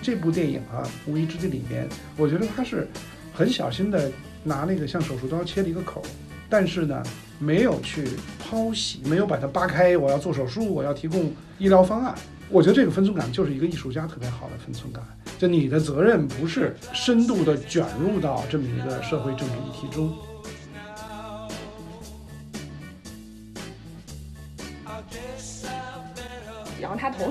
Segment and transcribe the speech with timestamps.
[0.00, 2.88] 这部电影啊，《无意之地》里面，我觉得他是
[3.34, 4.10] 很小心的
[4.42, 6.02] 拿那个像手术刀切了一个口，
[6.48, 7.02] 但是呢，
[7.38, 8.08] 没有去
[8.42, 9.98] 剖析，没有把它扒开。
[9.98, 12.14] 我要做手术，我要提供医疗方案。
[12.48, 15.04] 我觉得这个分寸感就是一个艺术家特别好的分寸感。
[15.38, 20.10] 就你的责任不是深度的卷入到这么一个社会政治议题中。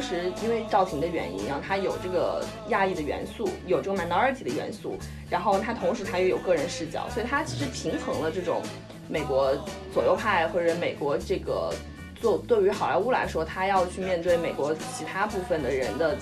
[0.07, 4.97] 时因为赵婷的原因，然后他有这个亚裔的元素，有这个 minority 的元素，
[5.29, 8.61] 然后他同时他又有个人视角，所以他其实平衡了这种
[9.09, 9.53] 美国
[9.93, 11.73] 左右派或者美国这个
[12.21, 16.17] 做对于好莱坞来说，他要去面对美国其他部分的人的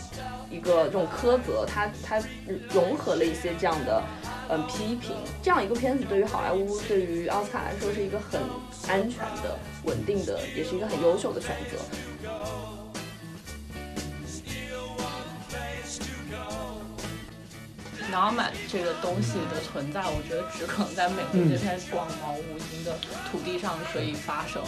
[0.50, 2.20] 一个这种苛责，他他
[2.70, 4.02] 融合了一些这样的
[4.50, 8.42] 嗯批评，这样一个片子对于好莱坞对于奥斯卡来说是一个很
[8.88, 11.78] 安全的、稳定的，也是一个很优秀的选择。
[18.16, 22.96] 想要买这个东西的存在，我觉得只可能在美国这片广袤无垠的
[23.30, 24.64] 土地上可以发生。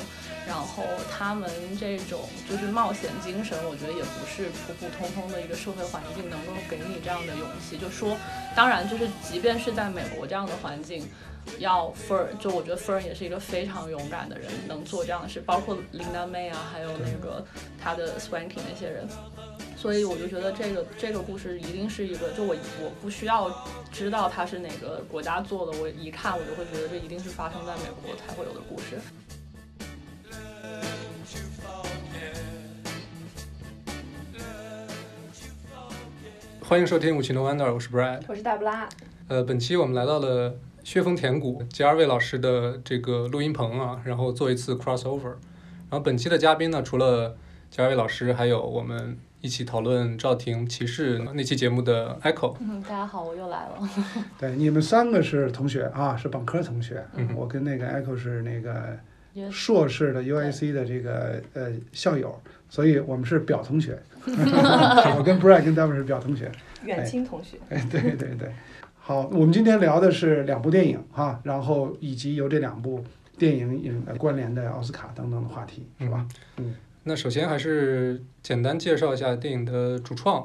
[0.46, 7.78] 然后他们这种就是冒险精神，我觉得也不是普普通通的一个社会环境能够给你这样的勇气。
[7.78, 8.18] 就说，
[8.54, 11.08] 当然就是即便是在美国这样的环境，
[11.60, 17.46] 要 Fern 就我觉得 Fern 也是一个非常勇敢的人，能做这样的事，包括 Linda May 啊，还有那个
[17.82, 19.08] 他的 Swanky 那些人。
[19.76, 23.52] 所以我就觉得这个这个故事一定是一个，就我我不需要
[23.92, 28.98] 知道它是哪个国家做的，我一看我就会觉得这一定是发生在美国才会有的故事。
[36.60, 38.90] 欢迎收听《五七 No Wonder》，我是 Brad，我是大布拉。
[39.30, 40.54] 呃，本期我们来到了
[40.88, 45.32] 薛峰田谷杰二位老师的这个录音棚啊，然后做一次 crossover。
[45.90, 47.36] 然后本期的嘉宾呢，除了
[47.70, 52.56] 杰二位老师，还有我们一起讨论赵婷骑士那期节目的 Echo。
[52.62, 53.90] 嗯，大家好，我又来了。
[54.40, 57.06] 对，你们三个是同学啊，是本科同学。
[57.16, 58.98] 嗯我跟那个 Echo 是那个
[59.52, 64.02] 硕士的 UIC 的这个呃校友，所以我们是表同学。
[64.26, 66.50] 我跟 Brad 跟 David 是表同学。
[66.86, 68.54] 远亲同学，哎，对对对，
[69.08, 73.02] 好，我们今天聊的是两部电影哈，然后以及由这两部
[73.38, 76.28] 电影引呃关联的奥斯卡等等的话题，是吧？
[76.58, 80.42] 嗯那首先还是简单介绍一下电影的主创。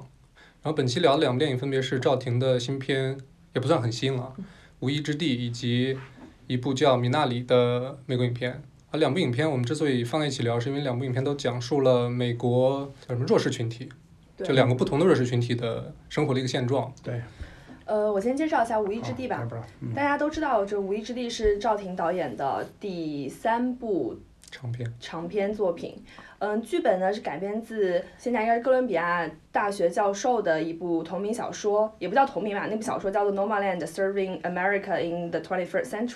[0.62, 3.18] 然后本期聊的两部电影分别是赵婷的新片，
[3.52, 4.32] 也不算很新了，
[4.78, 5.98] 《无依之地》以及
[6.46, 8.62] 一部叫《米纳里》的美国影片。
[8.92, 13.88] 啊，两部影片我们之所以放在一起聊，是因为两部影片都讲述了美国叫什么弱势群体，
[14.38, 16.94] 就两个不同的弱势群体的生活的一个现状。
[17.92, 19.46] 呃，我先介绍一下《无依之地》吧。
[19.94, 24.16] 大家都知道，这《无依之地》是赵婷导演的第三部
[24.50, 26.02] 长片，长篇作品。
[26.38, 36.08] 嗯，剧本呢是改编自现在应该是哥伦比亚大学教授的一部同名小说，也不叫同名吧，那部小说叫做《Nomaland: Serving America in the 21st Century》。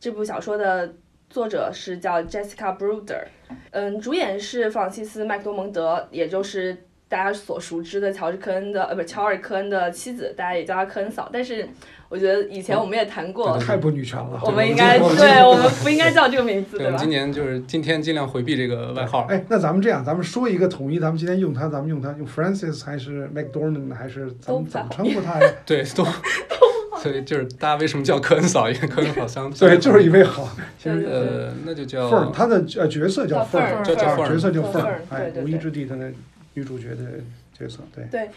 [0.00, 0.96] 这部小说的
[1.30, 3.22] 作者是叫 Jessica Bruder，
[3.70, 6.76] 嗯，主演是弗朗西斯麦克多蒙德，也就是
[7.08, 11.28] 大家所熟知的乔治科恩的呃，不是乔尔科恩的妻子，大家也叫她科恩嫂。
[11.32, 11.68] 但是
[12.08, 14.40] 我觉得以前我们也谈过，太不女权了。
[14.44, 17.08] 我们应该对我们不应该叫这个名字，对，我对吧们今？
[17.10, 19.26] 年就是今天尽量回避这个外号。
[19.28, 25.52] 哎，那咱们这样，咱们说一个统一，咱们今天用它，咱们用它用 Francis 还是 McDormand 还是咱们怎么称呼它呀？
[25.64, 26.04] 对，都。
[27.02, 28.70] 所以就是大家为什么叫科恩嫂？
[28.70, 30.48] 因为科恩嫂相对，就是因为好，
[30.78, 36.10] 其实呃，那就叫凤儿，她的呃角色叫叫凤儿，叫叫凤儿角色叫叫凤儿，哎，无依之地他的
[36.54, 37.04] 女主角的
[37.52, 38.28] 角色，对对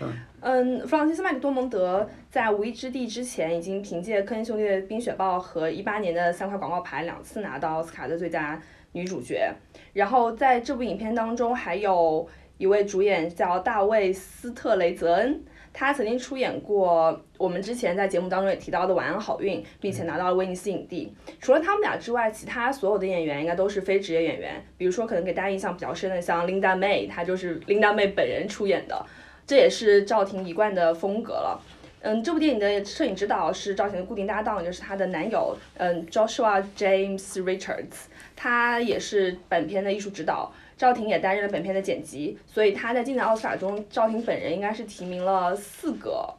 [0.41, 8.61] 嗯，弗朗西斯麦克多蒙德在《无依之地》之前，已经凭借科恩兄弟的《冰雪暴》和一八年的三块广告牌两次拿到奥斯卡的最佳
[8.91, 9.53] 女主角。
[9.93, 15.41] 然后在这部影片当中，还有一位主演叫大卫斯特雷泽恩，
[15.79, 21.13] 他曾经出演过我们之前在节目当中也提到的《晚安好运》，并且拿到了威尼斯影帝。
[21.39, 24.65] 除了他们俩之外，其他所有的演员应该都是非职业演员。
[24.75, 29.05] 比如说，可能给大家印象比较深的，像 Linda May，她就是 Linda May 本人出演的。
[29.45, 31.61] 这也是赵婷一贯的风格了。
[32.01, 40.51] 嗯，这部电影的摄影指导是赵婷的固定搭档，就是她的男友，嗯，Joshua James Richards，他也是本片的艺术指导。
[40.77, 46.31] 赵婷也担任了本片的剪辑，所以她在今年奥斯卡中，赵婷本人应该是提名了四个，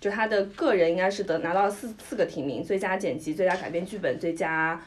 [0.00, 4.80] 就她的个人应该是得拿到了四四个提名：最佳剪辑、最佳改编剧本、最佳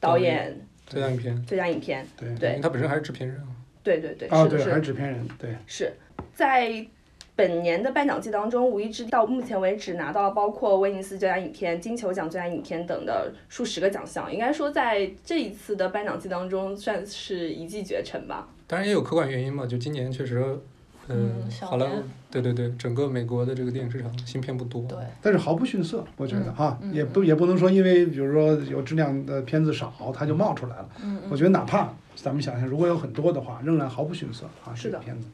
[0.00, 2.06] 导演、最佳影片，最佳影片。
[2.16, 2.28] 对。
[2.30, 3.38] 因对为他本身还是制片人。
[3.38, 3.46] 啊。
[3.82, 4.64] 对对对，啊，对，是的是。
[4.66, 5.92] 的还是制片人，对，是。
[6.34, 6.86] 在
[7.40, 18.46] 本年的颁奖季当中，《无意之地》到目前为止拿到了包括威尼斯最佳影片、金球奖最佳影片等的数十个奖项，应该说在这一次的颁奖季当中算是一骑绝尘吧。
[18.66, 20.38] 当然也有客观原因嘛，就今年确实，
[21.08, 24.82] 呃嗯，好莱坞，对对对，整个美国的这个电影市场新片不多。
[24.82, 30.88] 对，但是毫不逊色，我觉得嗯哈，嗯也不也不能说因为比如说有质量的片子少，它就冒出来了。
[31.02, 35.26] 嗯我觉得哪怕咱们想想，如果有很多的话，仍然毫不逊色啊，是的这个片子。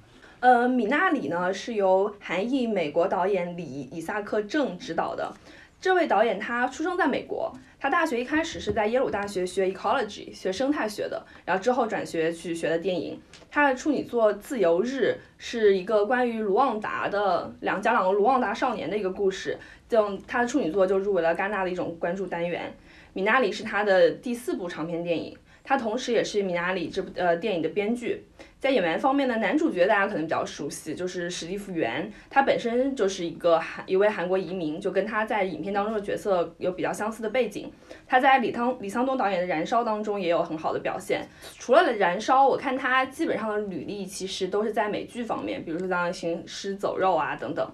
[0.47, 5.35] 呃，米纳里呢是由韩裔美国导演李以萨克正执导的。
[5.81, 13.21] 这位导演他出生在美国，他大学一开始是在耶鲁大学学 ecology 学生态学的，然后之后转学去学的电影。
[13.51, 19.59] 他的处女作《自由日》是一个关于卢旺达的两讲两个卢旺达少年的一个故事，
[19.89, 22.73] 就他的处女作就入围了戛纳的一种关注单元。
[23.15, 28.25] 米纳里是他的第四部长篇电影，他同时也是米纳里这部呃电影的编剧。
[28.67, 37.71] 在演员方面呢，男主角大家可能比较熟悉，就是史蒂夫·元，他本身就是一个韩一位韩国移民，就跟他在影片当中的角色有比较相似的背景。
[38.09, 41.25] 他在李汤李沧东导演的《燃烧》当中也有很好的表现。
[41.61, 47.65] 除了《燃烧》，我看他基本上的履历其实都是在美剧方面，比如说像《行尸走肉》啊等等。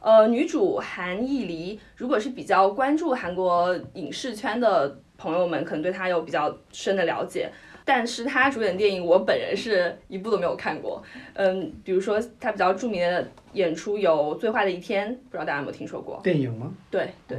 [0.00, 7.48] 呃，女主韩艺梨，如果是比较关注韩国影视圈的朋友们，可能对她有比较深的了解。
[7.84, 11.02] 但是她主演电影，我本人是一部都没有看过。
[11.34, 16.20] 嗯，比如说她比较著名的演出有《最坏的一天》，不知道大家有没有听说过？
[16.22, 16.72] 电影吗？
[16.90, 17.38] 对对。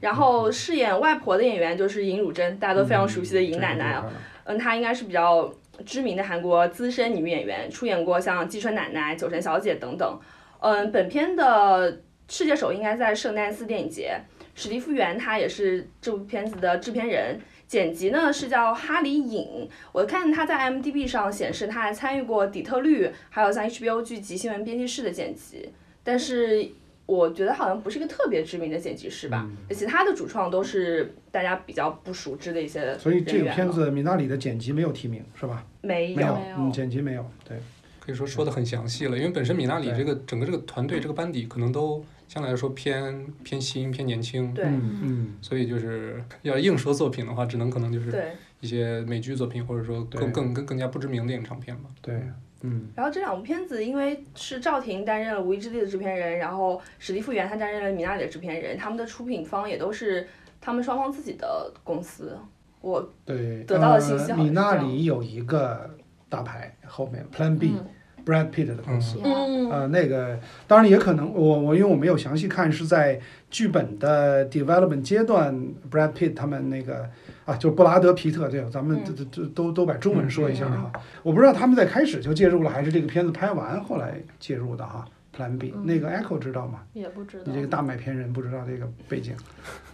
[0.00, 4.10] 然后饰演外婆的演员就是尹汝贞，大家都非常熟悉的尹奶奶啊。
[4.44, 5.52] 嗯，她应该是比较
[5.84, 10.20] 知名的韩国资深女演员，出演过像《季春奶奶》《酒神小姐》等等。
[10.60, 14.16] 嗯，本片的世界首映应该在圣丹斯电影节。
[14.54, 17.40] 史蒂夫·元他也是这部片子的制片人，
[17.72, 19.66] 剪辑呢是叫哈里影。
[19.92, 25.70] 我看他在 IMDB 上显示他还参与过《底特律》，还有像 HBO 剧集《新闻编辑室》的剪辑，
[26.04, 26.68] 但是
[27.06, 29.48] 我觉得好像不是一个特别知名的剪辑师吧。
[29.70, 35.64] 其他的主创都是大家比较不熟知的一些所以这个片子米纳里的剪辑没有提名是吧？
[35.80, 37.56] 没没有没，有嗯，剪辑没有，对，
[38.00, 48.32] 可以说说的很详细了，因为本身米纳里这个整个这个团队这个班底可能都相对来说偏偏新偏年轻，对嗯嗯，所以就是要硬说作品的话，只能可能就是对。
[48.60, 51.90] 一些美剧作品，或者说对更更更更加不知名的影长片吧。
[52.00, 52.14] 对，
[52.62, 60.26] 嗯，然后这两部片子，因为是赵婷担任了《无意之地》的制片人，然后史蒂夫·元他担任了《米娜里》的制片人，他们的出品方也都是
[60.58, 62.38] 他们双方自己的公司。
[62.80, 63.62] 我对。
[63.64, 65.90] 得到的信息呃好像是米纳这样里有一个
[66.28, 67.74] 大牌，后面 Plan B、
[68.24, 69.18] Brad Pitt 的公司。
[69.22, 73.18] 嗯呃，那个当然也可能，我我因为我没有详细看，是在
[73.50, 75.54] 剧本的 development 阶段
[75.90, 77.08] ，Brad Pitt 他们那个
[77.46, 80.92] 啊，就是布拉德皮特，对，咱们嗯这这这都都把中文说一下哈。
[81.22, 85.06] 我不知道他们在开始就介入了，还是这个片子拍完后来介入的哈。
[85.34, 86.80] Plan B，、嗯那个 Echo 知道吗？
[86.92, 89.32] 也不知道你这个大麦片人不知道这个背景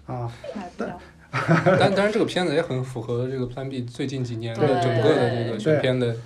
[0.06, 0.28] 啊？
[0.56, 0.98] 买不了。
[1.94, 6.16] 但是这个片子也很符合这个 Plan B 最近几年的对整个的这个选片的。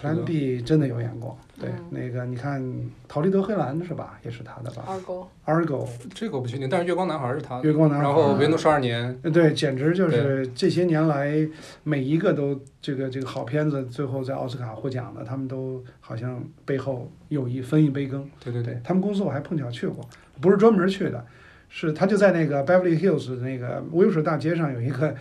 [0.00, 2.62] Plan B 真的有演过，对，嗯那个你看
[3.08, 4.20] 逃离德黑兰是吧？
[4.22, 5.26] 也是他的吧？Argo。
[5.46, 7.64] Argo 这个我不确定，但是月光男孩是他的。
[7.64, 11.34] 月光男孩，然后维诺十二年，呃对，简直就是这些年来
[11.82, 18.28] 每一个都这个这个好片子，最后在奥斯卡获奖的，他们都好像背后有一分一杯羹。
[18.38, 20.06] 对对对对，他们公司我还碰巧去过，
[20.42, 21.24] 不是专门去的，
[21.70, 25.14] 是他就在那个 Beverly Hills 那个威尔士大街上有一个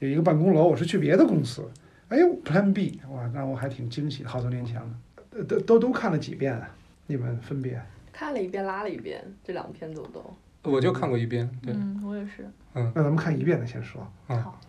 [0.00, 1.62] 有一个办公楼，我是去别的公司，
[2.10, 4.90] 哎呦 Plan B，哇，让我还挺惊喜的，好多年前了，
[5.30, 6.68] 呃都都都看了几遍啊？
[7.06, 7.80] 你们分别？
[8.12, 10.70] 看了一遍，拉了一遍，这两部片子我都。
[10.70, 11.48] 我就看过一遍。
[11.62, 12.44] 对，嗯，我也是。
[12.74, 14.60] 嗯那咱们看一遍的先说，嗯好，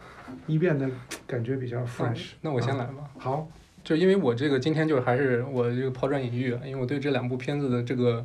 [0.45, 0.87] 一遍的
[1.25, 2.33] 感觉比较 fresh。
[2.41, 3.09] 那我先来吧。
[3.17, 3.49] 好，
[3.83, 8.23] 就因为我这个今天就是还是我这个抛砖引玉啊，因为我对这两部片子的这个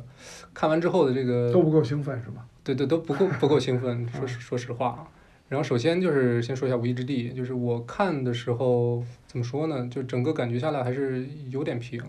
[0.53, 2.45] 看完之后的这个都不够兴奋是吧？
[2.63, 5.07] 对对，都不够不够兴奋， 说实说实话啊。
[5.49, 9.87] 然后首先就是先说一下《无依之地》，就是我看的时候怎么说呢？
[9.89, 12.01] 就整个感觉下来还是有点平。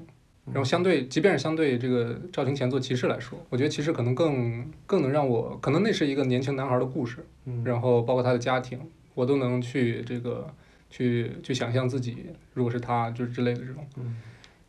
[0.46, 8.80] 然后相对，即便是相对这个赵婷前做《骑士》来说，我觉得《骑士》可能更更能让我，可能那是一个年轻男孩的故事，嗯，然后包括他的家庭，
[9.14, 10.52] 我都能去这个
[10.88, 13.86] 去去想象自己如果是他，就是之类的这种。
[13.96, 14.16] 嗯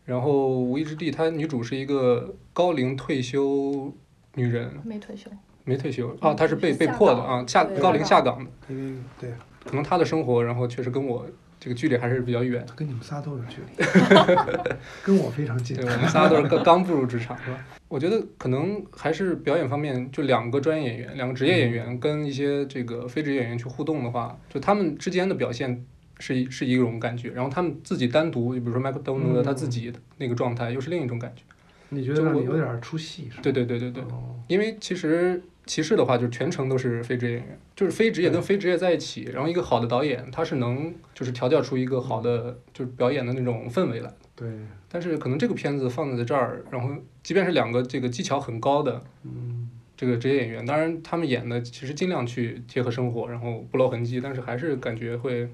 [0.06, 3.94] 然后《无依之地》，她女主是一个高龄退休
[4.34, 5.30] 女人，没退休。
[5.70, 8.50] 没退休啊，他是被被迫的啊，下高龄下岗的。
[8.70, 9.30] 因为对，
[9.64, 11.26] 可能他的生活，然后确实跟我
[11.60, 12.66] 这个距离还是比较远。
[12.76, 13.86] 跟你们仨都有距离，
[15.06, 15.86] 跟我非常近对，。
[15.86, 17.64] 我们仨都是刚 刚步入职场，是吧？
[17.88, 25.86] 我觉得可能还是表演方面，就两个专业演员、两个职业演员跟一些这个非职业演员去互动的话，就他们之间的表现
[26.20, 31.44] 是一是一种感觉，然后他们自己单独，比如说麦克东的嗯他自己的那个状态又是另一种感觉。
[31.92, 33.40] 你觉得我有点出戏是吧？
[33.42, 44.12] 对对对对对，哦因为其实骑士的话，就是全程都是非职业演员，就是非职业跟非职业在一起，然后一个好的导演他是能就是调教出一个好的就是表演的那种氛围来。
[44.36, 44.50] 对，
[44.92, 46.90] 但是可能这个片子放在这儿，然后
[47.22, 55.48] 即便是两个这个技巧很高的嗯，这个职业演员，当然他们演的其实尽量去贴合生活，然后不露痕迹，但是还是感觉会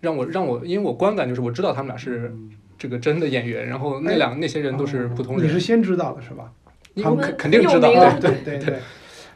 [0.00, 2.50] 让我让我，因为我观感就是我知道他们俩是嗯。
[2.78, 5.60] 这个真的演员，然后那两那些人都是普通人，你是。
[5.60, 6.52] 先知道的是吧？
[6.94, 8.78] 因他们肯肯定知道对对对，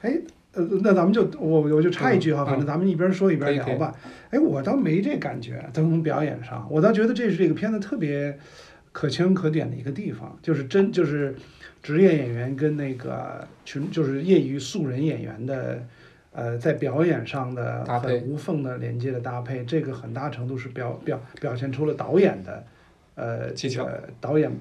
[0.03, 0.19] 哎，
[0.53, 3.95] 呃，那咱们就我我就插一句哈，嗯反正咱们一边说一边聊吧。
[4.31, 8.39] 哎，我倒没这感觉，从表演上，我倒觉得这是这个片子特别
[8.93, 11.35] 可圈可点的一个地方，就是真就是
[11.83, 15.83] 职业演员跟那个群就是业余素人演员的。
[16.39, 22.63] 呃，在表演上的很无缝的连接的搭配，这个很大程度是表表表现出了导演的，
[23.15, 24.53] 呃，技巧这个导演，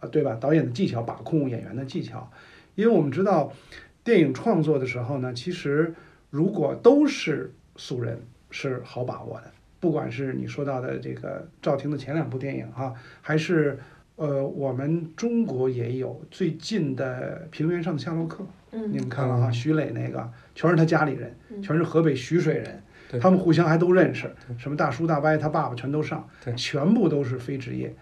[0.00, 0.36] 呃，对吧？
[0.40, 2.28] 导演的技巧，把控演员的技巧，
[2.74, 3.52] 因为我们知道，
[4.02, 5.94] 电影创作的时候呢，其实
[6.30, 8.18] 如果都是素人，
[8.50, 9.50] 是好把握的。
[9.78, 12.92] 不管是你说到的这个赵婷的前两部电影哈、
[13.22, 13.78] 还是
[14.16, 19.52] 呃我们中国也有最近的《平原上的夏洛克》，你嗯们看了哈，嗯。
[19.52, 21.62] 徐磊那个全是他家里人，嗯。
[21.62, 23.18] 全是河北徐水人，对。
[23.18, 27.94] 他们互相还都认识，什么大叔大伯他爸爸全都上对，全部都是非职业，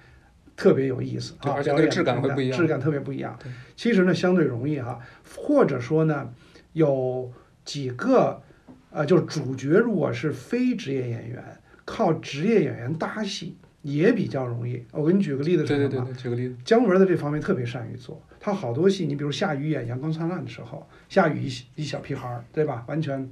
[0.58, 3.50] 特别有意思啊，而且那个质感会不一样质感特别不一样对。
[3.76, 4.98] 其实呢，相对容易哈，
[5.36, 6.28] 或者说呢，
[6.72, 7.32] 有
[7.64, 8.42] 几个
[8.90, 11.42] 呃，就是主角如果是非职业演员，
[11.84, 14.84] 靠职业演员搭戏也比较容易。
[14.90, 15.88] 我给你举个例子是什么？
[15.88, 22.84] 对对对对，举个例子，姜文在这方面特别善于做，他好多戏，你比如夏雨演《阳光灿烂》的时候，夏雨一一小屁孩儿，对吧？
[22.88, 23.30] 完全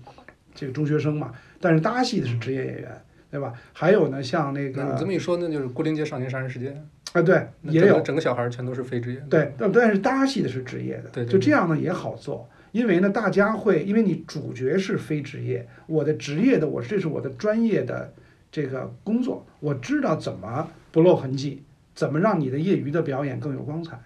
[0.54, 3.02] 这个中学生嘛，但是搭戏的是职业演员，
[3.32, 3.52] 对吧？
[3.72, 6.72] 还有呢，像那个你这么一说，那就是《郭林街少年杀人事件》，
[7.18, 9.26] 啊，对，也有整个小孩儿全都是非职业的。
[9.28, 18.12] 对，但但是搭戏的是职业的，对对就这样呢也好做，因为呢大家会，因为你主角是非职业，我的职业的我这是我的专业的
[18.50, 21.62] 这个工作，我知道怎么不露痕迹，
[21.94, 23.98] 怎么让你的业余的表演更有光彩，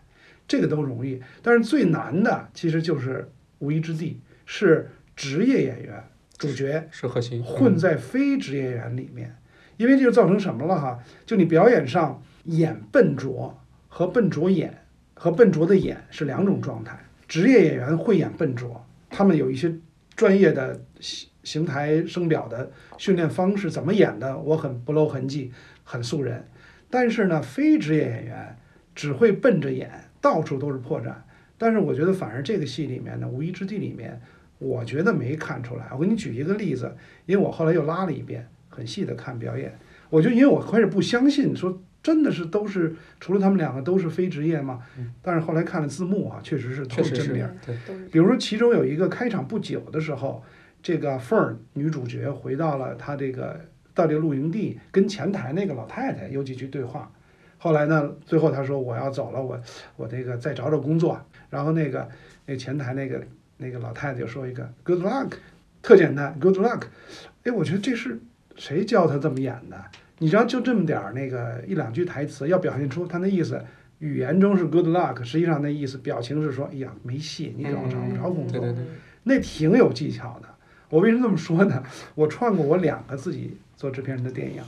[0.47, 6.02] 这个都容易，但是最难的其实就是无一之地，是职业演员
[6.38, 7.43] 主角是核心。
[7.43, 9.37] 混嗯在非职业演员里面，
[9.76, 10.99] 因为这就造成什么了哈？
[11.26, 16.99] 就你表演上演笨拙和笨拙演和笨拙的演是两种状态。
[17.28, 19.73] 职业演员会演笨拙，他们有一些
[20.16, 25.52] 专业的形形台声表的训练方式，怎么演的我很不露痕迹，
[25.85, 26.47] 很素人。
[26.90, 28.56] 但是呢，非职业演员
[28.94, 31.14] 只会奔着演，到处都是破绽。
[31.56, 34.20] 但是我觉得，反而这个戏里面呢，《无依之地》里面，
[34.59, 35.88] 我觉得没看出来。
[35.92, 39.78] 我给你举一个例子，因为我后来又拉了一遍，很细的看表演，
[40.09, 44.83] 我就因为我开始不相信，说真的是都是除了他们两个都是非职业吗？
[45.21, 47.49] 但是后来看了字幕啊，确实是都是是真名
[48.11, 50.42] 比如说，其中有一个开场不久的时候，
[50.83, 53.61] 这个 Fern 女主角回到了她这个
[53.95, 57.12] 到这个露营地，跟前台那个老太太有几句对话。
[57.59, 59.61] 后来呢，最后她说我要走了，我
[59.97, 61.21] 我这个再找找工作。
[61.50, 62.09] 然后那个
[62.47, 63.23] 那前台那个
[63.59, 65.33] 那个老太太就说一个 Good luck，
[65.83, 66.85] 特简单 Good luck。
[67.42, 68.19] 哎，我觉得这是
[68.57, 69.76] 谁教她这么演的？
[70.23, 73.61] 你知道，就这么点儿那个一两句台词，要表现出他那意思。
[73.99, 78.61] 语言中是 good luck，实际上那意思表情是说，哎呀，没戏，你找找不着工作。
[78.61, 78.85] 对对对，
[79.25, 80.49] 那挺有技巧的。
[80.89, 81.83] 我为什么这么说呢？
[82.15, 84.62] 我串过我两个自己做制片人的电影。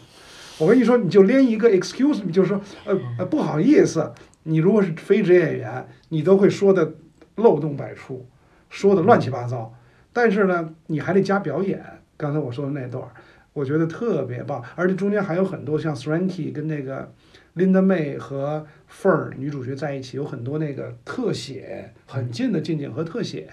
[0.58, 6.92] 我跟你说，你就连一个 excuse me，就是说，呃呃，不好意思，你如果是非职业演员，你都会说的
[7.36, 8.26] 漏洞百出，
[8.68, 9.74] 说的乱七八糟。
[10.12, 11.82] 但是呢，你还得加表演。
[12.18, 13.10] 刚才我说的那段儿，
[13.52, 17.12] 我觉得特别棒，而且中间还有很多像 Sranky 跟那个
[17.56, 23.48] Linda May 和 Fern 女主角在一起，有很多那个特写，很近的近景和特写，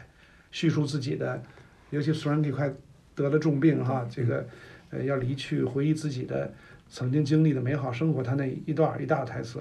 [0.51, 1.41] 叙述自己的，
[1.89, 2.74] 尤其 Sranky 快
[3.15, 4.46] 得了重病哈，这个
[4.91, 6.53] 呃要离去，回忆自己的
[6.89, 9.60] 曾经经历的美好生活，他那一段一大台词，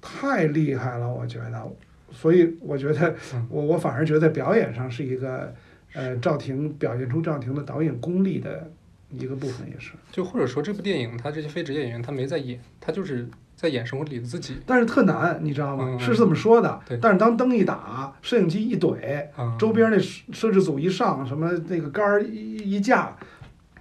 [0.00, 1.72] 太厉害了，我觉得。
[2.14, 5.50] 所以我觉得嗯我我反而觉得表演上是一个，
[5.94, 8.70] 呃，赵婷表现出赵婷的导演功力的
[9.12, 9.92] 一个部分，也是。
[10.10, 14.56] 就或者说这部电影，他这些非职业演员他没在演，他就是在演生活里的自己。
[14.66, 15.98] 但是特难，你知道吗？
[15.98, 16.98] 是这么说的对。
[17.00, 23.16] 但是当灯一打，摄影机一怼，啊，周边那摄摄制组一上，什么那个杆儿一一架，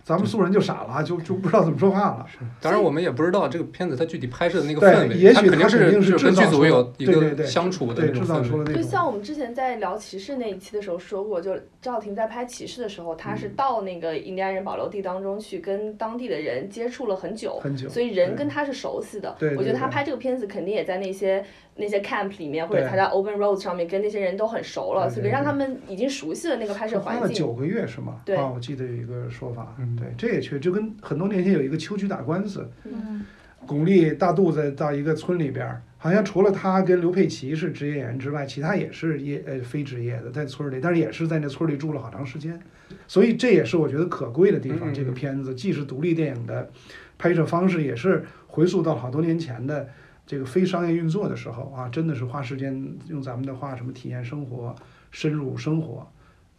[0.03, 2.25] 咱们素人就傻了，就就不知道怎么说话了。
[2.59, 8.65] 当然，我们也不知道这个片子它具体拍摄的那个氛围，也许它肯定它肯定是是跟剧组有一对对对个相处的，那种制造出氛围。
[8.65, 8.83] 就了那种。
[8.83, 19.35] 像我们之前在聊骑士那一期的时候说过，就赵婷在拍骑士的时候，她嗯是到那个印第安人保留地当中去跟当地的人接触了很久，很久所以人跟她是熟悉的。
[19.39, 21.43] 对对我觉得她拍这个片子肯定也在那些
[21.75, 27.27] 那些 camp 里面，或者对他在 open road 上面跟那些人都很熟了，对对对所以让他们已经熟悉了那个拍摄环境。
[27.27, 28.21] 了九个月是吗？
[28.25, 33.25] 对啊，我记得有一个说法，嗯对，这也确就跟很多年前有一个秋菊打官司，嗯，
[33.65, 42.59] 巩俐大肚子到一个村里边儿，好像除了她跟刘佩琦是职业演员之外，其他也是业呃非职业的，在村里，但是也是在那村里住了好长时间，
[43.07, 44.93] 所以这也是我觉得可贵的地方。
[44.93, 46.69] 这个片子既是独立电影的
[47.17, 49.87] 拍摄方式，也是回溯到好多年前的
[50.25, 54.75] 这个非商业运作的时候啊，真的是花时间用咱们的话什么体验生活、
[55.11, 56.11] 深入生活。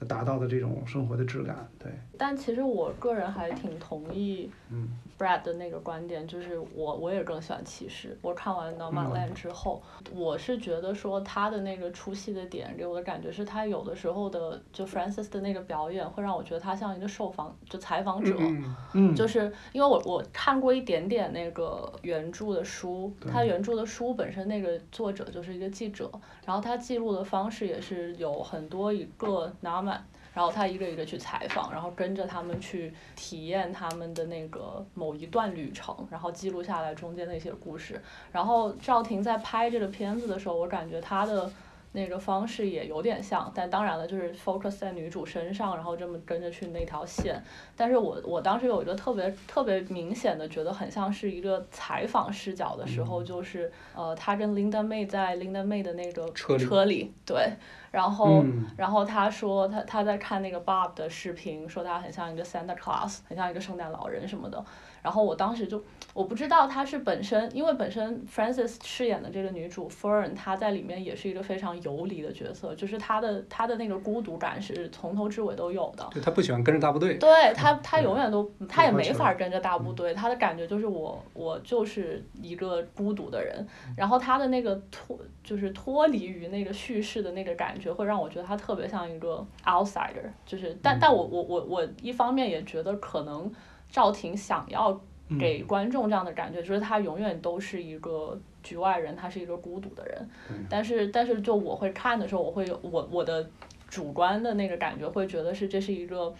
[0.04, 4.88] 达到的这种生活的质感，对，但其实我个人还挺同意嗯
[5.22, 8.18] Brad 的那个观点，就是我我也更喜欢骑士。
[8.22, 9.80] 我看完《Nomadland》之后，
[10.12, 26.10] 我是觉得说他的那个出戏的点给我的感觉是他有的时候的就 Francis 的那个表演会让我觉得他像一个受访就采访者，嗯嗯，就是因为我我看过一点点那个原著的书，他原著的书本身那个作者就是一个记者，
[26.44, 29.98] 然后他记录的方式也是有很多一个 Naman，
[30.32, 38.00] 然后他一个一个去采访，然后跟着他们去体验他们的那个某一段旅程，然后记录下来中间的一些故事。
[38.30, 41.50] 然后赵婷在拍这个片子的时候，我感觉她的。
[41.94, 47.38] 那个方式也有点像，但当然了，就是 focus 在女主身上，然后这么跟着去那条线。
[47.76, 57.52] 但是我我当时有一个特别特别明显的觉得很像是一个采访视角的时候，就是呃，她跟 Linda May 在 Linda May 的那个车里车里对，
[57.92, 64.64] 然后、嗯然后他说他他在看那个 Bob 的视频，说他很像一个 Santa Claus，很像一个圣诞老人什么的。
[65.02, 65.82] 然后我当时就
[66.14, 76.08] 我不知道她是本身，因为本身 f r a n c i s 饰演的这个女主 Fern，她在里面也是一个非常游离的角色，就是她的她的那个孤独感是从头至尾都有的。
[76.12, 83.66] 对她不喜欢跟着大部队，对她，她永远都她也没法跟着大部队，她的感觉就是我我就是一个孤独的人，
[83.96, 93.50] 然后她的那个脱就是脱离于那个叙事的那个感觉，会让我觉得她特别像一个 outsider，就是但但我我我我一方面也觉得可能
[93.92, 95.00] 赵婷想要
[95.38, 100.28] 给观众这样的感觉，就是她永远都是一个局外人，她是一个孤独的人，
[100.68, 103.48] 但是但是就我会看的时候，我会有我我的
[103.88, 106.34] 主观的那个感觉会觉得是这是一个。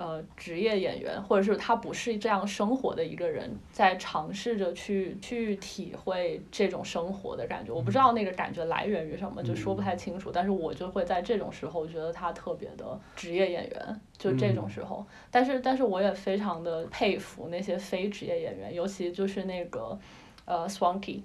[0.00, 7.70] 呃，职业演员，或者是他不是这样生活的一个人，在尝试着去去体会这种生活的感觉。
[7.70, 10.30] 我不知道那个感觉来源于什么，就说不太清楚。
[10.32, 15.04] 但是我就会在这种时候觉得他特别的职业演员，就这种时候。
[15.30, 19.98] 但是，但是我也非常的佩服那些非职业演员，尤其就是那个。
[20.50, 21.20] 呃，Swanky，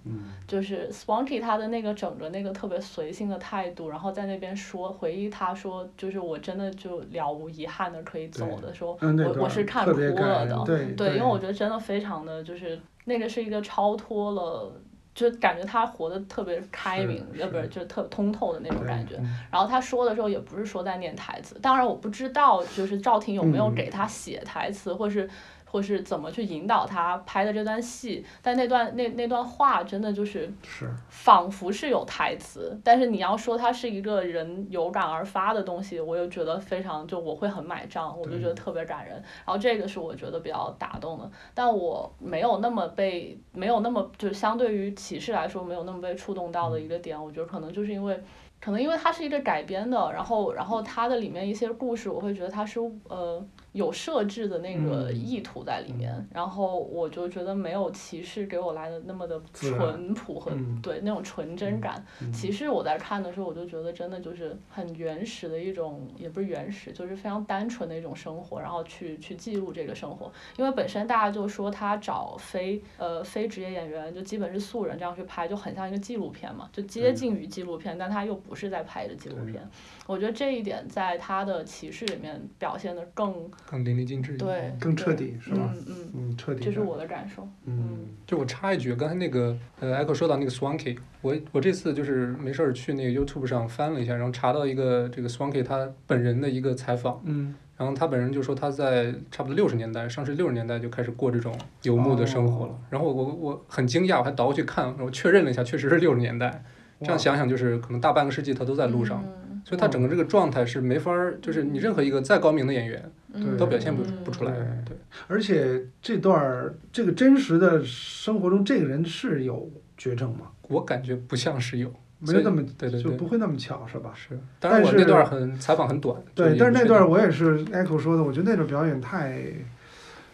[0.47, 14.71] 就是 Swanky 他的那个整个那个特别随性的态度，然后在那边说回忆他说，就是我真的就了无遗憾的可以走的时候，嗯，我我是看哭了的，人对对，因为我觉得真的非常的就是那个是一个超脱了。
[15.15, 19.15] 就感觉他活得特别开明，是要不是就是特通透的那种感觉。
[19.15, 25.29] 嗯然后他说的时候也不是说在念台词，当然我不知道就是赵婷有没有嗯给他写台词，或是
[25.75, 39.15] 或是怎么去引导他拍的这段戏，但那段那那段话真的就是是仿佛是有台词，但是你要说它是一个人有感而发的东西，我又觉得非常就我会很买账，我就觉得特别感人。
[39.15, 48.17] 然后这个是我觉得比较打动的，但我没有那么被没有那么就是相对于骑士来说没有那么被触动到的一个点，我觉得可能就是因为。
[48.57, 62.03] 可能因为它是一个改编的，然后然后它的里面一些故事，我会觉得它是呃有设置的那个嗯意图在里面，然后我就觉得没有骑士给我来的那么的淳朴和、嗯对那种纯真感。
[62.21, 70.31] 嗯骑士我在看的时候，我就觉得真的就是很原始的一种，也不是原始，就是非常单纯的一种生活，然后去去记录这个生活。
[70.57, 79.61] 因为本身大家就说他找非呃非职业演员，就基本是素人这样去拍，就很像一个纪录片嘛，就接近于纪录片，但他又不是在拍着纪录片。
[80.07, 84.47] 我觉得这一点在他的骑士里面表现的更更淋漓尽致一点。
[84.47, 85.73] 对，更彻底是吧？
[85.75, 86.63] 嗯嗯，嗯，彻底。
[86.63, 87.47] 这是我的感受。
[87.65, 102.71] 嗯就我插一句，刚才那个呃，Echo 说到那个 Swanky，我我这次就是没事儿去那个 YouTube 上翻了一下，然后查到一个这个 Swanky 他本人的一个采访，嗯然后他本人就说他在差不多六十年代，上世纪六十年代就开始过这种游牧的生活了。
[102.71, 106.63] 哦然后我我我很惊讶，我还倒过去看，然后确认了一下，确实是六十年代。
[107.01, 109.21] 这样想想，就是可能大半个世纪他都在路上。
[109.25, 114.51] 嗯所以他整个这个状态是没法儿，就是你任何一个再高明的演员对都表现不嗯不出来。
[114.51, 114.97] 对对，
[115.27, 120.51] 而且这段儿这个真实的生活中，这个人是有绝症吗？
[120.69, 124.13] 我感觉不像是有，没有那么对对对就不，会那么巧是吧？
[124.15, 124.39] 是。
[124.59, 129.41] 当然我但是那段很采访很短，对，但是那段我也是 Echo 说的，我觉得那段表演太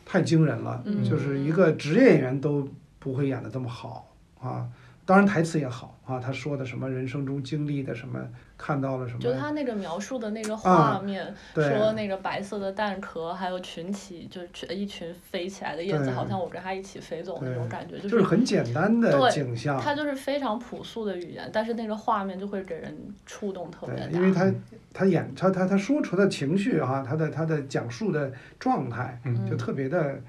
[0.05, 2.67] 太惊人了，嗯就是一个职业演员都
[2.99, 4.67] 不会演的这么好啊。
[5.03, 8.19] 当然台词也好啊，他说的什么人生中经历的什么，
[8.63, 9.19] 看到了什么？
[9.19, 11.75] 就，他那个描述的那个啊画面，对。
[11.75, 19.81] 说那个白色的蛋壳，还有群体，就是群一群飞起来的叶子，好像我跟他一起飞走那种感觉，就是很简单的对景象。
[19.81, 22.95] 它就是非常朴素的语言，但是那个画面就会给人
[23.25, 24.19] 触动特别对，大。
[24.19, 24.53] 因为他
[24.93, 29.49] 他演他他他说出的情绪哈、他的他的讲述的状态嗯。
[29.49, 30.21] 就特别的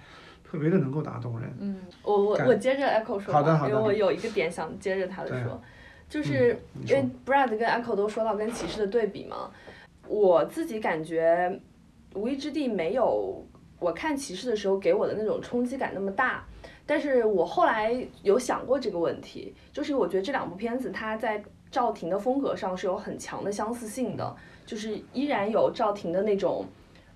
[0.42, 1.48] 特别的能够打动人。
[1.60, 3.70] 嗯我我我接着 Echo 说吧，好的好的。
[3.70, 5.60] 因为我有一个点想接着他的说，
[6.12, 6.54] 就是
[6.86, 9.50] 因为 Brad 跟 Echo 都说到跟骑士的对比嘛，
[10.06, 11.58] 我自己感觉
[12.18, 13.42] 《无意之地》没有
[13.78, 16.44] 我看骑士的时候给我的那种冲击感那么大。
[16.84, 26.66] 但是我后来有想过这个问题，就是我觉得这两部片子它在赵婷的风格上是有很强的相似性的，就是依然有赵婷的那种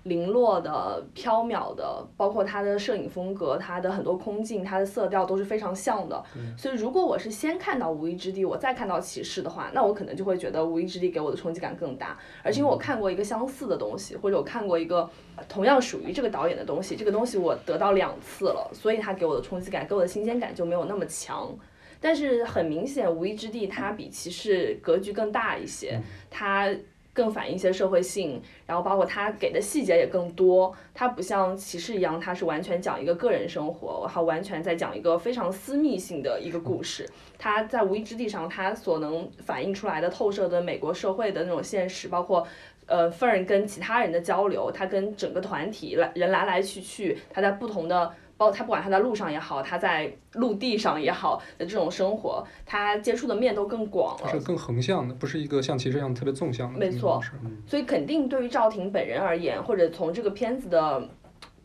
[0.07, 6.23] 零落的、飘渺的，包括它的摄影风格、它的很多空镜、它的色调都是非常像的。
[6.57, 15.09] 所以如果我是先看到《无依之地》，我再看到《骑士》的话，那我可能就会觉得《无依之地》给我的冲击感更大，而且因为我看过一个相似的东西，或者我看过一个
[15.47, 21.53] 同样属于这个导演的东西，这个东西我得到两次了，所以它给我的冲击感、给我的新鲜感就没有那么强。
[21.99, 26.69] 但是很明显，《无依之地》它比《骑士》格局更大一些，它
[27.17, 30.71] 更反映一些社会性，然后包括他给的细节也更多。
[30.93, 37.09] 它不像《骑士》一样，它是完全讲一个个人生活，然后完全在讲一个非常私密性的一个故事。
[37.39, 42.47] 它在《无意之地》上，它所能反映出来的透射的美国社会的那种现实，包括。
[42.89, 54.39] 呃，Fern 跟其他人的交流，他跟整个团体来人来来去去，他在不同的，包括他不管他在路上也好，他在陆地上也好的这种生活，他接触的面都更广了是。
[54.41, 56.79] 更横向的，不是一个像骑士一样特别纵向的。
[56.79, 57.21] 没错，
[57.65, 61.09] 所以肯定对于赵婷本人而言，或者从这个片子的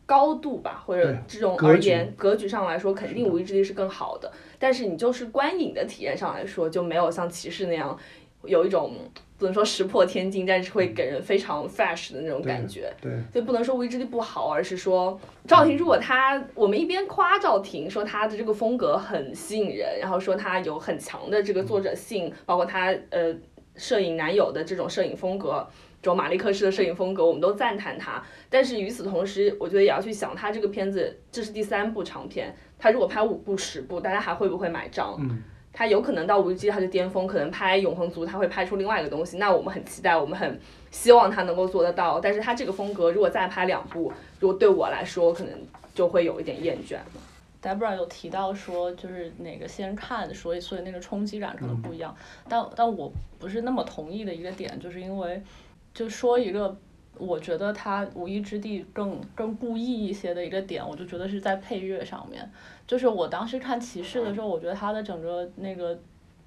[0.05, 4.31] 高度吧，或者这种而言，格局上来说，肯定无依之地》是更好的。
[4.57, 7.97] 但是你就是观影的体验上来说，就没有像骑士那样
[8.43, 8.95] 有一种
[9.43, 12.89] 不能说石破天惊，但是会给人非常 fresh 的那种感觉。
[13.01, 23.35] 对，所以不能说《无意之地》不好，而是说赵婷如果她，我们一边夸赵婷说她的这个风格很吸引人，然后说她有很强的这个作者性，包括她呃
[23.75, 25.67] 摄影男友的这种摄影风格。
[26.01, 28.21] 这种马利克式的摄影风格，我们都赞叹他。
[28.49, 35.15] 但是与此同时，我觉得也要去想，他这个片子这是第三部长片，他如果拍五部、十部，大家还会不会买账？
[35.21, 35.41] 嗯，
[35.73, 39.37] 他有可能到《无极》他就巅峰，可能拍《永恒族》他会拍出另外一个东西。
[39.37, 40.59] 那我们很期待，我们很
[40.91, 42.19] 希望他能够做得到。
[42.19, 45.53] 但是他这个风格如果再拍两部，如果对我来说，可能
[45.95, 47.03] 就会有一点厌倦了。
[47.59, 52.15] Debra 有提到说，就是哪个先看，所以所以那个冲击感可能不一样。
[52.47, 55.41] 但但我不是那么同意的一个点，就是因为
[55.93, 56.75] 就说一个
[57.17, 62.49] 我觉得他《无意之地更》更故意一些的一个点，我就觉得是在配乐上面。
[62.87, 65.97] 就是我当时看《骑士》的时候，我觉得他的整个那个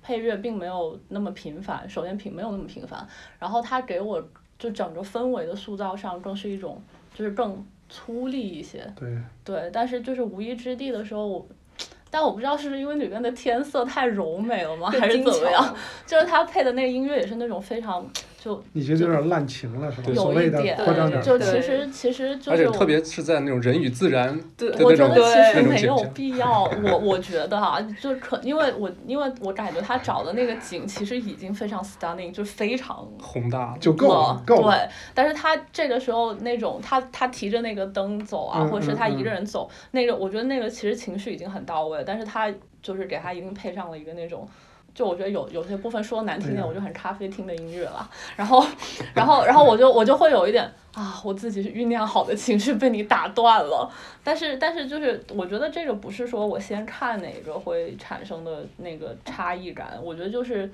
[0.03, 3.07] 配乐并没有那么频繁，首先频没有那么频繁，
[3.39, 4.23] 然后他给我
[4.59, 6.81] 就整个氛围的塑造上更是一种
[7.15, 8.87] 就是更粗粝一些。
[8.95, 11.47] 对，对，但是就是无意之地的时候，我，
[12.11, 15.77] 但我不知道是不是因为里面的天色太柔美了吗，还是怎么样？
[16.07, 18.09] 就是他配的那个音乐也是那种非常
[18.47, 20.05] 就你觉得有点滥情了是吧？
[20.07, 22.75] 对所谓的有一点夸张点，就其实其实就而且是我。
[22.77, 25.97] 特别是在那种人与自然对的那种我觉得其实没有。
[26.15, 34.77] 必要，我我觉得哈，就可因为我因为我感觉他找的那个景其实已经非常 stunning，就非常宏大了，就够了了，，够了。
[34.77, 42.49] 对，但是他这个时候那种他他提着那个灯走啊，嗯或者是他嗯一个人走，那个我觉得那个其实情绪已经很到位，但是他
[42.81, 44.49] 就是给他一定配上了一个那种。
[44.97, 48.11] 就我觉得有有些部分说难听点，我就很咖啡厅的音乐了。
[48.35, 48.67] 然后，
[49.15, 53.89] 然后，然后我就我就会有一点啊，我自己是酝酿好的情绪被你打断了。
[54.25, 60.69] 但是，但是就是我觉得这个不是说我先看哪个会产生的那个差异感，我觉得就是。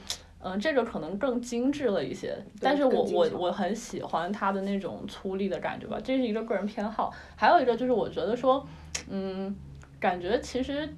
[0.44, 7.14] 嗯，这个可能更精致了一些，但是我我我很喜欢它的那种粗粝的感觉吧，这是一个个人偏好。
[7.36, 8.66] 还有一个就是我觉得说，
[9.08, 9.54] 嗯，
[10.00, 10.92] 感觉其实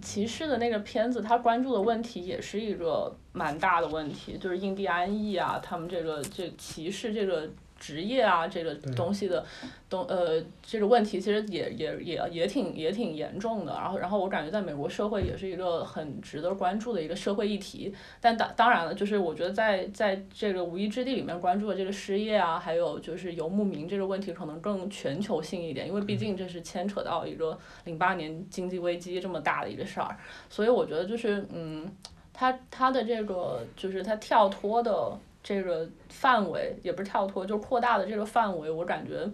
[0.00, 9.44] 骑士的那个片子，他关注的问题也是一个蛮大的问题，就是印第安裔啊，他们这个这骑士这个职业啊这个东西的
[9.88, 13.72] 东呃这个问题，其实也也也也挺也挺严重的。
[13.72, 17.94] 然后然后我感觉在美国社会也是一个很值得关注的一个社会议题。
[18.20, 30.16] 但当当然了，就是我觉得在在这个无一之地里面关注的这个失业啊，还有就是游牧民这个问题，可能更全球性一点，因为毕竟这是牵扯到一个零八年经济危机这么大的一个事儿。
[30.48, 31.86] 所以我觉得就是嗯，
[32.32, 39.30] 他他的这个就是他跳脱的这个范围，也不是跳脱，就是扩大的这个范围，我感觉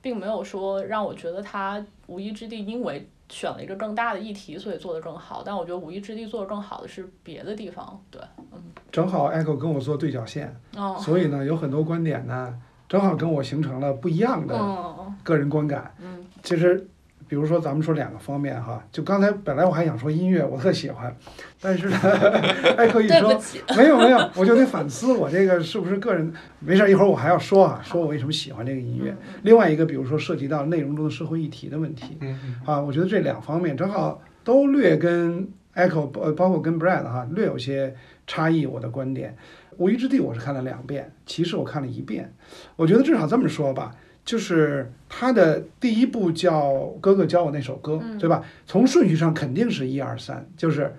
[0.00, 5.42] 并没有说让我觉得他无意之地因为选了一个更大的议题，所以做得更好。
[5.44, 12.56] 但我觉得无意之地做得更好的是别的地方，对，嗯正好 Echo 跟我做对角线，哦，所以呢，有很多观点呢，
[12.88, 15.92] 正好跟我形成了不一样的嗯个人观感。
[16.00, 16.88] 嗯其实，
[17.28, 21.14] 比如说咱们说两个方面哈，就刚才本来我还想说音乐，我特喜欢，
[21.60, 21.96] 但是呢，
[22.76, 23.40] 艾克一说
[23.76, 26.32] 没有没有，我就得反思我这个是不是个人。
[26.60, 29.14] 没事儿，一会儿我还要说啊，说我为什么喜欢这个音乐。
[29.42, 32.18] 另外一个，比如说涉及到内容中的社会议题的问题
[32.64, 37.94] 啊，我觉得这两方面正好都略跟 Echo 呃包括跟 Brad 哈略有些
[38.26, 38.66] 差异。
[38.66, 39.36] 我的观点，
[39.76, 42.32] 《无依之地》我是看了两遍，《其实》我看了一遍。
[42.76, 43.94] 我觉得至少这么说吧，
[44.26, 48.44] 就是他的第一部叫《哥哥教我那首歌》，对吧？
[48.66, 50.94] 从顺序上肯定是一二三，就是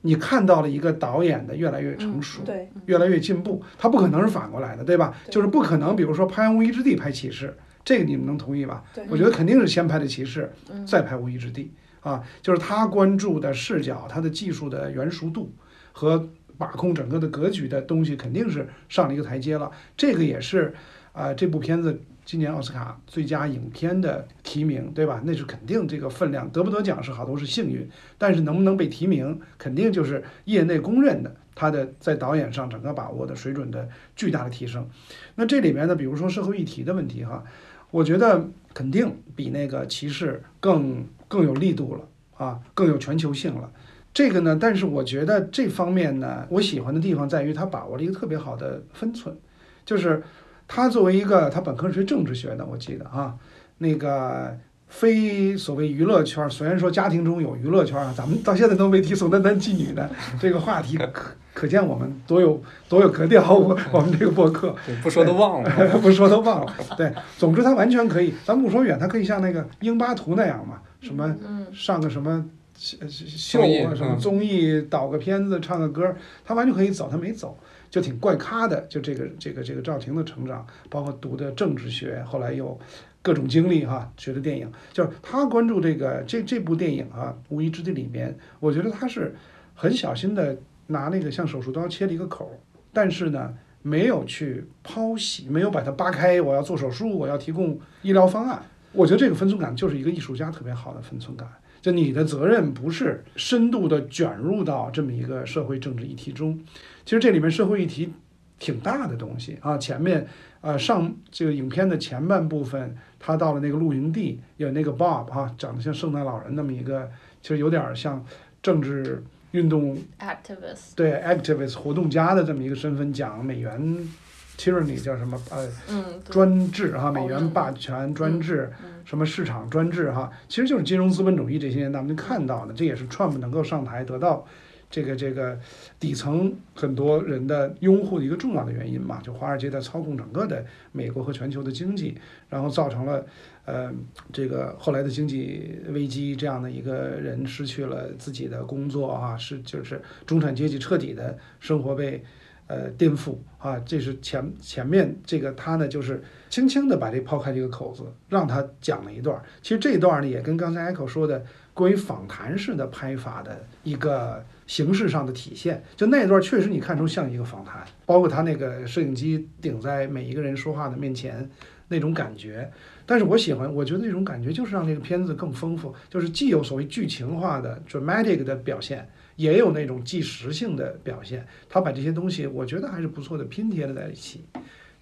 [0.00, 5.14] 你看到了一个导演的越来越成熟，对，越来越进步，他不可能是反过来的，对吧？
[5.30, 7.46] 就是不可能，比如说拍完《无依之地》拍《骑士》，
[7.84, 8.82] 这个你们能同意吧？
[9.08, 11.72] 我觉得肯定是先拍的《骑士》，嗯再拍《无依之地》
[12.10, 15.52] 啊，就是他关注的视角、他的技术的圆熟度
[15.92, 19.70] 和把控整个的格局的东西，肯定是上了一个台阶了。
[19.96, 20.74] 这个也是
[21.12, 25.20] 啊、这部片子今年奥斯卡最佳影片的提名，对吧？
[25.24, 34.88] 那是肯定这个分量，得不得奖是好都是幸运，但是能不能被提名，肯定就是业内公认的，他的在导演上整个把握的水准的巨大的提升。
[35.34, 37.42] 那这里面呢，比如说社会议题的问题哈，
[37.90, 43.70] 我觉得肯定比那个骑士更更有力度了啊，更有全球性了。
[44.14, 49.36] 这个呢，但是我觉得这方面呢，我喜欢的地方在于他把握了一个特别好的分寸，
[49.84, 50.22] 就是
[50.66, 53.34] 他作为一个他本科是学政治学的，我记得啊，
[53.78, 54.56] 那个
[54.88, 60.08] 非所谓娱乐圈，虽然说家庭中有娱乐圈啊，咱们到现在都没提宋丹丹妓女的
[60.40, 64.74] 这个话题，可可见我们多有多有格调，我我们这个播客。
[65.02, 65.70] 不说都忘了。
[66.00, 66.74] 不说都忘了。
[66.96, 72.44] 对，总之他完全可以，咱不说远，他可以像那个英巴图那样嘛，什么嗯上个什么
[72.78, 77.56] 秀啊，什么嗯综艺，导个片子，唱个歌，他完全可以走，他没走，
[77.92, 78.80] 就挺怪咖的。
[78.88, 82.76] 就这个这个这个赵婷的成长，包括读的政治学，后来又
[83.22, 89.32] 各种经历哈，学的电影，就是他关注这个这这部电影啊，《无依之地》里面，我觉得他是
[89.76, 92.58] 很小心的拿那个像手术刀切了一个口，
[92.92, 93.54] 但是呢。
[93.84, 96.40] 没有去剖析，没有把它扒开。
[96.40, 98.62] 我要做手术，我要提供医疗方案。
[98.92, 101.48] 我觉得这个分寸感就是一个艺术家特别好的分寸感。
[101.80, 106.56] 就你的责任不是深度的卷入到这么一个社会政治议题中，
[107.04, 108.12] 其实这里面社会议题
[108.58, 109.76] 挺大的东西啊。
[109.76, 110.26] 前面
[110.60, 117.10] 呃上这个影片的前半部分，他到了那个露营地，有那个 Bob 哈、长得像圣诞老人那么一个，
[117.40, 118.24] 其实有点像
[118.62, 124.08] 政治运动 activist，对 activist 活动家的这么一个身份，讲美元
[124.56, 128.90] tyranny 叫什么呃嗯，专制哈，哦美元霸权专制，嗯。
[129.04, 134.46] 什么市场专制哈，其实就是金融资本主义这些年咱们看到的，这也是 Trump 能够上台得到
[134.92, 135.58] 这个这个
[135.98, 142.16] 底层很多人的拥护的一个重要的原因嘛，就华尔街在操控整个的美国和全球的经济，
[142.48, 143.26] 然后造成了
[143.64, 143.90] 呃
[144.32, 152.22] 这个后来的经济危机，这样的一个人失去了自己的工作啊，是就是中产阶级彻底的生活被。
[152.68, 159.38] 呃，颠覆啊，这是前前面这个他呢，就是轻轻的把这抛开这个口子，让他讲了一段。
[159.60, 165.84] 其实这一段呢，也跟刚才 Echo 说的关于访谈式的拍法的一个形式上的体现。
[165.94, 171.46] 就那一段确实你看出像一个访谈，包括他那个摄影机顶在每一个人说话的面前
[171.88, 172.70] 那种感觉。
[173.04, 179.06] 但是我喜欢，我觉得那种感觉就是让这个片子更丰富，就是既有所谓剧情化的 dramatic 的表现。
[179.36, 184.44] 也有那种纪实性的表现，他把这些东西，我觉得还是不错的拼贴了在一起，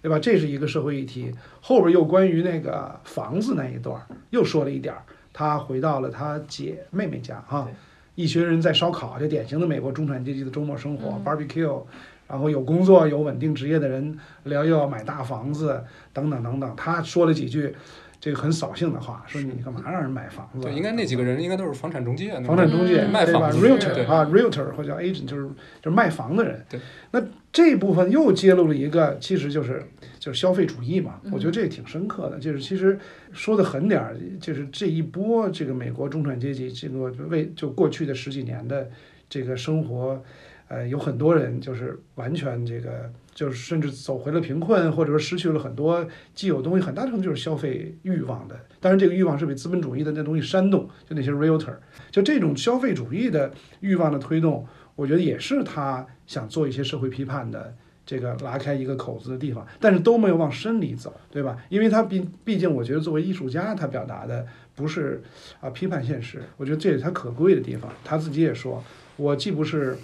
[0.01, 0.17] 对吧？
[0.17, 1.31] 这是一个社会议题。
[1.59, 5.03] 后边又关于那个房子那一段，又说了一点儿，
[5.33, 7.67] 他回到了他姐妹妹家哈，
[8.15, 11.81] 一群人在烧烤，就典型的美国中产阶级的周末生活、嗯 barbecue，
[12.27, 16.73] 然后有工作有稳定职业的人聊又要买大房子等等等等。
[16.75, 17.73] 他说了几句
[18.19, 20.61] 这个很扫兴的话，说你干嘛让人买房子？
[20.61, 25.47] 对，应该那几个人应该都是房产中介，房产中介，嗯对吧卖房子？realtor 对啊，realtor 或者叫 agent，就是
[25.81, 26.63] 就是卖房的人。
[26.69, 26.79] 对。
[27.11, 27.21] 那
[27.51, 29.83] 这部分又揭露了一个，其实就是
[30.21, 32.37] 就是消费主义嘛，我觉得这也挺深刻的。
[32.37, 32.97] 就是其实
[33.31, 38.87] 说的狠点儿，就是这一波这个美国中产阶级这个为就过去的十几年的
[39.27, 40.23] 这个生活，
[40.67, 48.55] 呃，有很多人就是完全这个就是甚至走回了贫困，或者说失去了很多既有东西，很大程度就是消费欲望的。
[48.79, 51.73] 当然，这个欲望是被资本主义的那东西煽动，就那些 realtor，
[52.11, 57.75] 就这种消费主义的欲望的推动，我觉得也是他想做一些社会批判的。
[58.11, 61.57] 这个拉开一个口子的地方，但是都没有往深里走，对吧？
[61.69, 64.45] 因为他毕毕竟，我觉得作为艺术家，他表达的
[64.75, 65.23] 不是
[65.61, 67.89] 啊批判现实，我觉得这也是他可贵的地方。
[68.03, 68.83] 他自己也说，
[69.15, 69.97] 我既不是，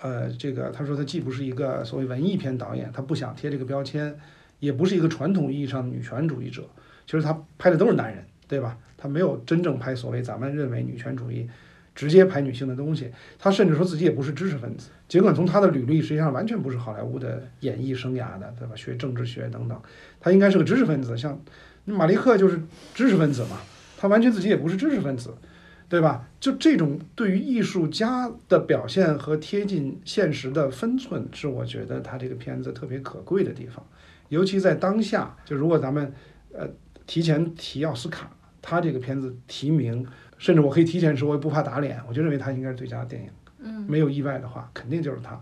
[0.00, 4.16] 呃，这个他说他既不是一个所谓文艺片导演，他不想贴这个标签，
[4.60, 6.62] 也不是一个传统意义上的女权主义者。
[7.06, 8.78] 其实他拍的都是男人，对吧？
[8.96, 11.50] 他没有真正拍所谓咱们认为女权主义。
[11.94, 14.90] 直接拍女性的东西，他甚至说自己也不是知识分子。
[15.08, 18.76] 尽管从他的履历实际上完全不是好莱坞的演艺生涯的，对吧？
[18.76, 19.80] 学政治学等等，
[20.20, 21.16] 他应该是个知识分子。
[21.16, 21.40] 像
[21.86, 22.60] 马利克就是
[22.94, 23.58] 知识分子嘛，
[23.96, 25.34] 他完全自己也不是知识分子，
[25.88, 26.28] 对吧？
[26.38, 33.84] 就这种对于艺术家的表现和贴近现实的分寸，是我觉得他这个片子特别可贵的地方。
[34.28, 36.12] 尤其在当下，就如果咱们
[36.52, 36.68] 呃
[37.06, 40.06] 提前提奥斯卡，他这个片子提名。
[40.36, 43.28] 甚至我可以提前说，我也不怕打脸，我就认为他应该是最佳电影。
[43.58, 45.40] 嗯，没有意外的话，肯定就是他，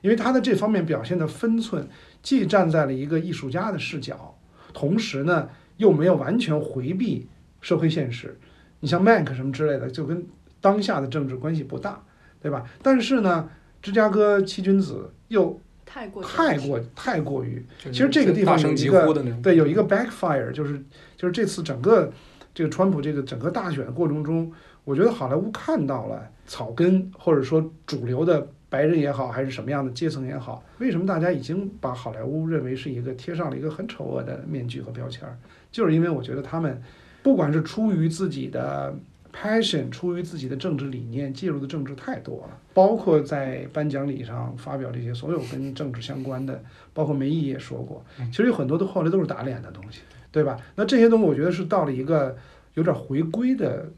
[0.00, 1.88] 因为他的这方面表现的分寸，
[2.22, 4.38] 既站在了一个艺术家的视角，
[4.72, 7.28] 同时呢又没有完全回避
[7.60, 8.38] 社会现实。
[8.80, 10.26] 你像 Mack 什么之类的，就跟
[10.60, 12.02] 当下的政治关系不大，
[12.40, 12.64] 对吧？
[12.82, 13.48] 但是呢，
[13.82, 20.82] 芝加哥七君子又太过太过太过于，其实这个地方有一个对有一个 backfire，就是
[21.16, 22.12] 就是这次整个。
[22.54, 24.50] 这个川普这个整个大选过程中，
[24.86, 35.36] 我觉得好莱坞看到了草根或者说主流的白人也好，还是什么样的阶层也好，为什么大家已经把好莱坞认为是一个贴上了一个很丑恶的面具和标签儿？
[35.72, 36.80] 就是因为我觉得他们
[37.20, 38.94] 不管是出于自己的
[39.32, 46.62] passion，出于自己的政治理念，介入的政治太多了，包括在颁奖礼上发表这些所有跟政治相关的，
[46.94, 50.02] 包括梅姨也说过，其实有很多都后来都是打脸的东西。
[50.32, 50.58] 对吧？
[50.74, 52.36] 那这些东西，我觉得是到了一个
[52.74, 53.90] 有点回归的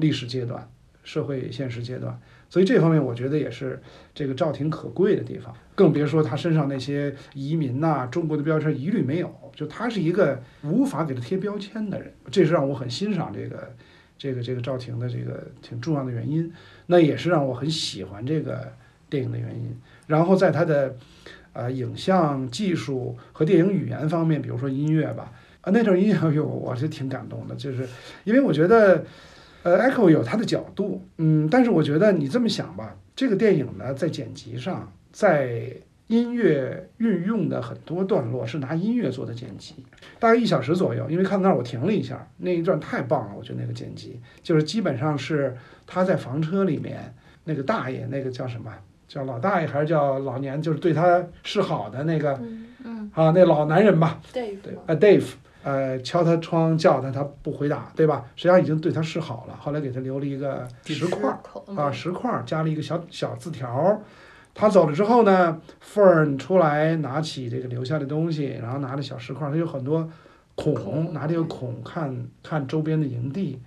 [0.00, 0.68] 历史阶段、
[1.04, 3.80] 社会现实阶段，所以这方面我觉得也是
[4.14, 5.54] 这个赵婷可贵的地方。
[5.74, 13.74] 更别说他身上那些移民呐、中国的标签一律没有，就他是一个无法给他贴标签的人，这是让我很欣赏这个
[14.18, 16.52] 这个这个赵婷的这个挺重要的原因。
[16.86, 18.72] 那也是让我很喜欢这个
[19.08, 19.74] 电影的原因。
[20.06, 20.96] 然后在他的
[21.52, 25.32] 呃影像技术和电影语言方面，比如说音乐吧。
[25.62, 27.86] 啊，那段音乐有，我是挺感动的，就是
[28.24, 29.04] 因为我觉得，
[29.62, 35.72] 呃，Echo 有他的角度，嗯，但是我觉得你这么想吧，这个电影呢，在剪辑上，在
[36.06, 39.74] 音乐运用的很多段落是拿音乐做的剪辑，
[40.18, 48.72] 大概一小时左右，因为看到那儿我停了一下，那一段太棒了，我觉得那个剪辑就是基本上是他在房车里面那个大爷，那个叫什么？
[49.06, 50.62] 叫老大爷还是叫老年？
[50.62, 52.40] 就是对他示好的那个，
[52.84, 55.24] 嗯，啊，那老男人吧，Dave，对，啊，Dave。
[55.62, 58.24] 呃，敲他窗叫他，他不回答，对吧？
[58.34, 59.56] 实际上已经对他示好了。
[59.60, 61.38] 后来给他留了一个石块儿
[61.76, 64.00] 啊，石块儿加了一个小小字条儿。
[64.54, 70.08] 他走了之后呢，Fern 出来拿起这个留下的东西，然后拿着小石块儿，他有很多
[70.54, 73.60] 孔，拿这个孔看看周边的营地。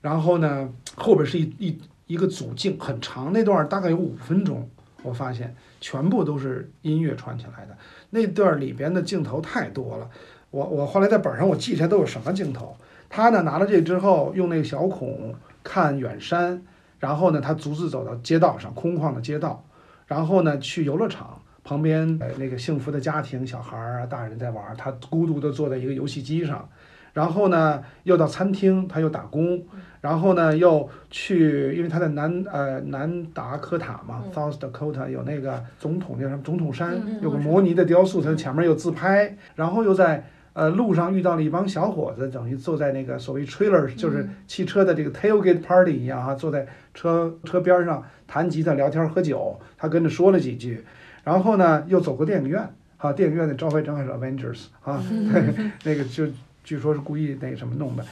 [0.00, 4.68] 然后呢，后边是一一一个组镜，很长那段大概有五分钟，
[5.02, 7.76] 我发现全部都是音乐串起来的。
[8.10, 10.08] 那段里边的镜头太多了。
[10.50, 12.76] 我我后来在本上我记下来都有什么镜头。
[13.10, 15.34] 他呢拿了这之后，用那个小孔
[15.64, 16.62] 看远山，
[16.98, 19.64] 然后呢他独自走到街道上，空旷的街道，
[20.06, 26.68] 然后呢去游乐场旁边，呃那个幸福的家庭，小孩儿啊大人在玩，他孤独的坐在一个游戏机上，
[27.14, 29.64] 然后呢又到餐厅，他又打工，
[30.02, 40.26] 然后呢又去，因为他在南呃南达科塔嘛，South Dakota 有那个总统叫什么总统山，有个摩尼的雕塑，他前面又自拍，然后又在。
[40.58, 49.56] 呃，路上遇到了一帮小伙子，等于坐在那个所谓 trailer，就是汽车的这个 tailgate party 一样啊，坐在车车边上弹吉他、聊天、喝酒。
[49.76, 50.84] 他跟着说了几句，
[51.22, 55.00] 然后呢，又走过电影院，啊，电影院的招牌正好是 Avengers 啊，
[55.84, 56.26] 那个就
[56.64, 58.04] 据说是故意那个什么弄的，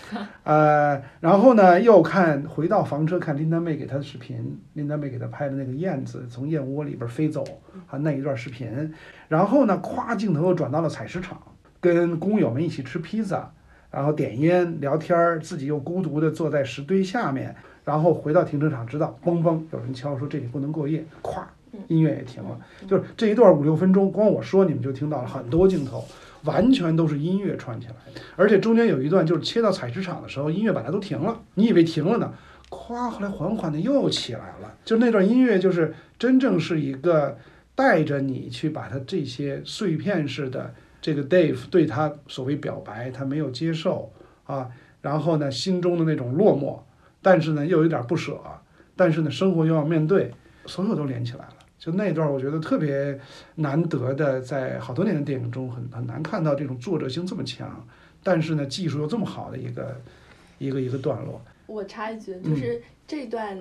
[0.44, 7.42] 呃，然后呢，又看回到房车看林丹妹给他的视频，林丹妹给他拍的那个燕子从燕窝里边飞走
[7.90, 8.94] 啊那一段视频，
[9.26, 11.36] 然后呢，咵镜头又转到了采石场。
[11.94, 13.52] 跟工友们一起吃披萨，
[13.90, 21.42] 然后点烟聊天儿，自己又孤独地坐在石堆下面，然后回到停车场，知道嘣嘣有人敲说这里不能过夜，咵
[21.88, 26.02] 音乐也停了，就是这一段五六分钟，光我说你们就听到了很多镜头，
[26.44, 32.32] 完全都是音乐串起来的，而且中间有一段就是切到采石场的时候，音乐本来都停了，你以为停了呢，
[32.70, 37.36] 咵，后来缓缓的又起来了，就那段音乐就是真正是一个
[37.74, 44.12] 带着你去把它这些碎片式的这个 Dave 对他所谓表白，他没有接受
[44.44, 44.68] 啊，
[45.00, 46.80] 然后呢心中的那种落寞，
[47.22, 48.40] 但是呢又有点不舍，
[48.96, 50.32] 但是呢生活又要面对，
[50.66, 51.54] 所有都连起来了。
[51.78, 53.20] 就那段，我觉得特别
[53.56, 57.86] 难得的，在好多年的电影中很很难看到这种作者性这么强，
[58.22, 60.00] 但是呢技术又这么好的一个
[60.58, 61.40] 一个一个段落。
[61.66, 63.56] 我插一句，就是这段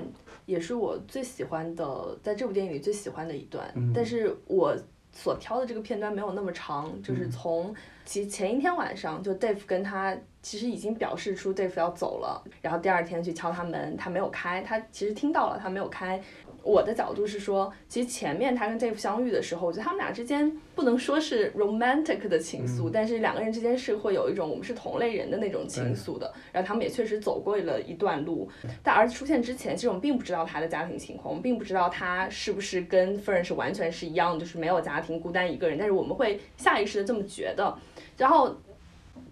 [0.45, 3.69] 也是我最喜欢的，在这部电影里最喜欢的一段。
[3.75, 4.75] 嗯但是我
[5.15, 16.21] 所挑的这个片段没有那么长，就是从其前一天晚上，就 Dave 跟他其实已经表示出 Dave 要走了，然后第二天去敲他门，他没有开，他其实听到了，他没有开。
[16.65, 26.33] 我的角度是说，其实前面他跟 Dave 相遇的时候，我觉得他们俩之间不能说是 romantic 的情愫，但是两个人之间是会有一种我们是同类人的那种情愫的。
[26.51, 28.49] 然后他们也确实走过了一段路。
[28.81, 35.77] 但儿子出现之前，其实我们并不知道他的家庭情况，我们并不知道他是不是跟 Fern 是完全是一样，就是没有家庭，孤单一个人。
[35.77, 37.77] 但是我们会下意识的这么觉得。
[38.17, 38.55] 然后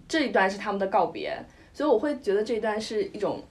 [0.06, 1.36] 这一段是他们的告别，
[1.72, 3.42] 所以我会觉得这一段是一种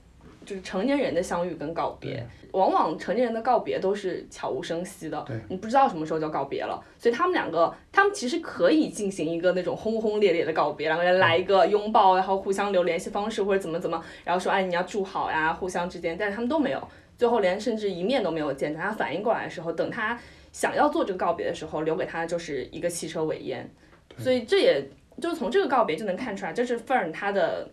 [0.46, 2.26] 就是成年人的相遇跟告别。
[2.54, 6.80] 往往成年人的告别都是悄无声息的对，你不知道什么时候就告别了。
[6.98, 16.80] 所以他们两个，他们其实可以进行一个那种轰轰烈烈的告别，两个人来一个拥抱，然后互相留联系方式或者怎么怎么，然后说哎你要住好呀，互相之间，但是他们都没有，
[17.18, 18.72] 最后连甚至一面都没有见。
[18.72, 20.18] 等他反应过来的时候，等他
[20.52, 23.68] 想要做这个告别的时候，留给他的就是一个汽车尾烟。
[24.16, 24.88] 所以这也
[25.20, 27.68] 就是从这个告别就能看出来，这是 Fern 他的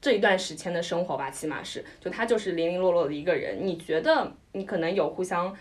[0.00, 3.58] 这一段时间的生活吧，起码是，就他就是零零落落的一个人。
[3.60, 5.52] 你觉得你可能有互相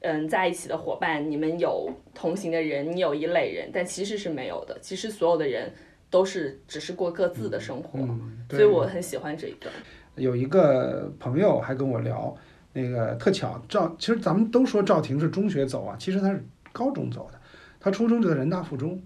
[0.00, 4.78] 嗯在一起的伙伴，你们有同行的人，你有一类人，但其实是没有的。
[4.80, 5.72] 其实所有的人
[6.08, 9.74] 都是只是过各自的生活，嗯，所以我很喜欢这一段。
[10.14, 12.34] 有一个朋友还跟我聊，
[12.72, 16.42] 那个特巧赵，其实咱们都说赵婷是中学走啊，其实她是
[16.72, 17.40] 高中走的，
[17.80, 19.02] 她初中就在人大附中，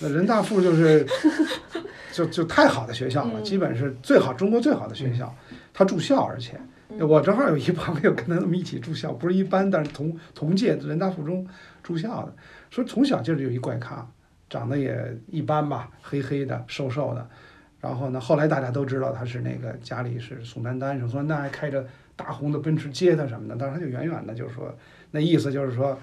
[0.00, 1.06] 那人大附就是
[2.12, 3.44] 就就太好的学校了，嗯。
[3.44, 5.34] 基本是最好中国最好的学校，
[5.72, 6.60] 他住校，而且
[7.00, 11.46] 我正好有一朋友跟他们一起住校，不是一般，但是同同届人大附中
[11.82, 12.34] 住校的，
[12.70, 14.06] 说从小就是有一怪咖，
[14.48, 17.28] 长得也一般吧，黑黑的，瘦瘦的。
[17.80, 21.84] 然后呢，后来大家都知道他是那个家里是宋丹丹，宋丹丹还开着
[22.16, 24.74] 大红的奔驰接他什么的，但是他就远远的就是说，
[25.10, 25.98] 那意思就是说，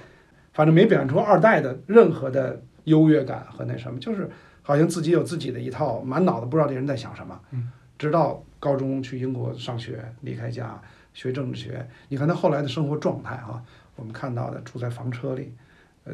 [0.53, 4.29] 反正没表现出二代的任何的优越感和那什么，就是
[4.61, 7.39] 好像自己有自己的一套，满脑子不知道这人在想什么。
[7.51, 7.71] 嗯。
[7.97, 10.81] 直到高中去英国上学，离开家
[11.13, 13.61] 学政治学，你看他后来的生活状态啊、
[13.95, 15.53] 我们看到的住在房车里，
[16.05, 16.13] 呃，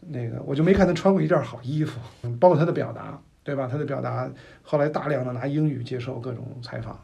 [0.00, 3.68] 那个我就没看他穿过一件好衣服，嗯包括他的表达，对吧？
[3.70, 4.28] 他的表达
[4.60, 6.98] 后来大量的拿英语接受各种采访，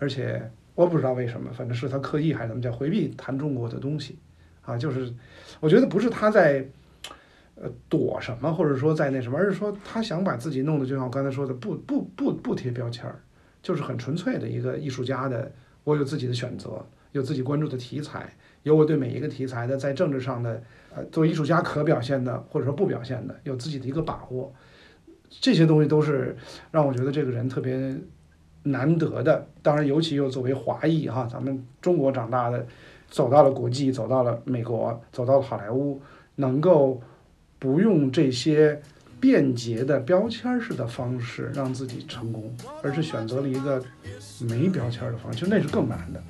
[0.00, 4.18] 而且我不知道为什么，反正是他刻意还是怎么叫回避谈中国的东西，
[4.62, 5.14] 啊，就是
[5.60, 6.66] 我觉得不是他在
[7.62, 13.22] 呃躲什么，或者说在那什么，而是说他想把自己弄得就像我刚才说的，不不不不贴标签儿，
[13.62, 15.50] 就是很纯粹的一个艺术家的，
[15.84, 18.28] 我有自己的选择，有自己关注的题材，
[18.64, 20.62] 有我对每一个题材的在政治上的
[20.94, 24.52] 呃作为艺术家可表现的或者说不表现的，有自己的一个把握。
[25.40, 26.36] 这些东西都是
[26.70, 27.96] 让我觉得这个人特别
[28.64, 29.46] 难得的。
[29.62, 32.66] 当然，尤其又作为华裔哈，咱们中国长大的，
[33.08, 35.98] 走到了国际，走到了美国，走到了好莱坞，
[36.34, 37.00] 能够
[37.62, 38.82] 不用这些
[39.20, 42.52] 便捷的标签式的方式让自己成功，
[42.82, 43.80] 而是选择了一个
[44.40, 46.20] 没标签的方式，其实那是更难的。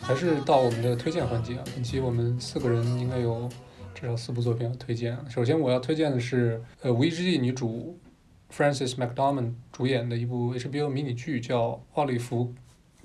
[0.00, 1.64] 还是到我们的推荐环节啊。
[1.74, 3.50] 本期我们四个人应该有
[3.98, 5.18] 至少四部作品要推荐。
[5.28, 7.98] 首先我要推荐的是呃《无意之地》女主
[8.54, 12.54] Frances McDormand 主演的一部 HBO 迷你剧，叫《奥利弗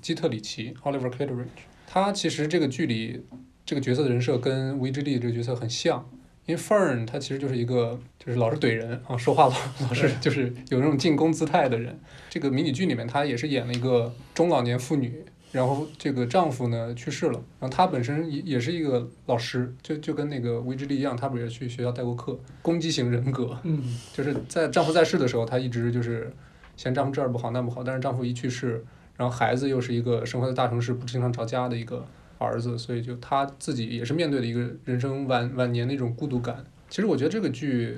[0.00, 1.66] 基特里奇》（Oliver Kitteridge）。
[1.88, 3.24] 她其实这个剧里
[3.66, 6.08] 这个角色的人设跟《无意之地》这个角色很像。
[6.46, 9.54] 因为 Fern 他其实就是一个就是老是怼人啊，说话老
[9.88, 11.98] 老是就是有那种进攻姿态的人。
[12.28, 15.24] 这个迷你剧里面，他也是演了一个中老年妇女，
[15.54, 23.80] 然后这个丈夫呢去世了，然后她本身也也是一个老师，就就跟那个维之利一样，她不是也去学校代过课，攻击型人格，嗯，
[24.12, 26.32] 就是在丈夫在世的时候，她一直就是
[26.76, 28.84] 嫌丈夫这儿不好那不好，但是丈夫一去世，
[29.16, 32.04] 然后孩子又是一个生活在大城市不经常着家的一个
[32.38, 36.64] 儿子，所以就她自己也是面对的一个人生晚晚年的一种孤独感。
[36.88, 37.96] 其实我觉得这个剧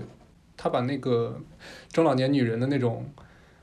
[0.59, 1.41] 她把那个
[1.91, 3.11] 中老年女人的那种，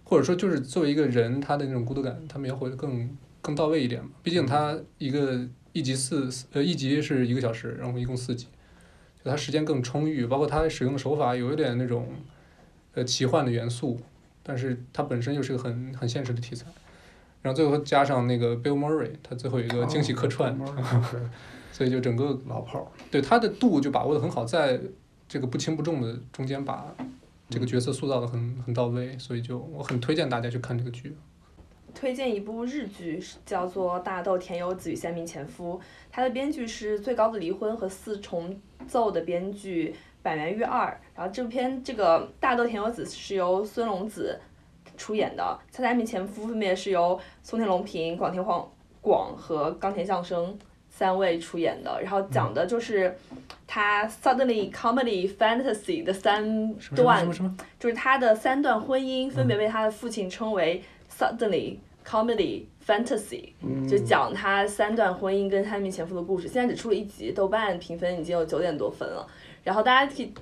[0.04, 3.08] 或者说就是作为一个人她的那种孤独感，他描绘的更
[3.44, 4.10] 更到位一点嘛。
[4.24, 8.48] 毕竟它一个一集四呃一集是一个小时，然后一共四集，
[9.24, 12.08] 就他时间更充裕，包括它使用的手法有一点那种
[12.96, 14.00] 呃奇幻的元素，
[14.42, 16.66] 但是它本身又是个很很现实的题材。
[17.44, 20.58] 然后最后加上那个 Bill Murray，他最后有一个惊喜客串，
[21.74, 24.80] 所以就整个老炮儿，对他的度就把握的很好，在
[25.28, 26.96] 这个不轻不重的中间把
[27.50, 31.18] 这个角色塑造的很很到位，所以就我很推荐大家去看这个剧。
[31.94, 35.80] 推荐一部日剧，是叫做《大豆田有子与三名前夫》，
[36.12, 41.00] 它的编剧是最高的离婚和四重奏的编剧板垣裕二。
[41.16, 44.40] 然后这篇这个大豆田有子是由孙龙子
[44.98, 48.70] 出演的，他三名前夫分别是由松田龙平、广田晃
[49.00, 50.58] 广和冈田将生
[50.90, 52.00] 三位出演的。
[52.02, 53.16] 然后讲的就是
[53.66, 57.28] 他 suddenly comedy fantasy 的三段？
[57.80, 60.84] 就是他的三段婚姻分别被他的父亲称为
[61.18, 66.48] suddenly comedy fantasy，、嗯就讲他三段婚姻跟他面前夫的故事。
[66.48, 69.26] 现在只出了一集，豆瓣评分已经有九点多分了。
[69.64, 70.34] 然后大家可以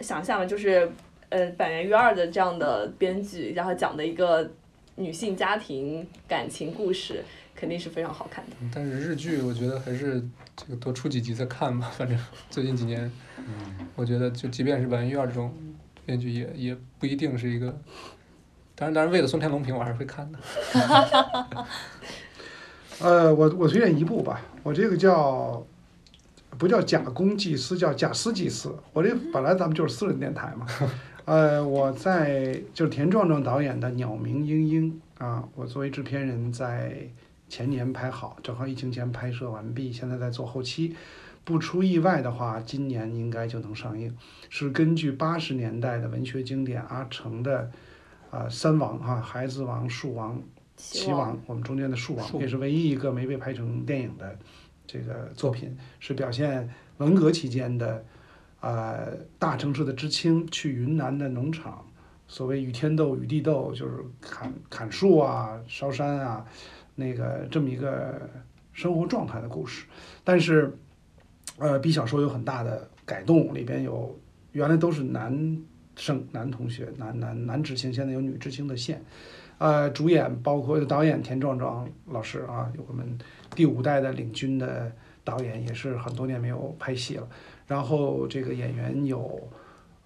[0.00, 0.90] 想象，就是
[1.30, 4.50] 呃板垣裕二的这样的编剧，然后讲的一个
[4.96, 8.56] 女性家庭感情故事，肯定是非常好看的。
[8.74, 10.22] 但是日剧我觉得还是
[10.54, 12.18] 这个多出几集再看吧，反正
[12.50, 13.10] 最近几年，
[13.96, 15.50] 我觉得就即便是板垣裕二这种
[16.04, 17.74] 编剧也也不一定是一个。
[18.78, 20.38] 当然，当然，为了松田龙平，我还是会看的。
[23.00, 25.66] 呃，我我推荐一部吧，我这个叫
[26.56, 28.72] 不叫假公济私，叫假私济私。
[28.92, 30.66] 我这本来咱们就是私人电台嘛，
[31.24, 37.08] 呃，我在就是田壮壮导演的《鸟鸣莺莺》啊，我作为制片人在
[37.48, 40.94] 前年拍好，正好疫情前拍摄完毕，现在在做后期。
[41.44, 44.14] 不出意外的话，今年应该就能上映。
[44.50, 47.70] 是根据八十年代的文学经典阿城的
[48.30, 50.42] 啊、三王哈、孩子王、树王、
[50.76, 54.38] 齐王，我们中间的树王树也是唯一一个没被拍成电影的
[54.86, 56.68] 这个作品，是表现
[56.98, 58.04] 文革期间的
[58.60, 61.86] 呃大城市的知青去云南的农场，
[62.26, 66.44] 所谓与天斗、与地斗，就是砍砍树啊、烧山啊，
[66.94, 68.28] 那个这么一个
[68.72, 69.86] 生活状态的故事。
[70.22, 70.76] 但是，
[71.58, 74.18] 呃，比小说有很大的改动，里边有
[74.52, 75.58] 原来都是男
[75.98, 79.04] 生男同学、男男男知青，现在有女知青的线。
[79.58, 83.18] 呃，主演包括导演田壮壮老师啊，我们
[83.56, 84.90] 第五代的领军的
[85.24, 87.28] 导演，也是很多年没有拍戏了。
[87.66, 89.50] 然后这个演员有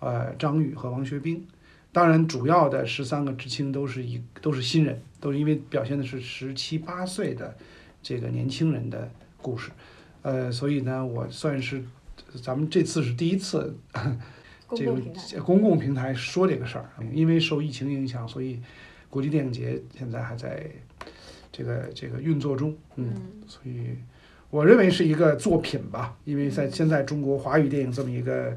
[0.01, 1.47] 呃张宇和王学兵，
[1.93, 7.55] 当然主要的十三个知青都是一都是新人，都是因为表现的是十七八岁的
[8.03, 9.71] 这个年轻人的故事，
[10.23, 11.85] 呃，所以呢，我算是
[12.43, 13.77] 咱们这次是第一次
[14.75, 16.13] 这个公共平台。
[16.15, 18.61] 说这个事儿，因为受疫情影响，所以
[19.09, 20.65] 国际电影节现在还在
[21.51, 23.15] 这个这个运作中，嗯，
[23.47, 23.97] 所以
[24.51, 28.57] 我认为是一个作品吧，因为在现在中国华语电影这么一个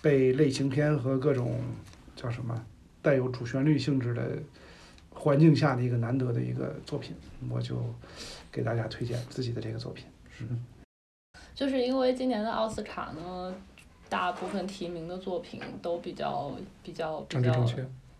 [0.00, 1.58] 被类型片和各种
[2.14, 2.64] 叫什么
[3.02, 4.32] 带有主旋律性质的
[5.10, 7.14] 环境下的一个难得的一个作品，
[7.48, 7.76] 我就
[8.52, 10.04] 给大家推荐自己的这个作品。
[11.54, 13.54] 就是因为今年的奥斯卡呢，
[14.16, 16.50] 大部分提名的作品都比较
[16.82, 17.52] 比较比较。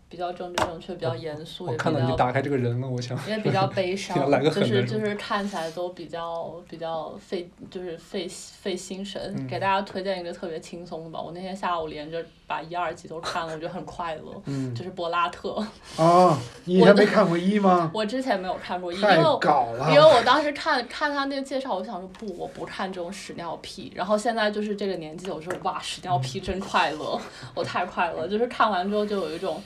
[0.09, 9.21] 比较政治正确，比较严肃，我也比较看到你打开这个人了，我想也比较悲 伤来，个就是狠的是就是看起来都比较比较费，就是费费心神。
[9.35, 14.23] 嗯给大家推荐一个特别轻松的吧，我那天下午连着把一二集都看了，我觉得很快乐。
[14.45, 15.55] 嗯就是柏拉特，
[15.97, 17.91] 啊， 你以前没看过一吗？
[17.93, 23.91] 我之前没有看过一，因太为我搞，因为我当时看看他那个介绍，我想说不，我不看这种屎尿屁。
[23.95, 27.19] 然后现在就是这个年纪，我说哇，屎尿屁真快乐，
[27.53, 28.27] 我太快乐。
[28.27, 29.61] 就是看完之后就有一种，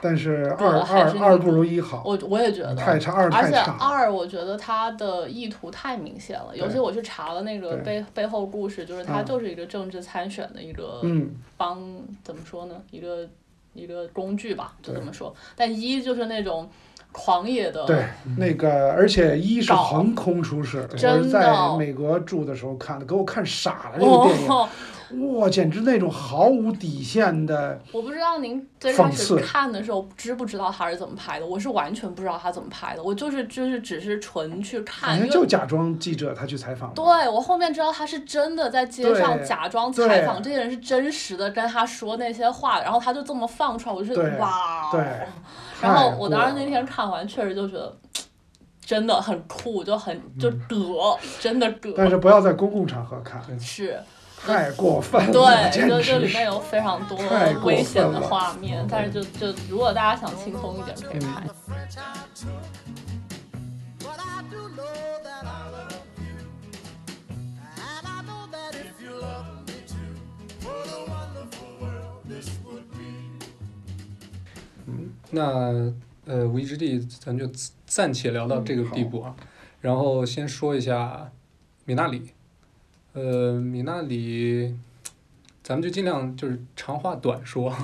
[0.00, 3.56] 但是二是二二不如一好，我我也觉得太差，二而且。
[3.78, 11.80] 二，我觉得他的意图太明显了，尤其我去查了那个背背后故事，就是他嗯就是一个政治参选的一个嗯，帮，
[12.22, 13.26] 怎么说呢，一个
[13.72, 15.34] 一个工具吧，就对这么说。
[15.56, 16.68] 但一就是那种
[17.12, 18.04] 狂野的，对，
[18.36, 24.68] 那个而且一是横空出世，我真的是在美国住的时候看的，给我看傻了 这个电影，哦，
[25.10, 35.30] 哇，简直那种毫无底线的，我不知道您最开始看的时候知不知道他是怎么拍的，我是完全不知道他怎么拍的，我就是就是只是纯去好看。
[35.30, 36.92] 就假装记者他去采访。
[36.94, 44.88] 对，我后面知道他是真的在街上假装采访，这些人是真实的跟他说那些话，然后他就这么放出来，我就觉得对哇哦。
[44.92, 45.04] 对，
[45.80, 47.96] 然后我当时那天看完，确实就觉得
[48.84, 51.92] 真的很酷，就很就嗯得，真的得。
[51.96, 53.40] 但是不要在公共场合看。
[53.58, 54.00] 是，
[54.44, 57.18] 太过分了，对，简就就直是里面有非常多
[57.64, 61.32] 危险的画面，但是就就如果大家想轻松一点，可以看。
[61.32, 61.48] I
[67.78, 68.36] I I I.
[75.28, 75.92] 那
[76.24, 77.50] 呃，无意之地咱就
[77.84, 79.34] 暂且聊到这个地步啊。
[79.80, 81.30] 然后先说一下
[81.84, 82.30] 米纳里，
[83.16, 84.76] 呃，米娜里，
[85.62, 87.74] 咱们就尽量就是长话短说。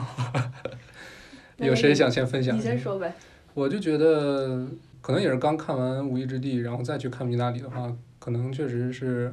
[1.57, 2.55] 有谁想先分享？
[2.55, 2.79] 你先。
[2.79, 3.15] 说呗。
[3.55, 4.69] 我就觉得，
[5.01, 9.33] 可能也是刚看完《无意之地》，然后再去看米纳里的话，可能确实是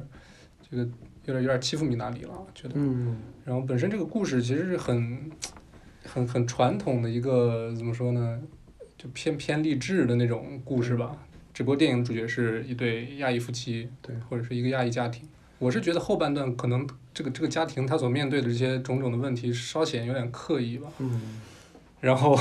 [0.70, 0.82] 这个
[1.26, 2.74] 有点有点欺负米纳里了，觉得。
[2.76, 5.30] 嗯然后本身这个故事其实是很
[6.02, 8.40] 很很传统的一个怎么说呢，
[8.96, 11.14] 就偏偏励志的那种故事吧。
[11.52, 15.28] 只不过电影主角是一对亚裔夫妻，对，或者是一个亚裔家庭。
[15.60, 16.84] 我是觉得后半段可能
[17.14, 20.88] 这个这个家庭他所面对的这些种种的问题稍显有点刻意吧。
[20.98, 21.40] 嗯
[22.00, 22.36] 然后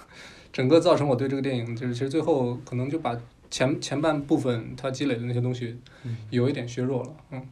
[0.52, 3.16] 整个造成我对这个电影就是其实最后可能就把
[3.48, 7.42] 前前半部分他积累的那些东西嗯有一点削弱了，嗯，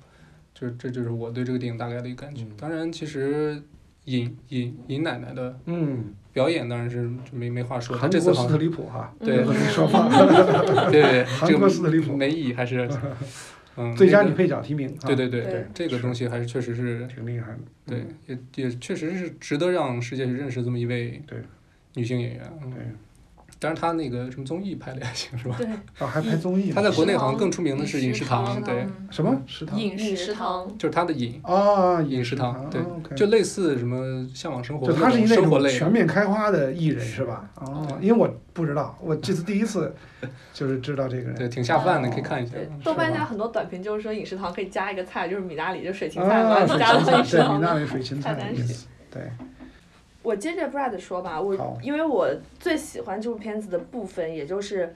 [0.53, 2.43] 就是这就是我对这个电影大概的一个感觉。
[2.43, 3.63] 嗯当然，其实
[4.07, 10.09] 尹尹尹奶奶的嗯，表演当然是就没没话说，她韩这次好像国斯特里普哈，对和你说话，
[10.91, 12.89] 对对韩这国斯特里普个没意义还是
[13.77, 15.67] 嗯最佳女配角提名，啊对对对对。
[15.73, 17.99] 这个东西还是确实是挺厉害的，对
[18.29, 21.39] 嗯，也也确实是值得让世界去认识这么一位对。
[21.95, 22.43] 女性演员。
[22.63, 22.71] 嗯。
[22.71, 22.81] 对，
[23.63, 25.55] 但是他那个什么综艺拍的也行是吧？
[25.57, 25.67] 对，
[25.99, 29.41] 啊还拍综艺他，在国内好像更出名的是饮食堂，堂对，什么？
[29.47, 29.79] 食堂？
[29.79, 30.67] 饮饮食食堂。
[30.67, 32.83] 堂，就是他的饮啊，饮食堂，对。
[33.17, 37.25] 就类似什么向往生活就他是一类的，全面开花的艺人是。
[37.25, 37.49] 吧？
[37.55, 39.95] 哦，因为我不知道，我这次第一次
[40.53, 41.35] 就是知道这个人。
[41.37, 42.55] 对，挺下饭的，哦可以看一下。
[42.55, 42.69] 对。
[42.69, 47.63] 嗯，豆瓣上很多短评就是说饮食堂可以加一个菜，就是米大里，就水芹菜嘛，啊，水加到芹菜，对，饮食堂米。
[47.63, 48.35] 纳里水芹菜
[49.13, 49.31] 对，
[50.23, 52.29] 我接着 Brad 说吧，我因为我
[52.61, 54.95] 最喜欢这部片子的部分，也就是，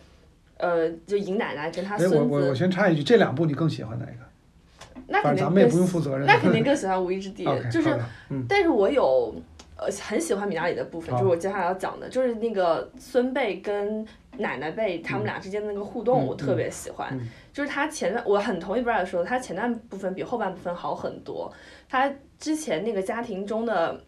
[0.56, 5.02] 呃，就尹奶奶跟她哎，我孙我我，先插一句，这两部你更喜欢哪个？
[5.08, 6.26] 那肯定咱们也不用负责任。
[6.26, 7.98] 那肯定更喜欢《无依之地 就是
[8.30, 9.34] 嗯，但是我有
[9.76, 14.06] 呃很喜欢米纳里的部分，就是我接下来要讲的，就是那个孙辈跟
[14.38, 17.08] 奶奶辈他们俩之间的那个互动，嗯我特别喜欢。
[17.12, 21.50] 嗯就是他前段我很同意 Brad 说的，他前段部分比后半部分好很多。
[21.88, 24.00] 他之前那个家庭中的。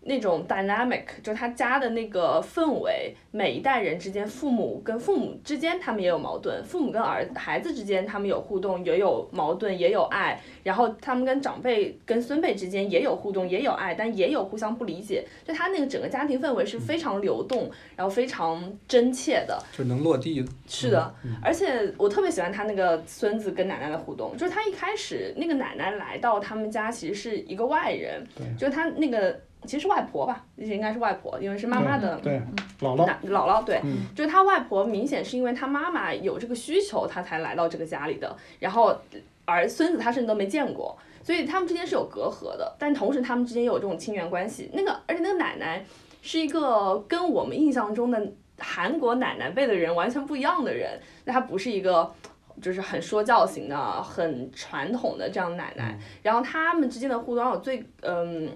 [0.00, 15.26] 那种 dynamic，就是他家的那个氛围，每一代人之间，父母跟父母之间他们也有矛盾，父母跟儿孩子之间他们有互动，也有矛盾，也有爱，然后他们跟长辈、跟孙辈之间也有互动，也有爱，但也有互相不理解。
[15.44, 19.62] 就他那个整个家庭氛围是非常流动，然后非常真切的。
[19.76, 20.48] 就能落地的。
[20.66, 28.24] 是的，而且我特别喜欢他那个孙子跟奶奶的互动，就是他一开始那个奶奶来到他们家，其实是一个外人，
[28.56, 32.40] 就是他那个其实是外婆吧，应该是外婆，因为是妈妈的对
[32.80, 38.96] 姥姥，奶姥姥，对，嗯就是他外婆明显是因为他妈妈有这个需求，他才来到这个家里的，然后
[39.44, 44.70] 而孙子他甚至都没见过，所以他们之间是有隔阂的，但同时他们之间也有这种亲缘关系。
[44.72, 45.84] 那个而且那个奶奶
[46.22, 52.12] 是一个跟我们印象中的韩国奶奶辈的人完全不一样的人，那她不是一个。
[52.60, 58.50] 就是很说教型的、很传统的这样的奶奶，然后他们之间的互动让我最嗯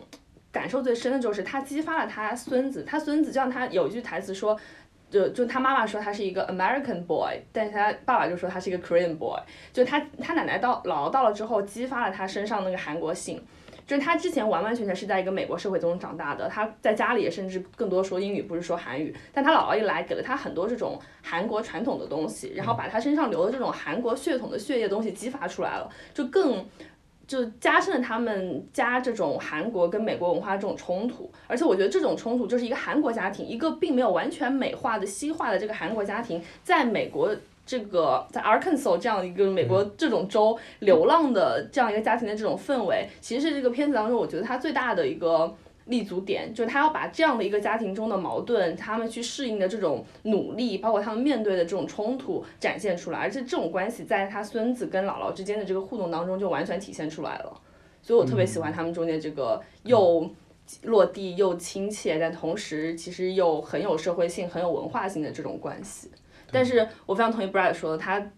[0.53, 4.57] 感受最深的就是他激发了他孙子，他孙子就像他有一句台词说，
[5.11, 9.41] 就就他妈妈说他是一个 American boy，但是他爸爸就说他是一个 Korean boy，
[9.73, 13.43] 就他他奶奶到姥姥到了之后，激发了他身上那个韩国性。
[13.85, 19.15] 就是他之前完完全全是在一个美国社会中长大的，他在家里也甚至更多说英语，不是说韩语。
[19.35, 26.65] 但他姥姥一来，给了他很多这种韩国传统的东西，然后把他身上流的这种韩国血统的血液东西激发出来了，就更
[27.33, 45.55] 就加深了他们家这种韩国跟美国文化这种冲突，而且我觉得这种冲突就是一个韩国家庭，一个并没有完全美化的西化的这个韩国家庭，在美国这个在 Arkansas 这样一个美国这种州流浪的这样一个家庭的这种氛围，其实是这个片子当中我觉得它最大的一个。
[45.87, 57.61] 立足点就是他要把这样的一个家庭中的矛盾，他们去适应的这种努力，包括他们面对的这种冲突展现出来，而且这种关系在他孙子跟姥姥之间的这个互动当中就完全体现出来了。
[58.01, 60.31] 所以我特别喜欢他们中间这个又
[60.83, 66.11] 落地又亲切，但同时其实又很有社会性、很有文化性的这种关系。
[66.51, 68.31] 但是我非常同意 Brad 说的，他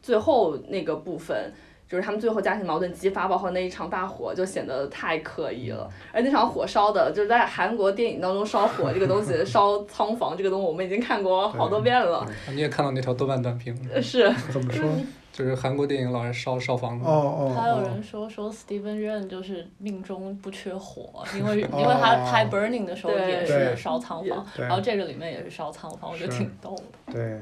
[0.00, 1.52] 最后那个部分。
[1.92, 5.86] 就是他们最后家庭矛盾激发，包括那一场大火，就显得太刻意了。
[6.10, 12.26] 而那场火烧的，就是在韩国电影当中烧火这个东西， 烧仓房这个东西，我们已经看过好多遍了。
[12.48, 14.88] 你也看到那条豆瓣短评，是，怎么说？
[15.30, 17.04] 就是韩国电影老是烧烧房子。
[17.06, 27.12] 哦哦还有哦，人说说 Steven Yeun 就是命中不缺火，因为 因哦为他拍 Burning 的时候也是烧仓房，然后这个里面也是烧仓房，我觉得挺逗的。
[27.12, 27.38] 对，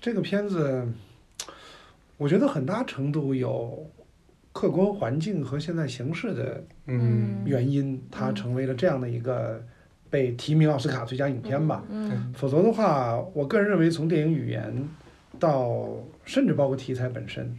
[0.00, 0.86] 这个片子，
[2.20, 3.90] 我觉得很大程度有
[4.52, 9.64] 客观环境和现在形势的嗯，原因，它成为了这样的一个
[10.10, 11.82] 被提名奥斯卡最佳影片吧。
[11.88, 14.70] 嗯否则的话，我个人认为从电影语言
[15.38, 15.96] 到
[16.26, 17.56] 甚至包括题材本身，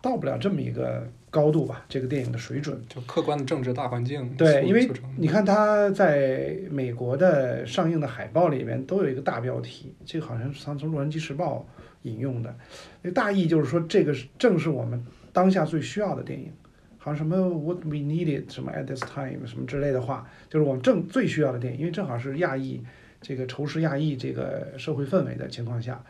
[0.00, 2.80] 到不了这么一个高度吧，这个电影的水准。
[2.88, 11.66] 就客观的政治大环境对，因为你看它在美国的上映的海报里面都有一个大标题，这个好像是从从《洛杉矶时报》
[12.02, 12.54] 引用的，
[13.02, 16.52] 那大意就是说这个是正是我们当下最需要的电影，
[16.96, 22.82] 好像什么 What we needed 什么 at this time 什么之类的话，就是我们正最需要的电影，因为正好是亚裔
[23.20, 26.04] 这个仇视亚裔这个社会氛围的情况下，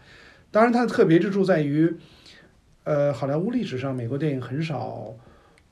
[0.51, 1.95] 当然它的特别之处在于，
[2.85, 5.15] 呃，好莱坞历史上美国电影很少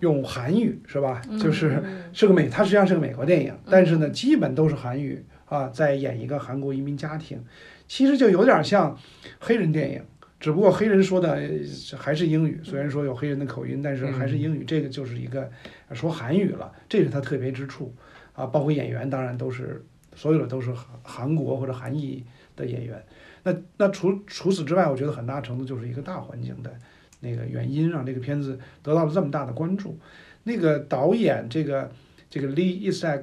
[0.01, 1.23] 用韩语是吧？
[1.41, 1.81] 就是。
[1.85, 2.03] 嗯。
[2.12, 7.45] 是个美，它实际上是个美国电影，但是呢，基本都是韩语啊，在演一个韩国移民家庭，
[7.89, 8.99] 其实就有点像
[9.39, 10.03] 黑人电影，
[10.41, 15.51] 只不过黑人说的呃还是英语，虽然说有黑人的口音，但是还是英语，这个就是一个
[15.89, 17.95] 呃说韩语了，这是它特别之处
[18.34, 19.84] 啊，包括演员当然都是
[20.14, 22.24] 所有的都是韩韩国或者韩裔
[22.55, 23.05] 的演员，
[23.45, 26.74] 那那除除此之外，我觉得很大程度就是一个大环境的
[27.20, 29.99] 那个原因，让这个片子得到了这么大的关注。
[30.45, 31.91] 那个导演这个
[32.30, 33.22] 这个 Lee Isaac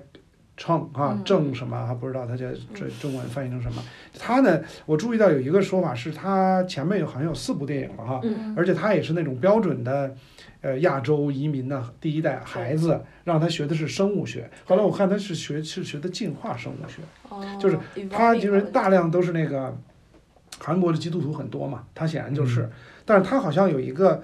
[0.58, 3.84] Chung 啊，嗯郑什么还不知道他叫这中文翻译成什么。
[4.20, 10.16] 他呢，我注意到有一个说法是他前面有好像有四部电影了哈，嗯而且他也是那种标准的。
[10.62, 14.50] 呃，亚洲移民的第一代孩子，让他学的是生物学。
[14.64, 17.78] 后来我看他是学是学的进化生物学，哦就是
[18.10, 19.78] 他因为大量都是那个
[20.60, 22.70] 韩国的基督徒很多嘛，他显然就是，
[23.04, 24.24] 但是他好像有一个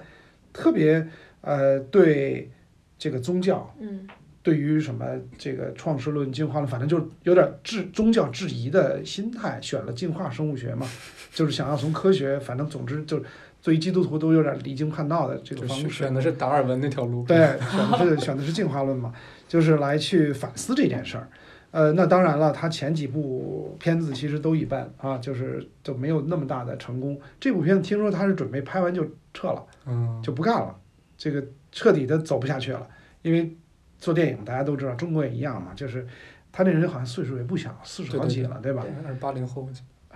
[0.50, 1.06] 特别
[1.42, 2.50] 呃对
[2.98, 4.08] 这个宗教，嗯
[4.42, 10.88] 对于什么这个创世论、进化论，反正就是有点质宗教质疑的心态，选了进化生物学嘛，
[11.32, 13.24] 就是想要从科学，反正总之就是
[13.62, 15.90] 对于基督徒都有点离经叛道的这个选方式。
[15.90, 17.24] 选的是达尔文那条路。
[17.24, 19.12] 对，选的是选的是进化论嘛，
[19.46, 21.28] 就是来去反思这件事儿。
[21.70, 27.20] 呃，那当然了，他前几部片子其实都一般啊，就是就没有那么大的成功。
[27.38, 30.74] 这部片子听说他是准备拍完就撤了，嗯，就不干了，
[31.16, 32.88] 这个彻底的走不下去了。
[33.22, 33.54] 因为
[34.00, 36.06] 做电影大家都知道，中国也一样嘛，就是
[36.50, 38.84] 他那人好像岁数也不小，四十好几了，对吧？
[39.04, 39.68] 还是八零后，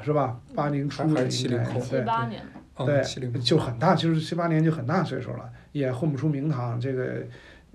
[0.03, 0.41] 是吧？
[0.55, 2.01] 八零初还是七零后七对。
[2.01, 2.43] 八年，
[2.79, 7.25] 嗯，对七零后，就很大，就是七八年就很大岁数了，也混不出名堂，这个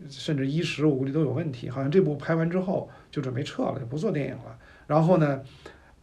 [0.10, 1.70] 甚至衣食我估计都有问题。
[1.70, 4.58] 好像这部拍完之后就准备撤了，就不做电影了。
[4.88, 5.42] 然后呢，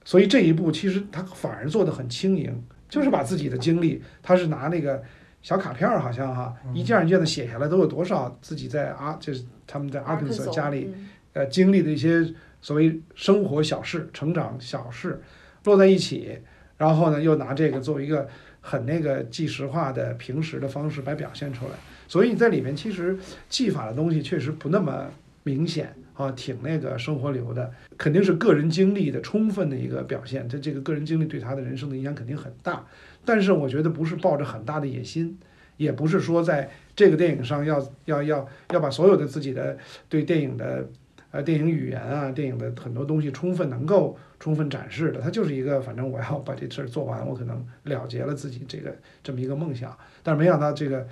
[0.05, 5.03] 所以这一部其实他反而做的很轻盈，就是把自己的经历，他是拿那个
[5.47, 11.09] 小卡片儿，好像哈，一件一件的写下来，都有多少自己在阿就是他们在阿肯色家里嗯。
[11.35, 15.23] 呃经历的一些所谓生活小事、成长小事
[15.63, 16.37] 摞在一起，
[16.79, 18.27] 然后呢又拿这个作为一个
[18.61, 21.75] 很那个纪实化的平时的方式来表现出来，
[22.09, 23.17] 所以在里面其实
[23.49, 25.09] 技法的东西确实不那么
[25.45, 32.85] 明显啊，挺那个生活流的，肯定是个人经历的充分的一个表现，这这个个人经历对他的人生的影响肯定很大，
[33.27, 35.37] 但是我觉得不是抱着很大的野心。
[35.77, 39.77] 也不是说在这个电影上要要要要把所有的自己的
[40.09, 40.89] 对电影的
[41.31, 51.07] 呃电影语言啊，电影的很多东西充分能够充分展示的，它就是一个反正我要把这事儿做完，我可能了结了自己这个这么一个梦想，但是没想到这个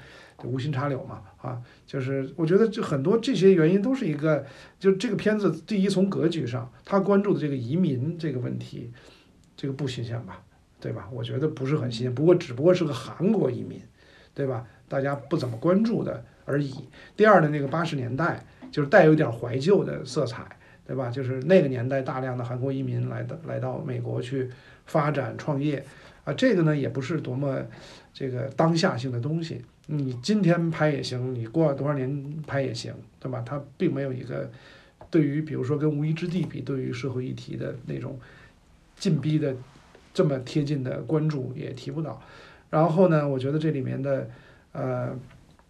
[0.44, 4.46] 无心插柳嘛啊，就是我觉得就很多这些原因都是一个，
[4.80, 8.90] 就这个片子第一从格局上，他关注的这个移民这个问题，
[9.54, 10.42] 这个不新鲜吧，
[10.84, 11.08] 对吧？
[11.10, 13.80] 我觉得不是很新鲜，不过只不过是个韩国移民，
[14.34, 14.66] 对吧？
[14.86, 16.74] 大家不怎么关注的而已。
[17.16, 20.44] 第二呢，那个八十年代就是带有点怀旧的色彩，
[20.86, 21.08] 对吧？
[21.08, 24.50] 就是那个年代大量的韩国移民来到来到美国去
[24.84, 25.82] 发展创业，
[26.24, 27.62] 啊，这个呢也不是多么
[28.12, 29.62] 这个当下性的东西。
[29.86, 33.42] 你今天拍也行，你过了多少年拍也行，对吧？
[33.46, 34.50] 它并没有一个
[35.10, 38.20] 对于比如说跟《无依之地》比，对于社会议题的那种
[38.96, 39.56] 近逼的
[40.14, 42.22] 这么贴近的关注也提不到。
[42.70, 44.30] 然后呢，我觉得这里面的
[44.72, 45.14] 呃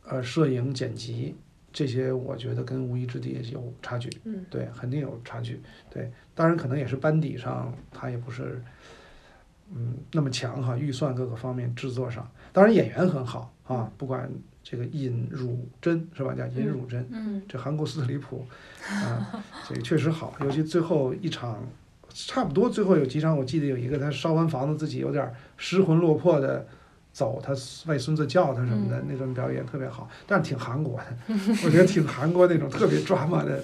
[0.06, 1.34] 呃摄影剪辑
[1.72, 4.08] 这些，我觉得跟《无依之地》有差距。
[4.24, 5.60] 嗯，对，肯定有差距。
[5.90, 8.62] 对，当然可能也是班底上他也不是
[9.74, 14.30] 嗯那么强哈，预算各个方面制作上，当然演员很好啊，不管
[14.62, 18.46] 这个尹汝贞是吧，叫尹汝贞，嗯，这韩国斯特里普
[18.88, 21.66] 啊，这个确实好，尤其最后一场。
[22.14, 26.64] 差不多最后有几场，我记得有一个他烧完房子自己有点失魂落魄的
[27.12, 27.52] 走，他
[27.86, 29.06] 外孙子叫他什么的、嗯。
[29.08, 31.34] 那种表演特别好，但是挺韩国的，
[31.64, 33.62] 我觉得挺韩国那种特别 drama 的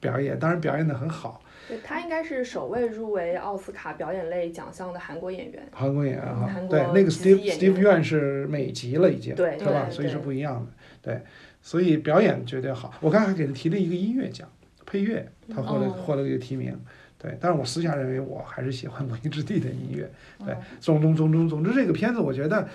[0.00, 5.68] 表演，当然表演的很好，对他应该是首位入围奥斯卡表演类奖项的韩国演员。
[5.72, 6.48] 韩国演员哈。
[6.70, 9.86] 对，那个 Steve Steve Yuan 是美籍了已经，对是吧？
[9.88, 10.72] 对所以是不一样的，
[11.02, 11.22] 对，
[11.60, 12.94] 所以表演绝对好。
[13.00, 14.48] 我刚才还给他提了一个音乐奖，
[14.86, 15.90] 配乐，他获了、哦。
[15.90, 16.78] 获了一个提名，
[17.18, 17.36] 对。
[17.40, 20.10] 但是我私下认为我还是喜欢《魔音之地》的音乐，
[20.44, 20.56] 对嗯。
[20.80, 22.68] 总总总总总之，这个片子我觉得，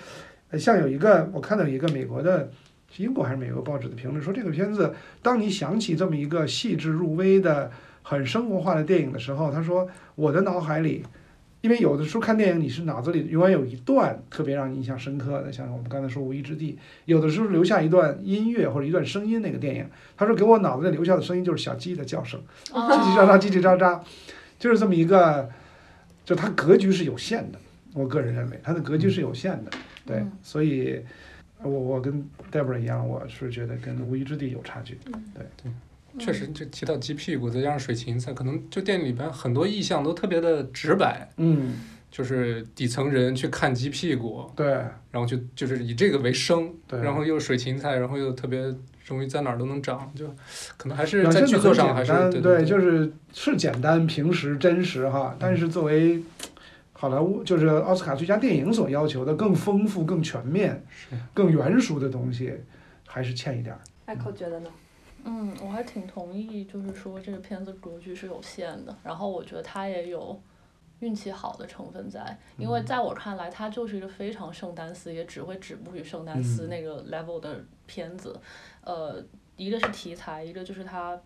[0.50, 2.50] 呃像有一个我看到一个美国的。
[2.96, 7.68] 是英国还是美国报纸的评论说，这个片子，当你想起这么一个细致入微的、
[8.02, 11.04] 很生活化的电影的时候，他说，我的脑海里
[11.64, 16.72] 因为有的时候看电影，你是脑子里永远有一段特别让你印象深刻的，像我们刚才说《无依之地》，
[17.06, 22.38] 有的时候留下一段音乐或者一段声音，那个电影，他说给我脑子里留下的声音就是小鸡的叫声，
[22.68, 23.98] 叽叽喳喳，叽叽喳喳，
[24.58, 25.48] 就是这么一个，
[26.22, 27.58] 就它格局是有限的，
[27.94, 29.70] 我个人认为它的格局是有限的，
[30.04, 31.00] 对，嗯所以
[31.62, 34.98] 我我跟 Debra 一样，我是觉得跟《无依之地》有差距，
[36.18, 41.74] 确实，就提到鸡屁股，再加上水芹菜，可能就电影里边很多意象都特别的直白，嗯，
[42.10, 44.66] 就是底层人去看鸡屁股，对
[45.10, 48.74] 然后就就是以这个为生，对，然后又水芹菜，然后又特别
[49.06, 50.26] 容易在哪儿都能长，就
[50.76, 55.36] 可能还是在剧作上还是单，对对，就是是简单、平实、真实哈。
[55.38, 56.22] 但是作为
[56.92, 60.84] 好莱坞，就是奥斯卡最佳电影所要求的更丰富、更全面、
[61.34, 62.54] 更原熟的东西，
[63.06, 63.80] 还是欠一点儿。
[64.06, 64.70] 艾蔻觉得呢？
[65.24, 70.38] 嗯，我还挺同意，就是说这个片子格局是有限的，然后我觉得它也有
[71.00, 76.68] 运气好的成分在，因为在我看来，它就是一个非常圣丹斯，也只会止步于圣丹斯嗯。
[76.68, 78.38] 那个 level 的片子。
[78.82, 79.22] 呃，
[79.56, 81.18] 一个是题材，一个就是它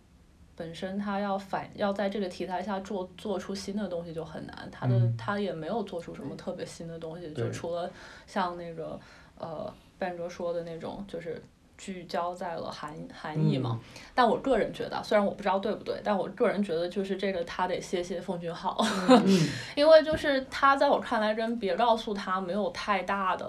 [0.55, 5.17] 本身它要反要在这个题材下做做出新的东西就很难，它的嗯。
[5.17, 7.91] 它也没有做出什么特别新的东西，就除了
[8.25, 8.99] 像那个
[9.37, 11.41] 呃半哲说的那种，就是
[11.79, 13.79] 聚焦在了韩韩裔嘛。
[14.13, 18.77] 但我个人觉得，虽然我不知道对不对，但我个人觉得就是这个他得谢谢奉俊昊，
[19.09, 23.47] 嗯，因为就是他在我看来跟别告诉他没有太大的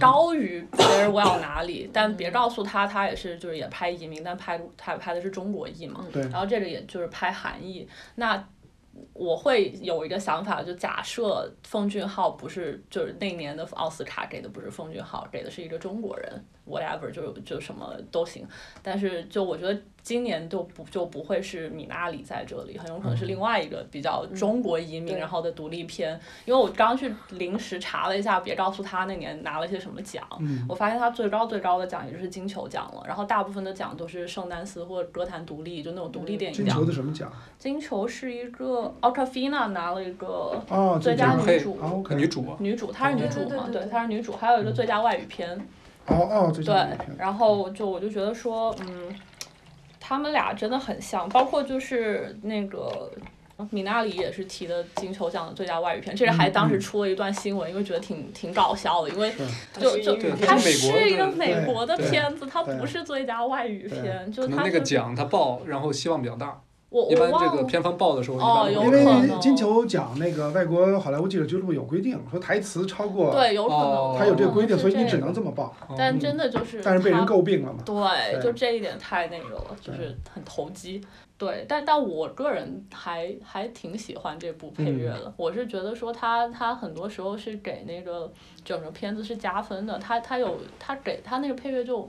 [0.00, 8.42] 高于 Blair Well 哪里，但别告诉他他也是就是也拍移民，但拍他拍的是中国裔嘛，对，然后这个也就是拍韩裔，那
[9.12, 18.46] 我会有一个想法，就假设奉俊昊不是就是那年的奥斯卡给的不是奉俊昊，给的是一个中国人，whatever 就就什么都行，
[18.82, 25.18] 但是就我觉得今年就不就不会是米娜里在这里，很有可能是另外一个比较中国移民对。
[25.18, 30.64] 然后的独立片，因为我刚刚去临时查了一下，别告诉他那年拿了些什么奖，嗯。
[30.68, 36.84] 我发现他最高最高的奖也就是金球奖了，然后大部分的奖都是圣丹斯或者歌坛独立，就那种独立电影奖金球。
[36.84, 37.32] 的什么奖？
[37.58, 43.84] 金球是一个奥卡菲娜拿了一个哦，最佳女主，哦女主啊，女主她是女主嘛，对。
[43.86, 45.58] 她是女主，还有一个最佳外语片，
[46.06, 49.14] 哦哦，最对佳影片，然后就我就觉得说，嗯，
[50.00, 53.10] 他们俩真的很像，包括就是那个。
[53.70, 59.32] 米娜里也是提的金球奖的最佳外语片，这个还当时出了一段新闻，因为觉得挺挺搞笑的，因为
[59.80, 66.60] 就就对它它是一个美国的片子，它不是最佳外语片，就可能它是那个奖他报，然后希望比较大。
[66.88, 69.04] 我一般这我忘了个片方报的时候，哦因为
[69.40, 75.74] 金球奖那个外国好莱坞记者俱乐部有规定，说台词超过，对有可能哦他有这个规定，所以你只能这么报。
[75.96, 77.80] 但嗯真的就是但是被人诟病了嘛？
[77.84, 81.00] 对就这一点太那个了，就是很投机。
[81.38, 85.30] 对，但但我个人还还挺喜欢这部配乐的。
[85.36, 88.32] 我是觉得说他他很多时候是给那个
[88.64, 89.98] 整个片子是加分的。
[89.98, 92.08] 他他有他给他那个配乐就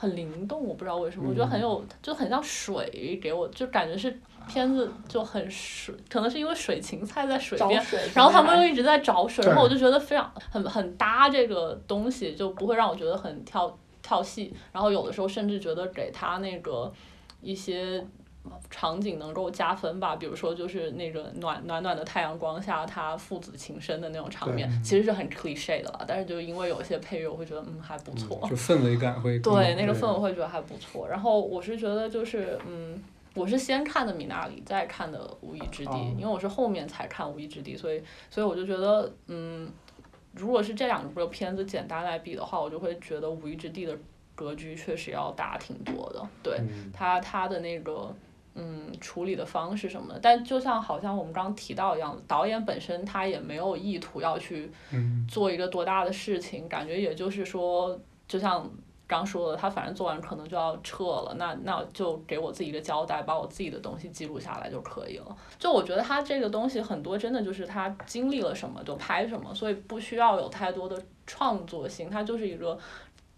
[0.00, 7.82] 很灵动，我不知道为什么，我觉得很有就很像水给我，就感觉是片子就很水，可能是因为水芹菜在水边。
[7.82, 14.50] 水，然后他们又一直在找水，然后我就觉得非常很很搭这个东西，就不会让我觉得很跳跳戏。
[14.72, 16.90] 然后有的时候甚至觉得给他那个
[17.42, 18.02] 一些
[18.70, 26.04] 场景能够加分吧，比如说就是那个暖暖暖的太阳光下，他父子情深的那种场面，其实是很 cliche 的了。
[26.06, 28.40] 但是就因为有一些配乐，我会觉得嗯还不错。
[28.48, 31.08] 就氛围感会对，那个氛围会觉得还不错。
[31.08, 33.02] 然后我是觉得就是嗯，
[33.34, 39.68] 我是先看的米纳里，再看的《无依之地》哦因为我是后面才看《无依之地》，所以所以我就觉得嗯，
[40.34, 43.96] 如果是这两部片子简单来比的话，我就会觉得《无依之地》的
[44.34, 46.26] 格局确实要大挺多的。
[46.42, 48.14] 对，嗯他他的那个。
[48.54, 57.96] 嗯，处理的方式什么的，但就像好像我们刚刚提到一样，导演本身他也没有意图要去嗯做一个多大的事情，感觉也就是说，
[58.26, 58.68] 就像
[59.06, 65.36] 刚说的，他反正做完可能就要撤了，那那就给我自己一个交代，把我自己的东西记录下来就可以了。
[65.58, 72.76] 就我觉得他这个东西很多真的就是他经历了什么就拍什么，所以不需要有太多的创作性，它就是一个。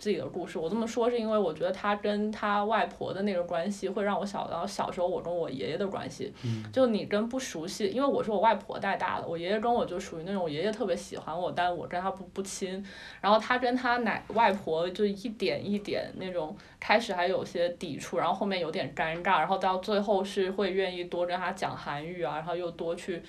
[0.03, 6.35] 自己的故事，我这么说是因为我觉得他跟他外婆的那个关系会让我想到小时候我跟我爷爷的关系。
[6.73, 12.85] 就你跟不熟悉，因为我是我外婆带大的，我爷爷跟我就属于那种我爷爷特别喜欢我，但我跟他不不亲。
[13.21, 23.23] 然后他跟他奶外婆就一点一点那种，开始还有些抵触，然后后面有点尴尬，然后到最后是会愿意多跟他讲韩语啊，然后又多去。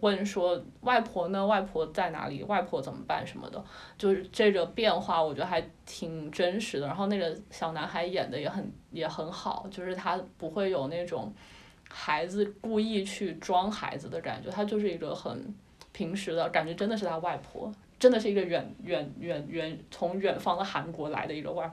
[0.00, 1.46] 问说外婆呢？
[1.46, 2.42] 外婆在哪里？
[2.44, 3.62] 外婆怎么办什么的？
[3.96, 6.86] 就是这个变化，我觉得还挺真实的。
[6.86, 11.32] 然后那个小男孩演的也很也很好，就是他不会有那种
[11.88, 15.54] 孩子故意去装孩子的感觉，他就是一个很
[15.92, 17.72] 平时的感觉，真的是他外婆。
[17.98, 21.70] 真的是一个远远远远从远方的韩国来的一个外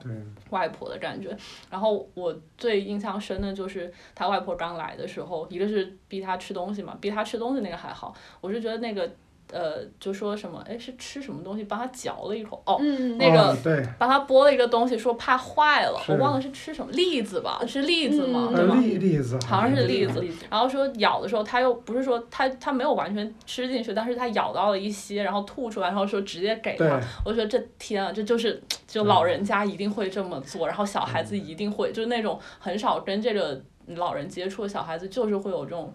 [0.50, 1.36] 外婆的感觉。
[1.70, 9.10] 然后我最印象深的就是他外婆刚来的时候，一个是逼他吃东西嘛，逼他吃东西那个还好，我是觉得那个。
[9.54, 10.60] 呃，就说什么？
[10.68, 11.62] 哎，是吃什么东西？
[11.62, 12.60] 帮他嚼了一口。
[12.66, 12.76] 哦，
[13.16, 15.96] 那个对帮他剥了一个东西，说怕坏了。
[16.08, 17.60] 我忘了是吃什么栗子吧？
[17.64, 18.50] 是栗子吗？
[18.52, 18.74] 对吧？
[18.74, 19.38] 栗子。
[19.46, 20.26] 好像是栗子。
[20.50, 27.00] 然后说咬的时候，他又不是说他他没有完全吃进去，但是他咬到了一些，然后吐出来，然后说直接给他。
[27.24, 35.92] 我说这天啊，这就是就老人家一定会这么做，然后小孩子一定会，就是那种很少跟这个老人接触的小孩子，就是会有这种。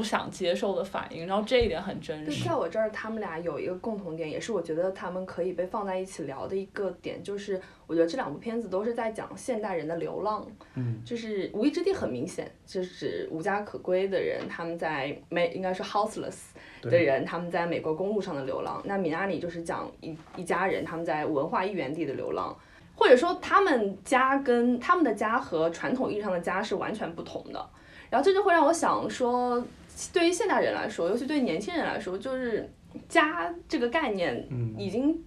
[0.00, 2.48] 不想接受的反应，然后这一点很真实。
[2.48, 10.46] 在我这儿，他们俩有一个共同点，也是我觉得他们可以被放在一起聊的一个点，就是我觉得这两部片子都是在讲现代人的流浪。
[10.74, 16.38] 嗯，就是《无意之地》很明显，就是指无家可归的人，他们在美应该是 houseless
[16.80, 18.80] 的人，他们在美国公路上的流浪。
[18.86, 22.58] 那米拉里就是讲一一家人他们在文化一源地的流浪，
[22.94, 27.68] 或者说他们家跟他们的家和传统意义上的家是完全不同的。
[28.08, 29.62] 然后这就会让我想说。
[30.12, 32.68] 对于现代人来说，尤其对年轻人来说，就是
[33.08, 34.46] 家这个概念
[34.78, 35.22] 已经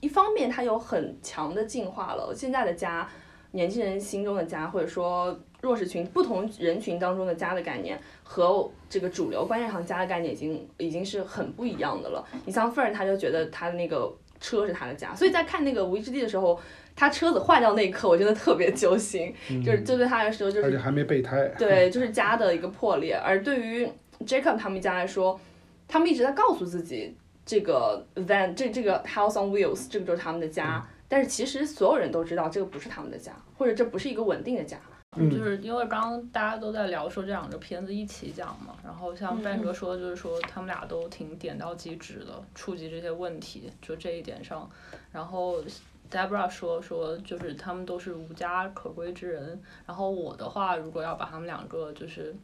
[0.00, 2.32] 一方面它有很强的进化了。
[2.34, 3.08] 现在的家，
[3.52, 12.24] 年轻人心中的家，或者说弱势群不同人群当中的家的概念，和这个主流观念上家的概念已经已经是很不一样的了。
[12.44, 16.60] 你像 Fern，他就觉得他的那个车是他的家，所以在看那个《无依之地》的时候，
[16.94, 19.34] 他车子坏掉那一刻，我真的特别揪心，
[19.64, 23.14] 就是这对他来说，就是而且还没备胎，对，就是家的一个破裂。
[23.14, 23.88] 而对于
[24.20, 25.38] Jacob 他们家来说，
[25.86, 34.78] 他们一直在告诉自己，这个 van 这这个 house on wheels 这个就是他们的家，但是其实所有人都知道这个不是他们的家，或者这不是一个稳定的家。
[35.16, 44.68] 嗯就是因为刚刚大家都在聊说这两个片子一起讲嘛，然后像 Ben 哥说就是说他们俩都挺点到即止的，触及这些问题，就这一点上。
[45.12, 45.62] 然后
[46.10, 52.34] Debra 说说就是他们都是无家可归之人，然后我的话如果要把他们两个就是。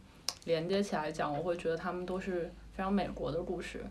[0.50, 3.84] 连接起来讲，我会觉得他们都是非常美国的故事。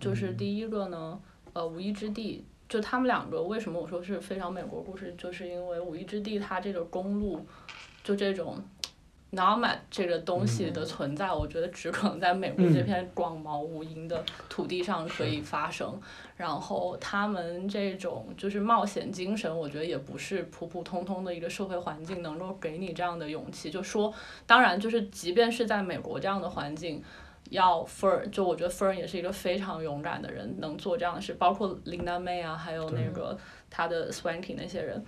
[0.00, 1.20] 就是第一个呢，
[1.52, 7.44] 呃，《无依之地》，就他们两个为什么我说是非常美国故事，就是因为《无依之地》它这个公路，
[8.04, 8.62] 就这种。
[9.32, 16.00] Nomad 这个东西的存在，我觉得只可能在美国这片广袤无垠的土地上可以发生。
[16.36, 23.70] 然后他们这种就是冒险精神，我觉得也不是普普通通的一个社会环境能够给你这样的勇气。
[23.70, 24.12] 就说，
[24.46, 27.02] 当然就是即便是在美国这样的环境，
[27.50, 31.34] 要 Fern，就我觉得 Fern 也是一个非常勇敢的人，能做这样的事。
[31.34, 33.36] 包括 Linda May 啊，还有那个
[33.68, 35.04] 他的 Swanky 那些人。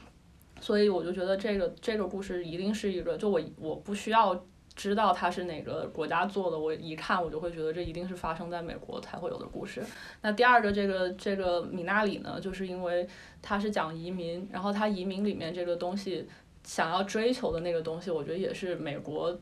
[0.61, 4.45] 所以我就觉得这个这个故事一定是一个，就我我不需要
[4.75, 9.83] 知道它是哪个国家做的，我一看我就会觉得这一定是发生在美国才会有的故事。
[10.23, 13.09] 那第二个这个这个米纳里呢，就是因为
[13.43, 16.27] 它是讲移民，然后它移民里面这个东西
[16.65, 19.39] 想要追求的那个东西，我觉得也是美国。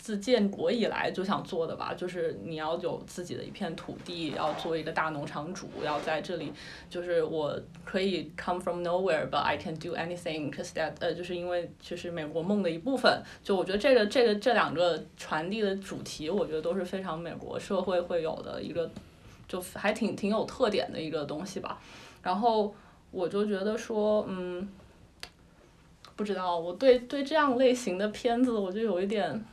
[0.00, 6.50] 自建国以来就想做的吧，就是你要有自己的一片土地，要做一个大农场主，要在这里，
[6.88, 13.22] 就是我可以 come from nowhere，but I can do anything，cause that，呃，就是因为就是美国梦的一部分。
[13.44, 18.90] 就我觉得这个这个这两个传递的主题，我觉得都是非常美国社会会有的一个，
[19.46, 21.78] 就还挺挺有特点的一个东西吧。
[22.22, 22.74] 然后
[23.10, 24.66] 我就觉得说，嗯，
[26.16, 29.44] 不知道我对对这样类型的片子，我就有一点。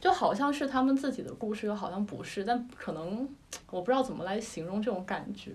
[0.00, 3.28] 就好像是他们自己的故事，又好像不是，但可能
[3.70, 5.50] 我不知道怎么来形容这种感觉，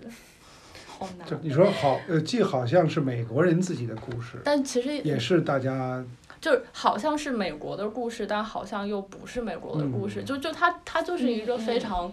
[0.85, 1.27] 好难。
[1.27, 6.03] 就你说好，呃，既好像是美国人自己的故事，但其实也是大家，
[6.39, 10.23] 就是好像是美国的故事，但好像又不是美国的故事。
[10.23, 12.11] 就就他他就是一个非常，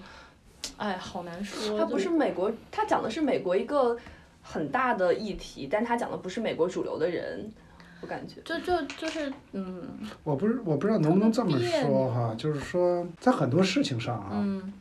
[0.77, 1.79] 哎，好难说。
[1.79, 3.97] 他不是美国，他讲的是美国一个。
[4.41, 7.53] 很大的议题，但他讲的不是美国主流的人，
[8.01, 8.41] 我感觉。
[8.45, 9.83] 就就就是嗯
[10.25, 14.73] 我不是我不知道能不能这么说哈，就是说在很多事情上啊，嗯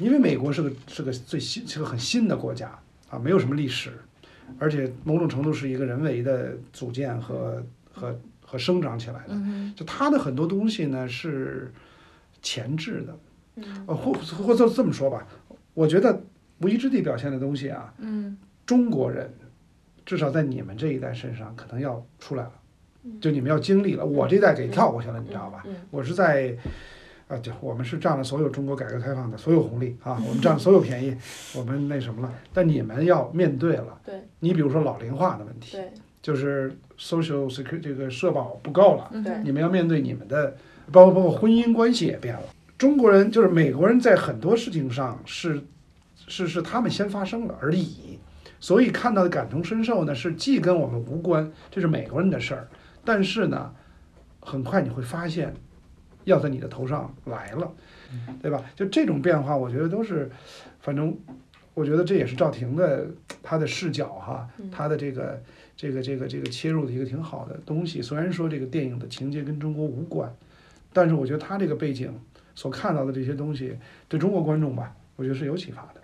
[0.00, 2.76] 因为美国是个是个最新是个很新的国家
[3.10, 3.92] 啊，没有什么历史，
[4.58, 9.28] 而且某种程度是一个人为的组建和和和生长起来的。
[9.30, 11.72] 嗯就它的很多东西呢是
[12.42, 13.18] 前置的，
[13.56, 15.26] 嗯呃，或或者这么说吧，
[15.74, 16.22] 我觉得
[16.60, 18.36] 无一之地表现的东西啊，嗯
[18.66, 19.32] 中国人
[20.06, 22.52] 至少在你们这一代身上可能要出来了，
[23.04, 25.62] 嗯就你们要经历了，我这代给跳过去了，你知道吧？
[25.66, 26.54] 嗯我是在，
[27.28, 31.16] 啊，就，我们是占了所有中国改革开放的所有红利啊，我们占了 所有便宜，
[31.56, 35.90] 我们那什么了，但你们要面对了，对你比如说老龄化的问题，对
[36.22, 39.10] 就是 social security 这个社保不够了，
[39.44, 40.56] 你们要面对你们的，
[40.92, 42.42] 包括包括婚姻关系也变了。
[42.76, 45.62] 中国人就是美国人在很多事情上是
[46.26, 48.18] 是是他们先发生了而已，
[48.64, 52.66] 所以看到的感同身受呢是既跟我们无关，这是美国人的事儿，
[53.04, 53.70] 但是呢，
[54.40, 55.52] 很快你会发现
[56.24, 57.70] 要在你的头上来了，
[58.40, 58.64] 对吧？
[58.74, 60.30] 就这种变化，我觉得都是，
[60.80, 61.14] 反正
[61.74, 63.06] 我觉得这也是赵婷的
[63.42, 65.42] 她的视角哈，她的这个
[65.76, 68.00] 这个这个这个切入的一个挺好的东西。
[68.00, 70.34] 虽然说这个电影的情节跟中国无关，
[70.90, 72.18] 但是我觉得她这个背景
[72.54, 73.76] 所看到的这些东西，
[74.08, 76.00] 对中国观众吧，我觉得是有启发的。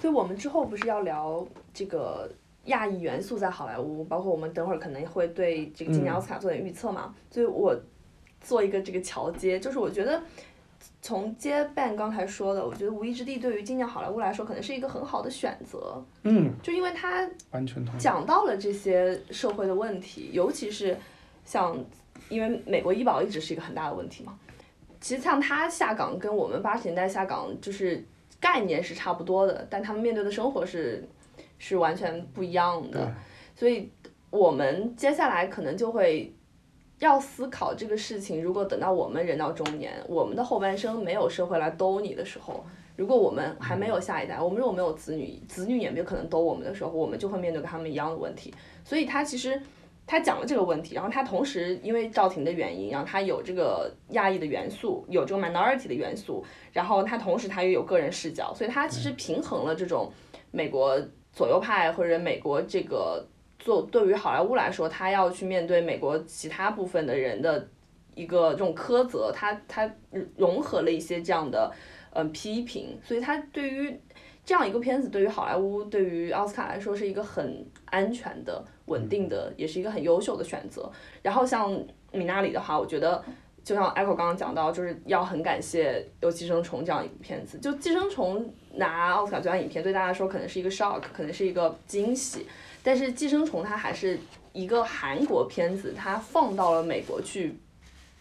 [0.00, 2.30] 所以我们之后不是要聊这个
[2.66, 7.14] 亚裔元素在好莱坞，包括我们等会儿可能会对这个今年嗯奥斯卡做点预测嘛。
[7.30, 7.74] 所以我
[8.40, 10.22] 做一个这个桥接，就是我觉得
[11.02, 17.84] 从接 Ben 刚才说的，我觉得《无意之地》对于今年好莱坞来说可能是一个很好的选择，嗯，就因为它完全。
[17.98, 20.96] 讲到了这些社会的问题，尤其是
[21.44, 21.76] 像
[22.28, 24.38] 因为美国医保一直是一个很大的问题嘛。
[25.00, 28.04] 其实像他下岗跟我们八十年代下岗就是
[28.40, 31.06] 概念是差不多的，但他们面对的生活是
[31.58, 33.12] 是完全不一样的。
[33.54, 33.90] 所以
[34.30, 36.32] 我们接下来可能就会
[37.00, 38.42] 要思考这个事情。
[38.42, 42.64] 如果等到我们人到中年，我们的后半生没有社会来兜你的时候，
[42.96, 48.54] 如果我们还没有下一代，我们如果没有子女，子女也没有可能兜我们的时候，我们就会面对跟他们一样的问题。
[48.84, 49.60] 所以他其实
[50.08, 56.42] 他讲了这个问题，然后他同时因为赵婷的原因，然后他有这个亚裔的元素，有这个 minority 的元素，
[56.72, 60.10] 然后他同时他又有个人视角，所以他其实平衡了这种
[60.50, 60.98] 美国
[61.30, 63.22] 左右派或者美国这个
[63.58, 67.68] 做对于好莱坞来说，他要去面对美国其他部分的人的
[68.14, 69.94] 一个这种苛责，他他
[70.36, 71.70] 融合了一些这样的
[72.14, 73.94] 嗯、批评，所以他对于
[74.42, 80.90] 这样一个片子，对于好莱坞，对于奥斯卡来说是一个很安全的、稳定的，也是一个很优秀的选择。
[81.22, 81.70] 然后像
[82.10, 83.22] 米纳里的话，我觉得
[83.62, 87.58] 就像 Echo 刚刚讲到，就是要很感谢有《寄生虫》这样一部片子。
[87.58, 88.40] 就《寄生虫》
[88.74, 92.46] 拿奥斯卡最佳影片，对大家来说可能是一个 shock，可能是一个惊喜。
[92.82, 94.18] 但是《寄生虫》它还是
[94.52, 97.58] 一个韩国片子，它放到了美国去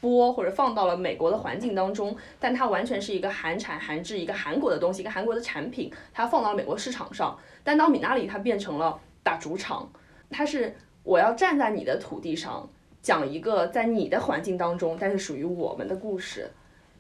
[0.02, 7.38] 播，或者放到了美国的环境当中，但它完全是一个韩产韩制，一个韩国的东西，一个韩国的产品，它放到了美国市场上。
[7.64, 9.90] 但当米纳里它变成了打主场，
[10.30, 12.70] 它是我要站在你的土地上，
[13.02, 16.50] 讲一个在你的环境当中，但是属于我们的故事，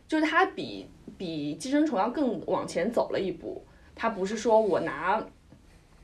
[0.07, 3.63] 就是它比比寄生虫要更往前走了一步。
[3.95, 5.25] 它不是说我拿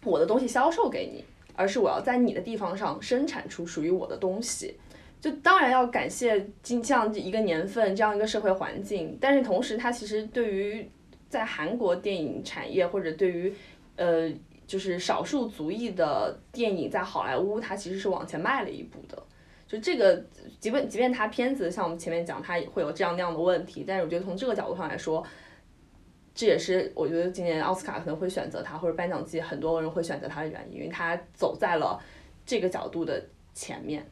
[0.04, 1.24] 我的东西销售给你，
[1.56, 4.76] 而是我要在你的地方上生产出属于我的东西。
[5.22, 10.86] 就当然要感谢今这样一个年份，这样一个社会环境，但是同时它其实对于
[11.30, 13.54] 在韩国电影产业或者对于
[13.96, 14.30] 呃
[14.66, 19.22] 就是少数族裔的电影在好莱坞，它其实是往前迈了一步的。
[19.68, 20.24] 就这个，
[20.60, 25.26] 即便即便它片子像我们前面讲，它会有这样那样的问题，但是我觉得从这个角度上来说，
[26.36, 32.00] 这也是我觉得今年奥斯卡可能会选择它，或者颁奖季很多人会选择它的原因，因为它走在了
[32.46, 34.08] 这个角度的前面。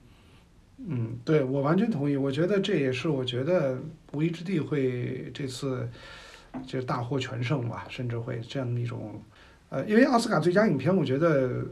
[0.78, 2.18] 嗯，对我完全同意。
[2.18, 3.78] 我觉得这也是我觉得
[4.14, 5.88] 无意之地会这次
[6.66, 9.22] 就大获全胜吧，甚至会这样的一种
[9.72, 11.66] 呃，因为奥斯卡最佳影片，我觉得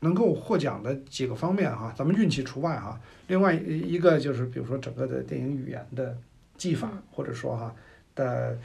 [0.00, 3.00] 能够获奖的几个方面哈，咱们运气除外哈。
[3.28, 6.14] 另外一一个就是比如说整个的电影语言的
[6.58, 7.74] 技法，或者说哈
[8.14, 8.58] 的。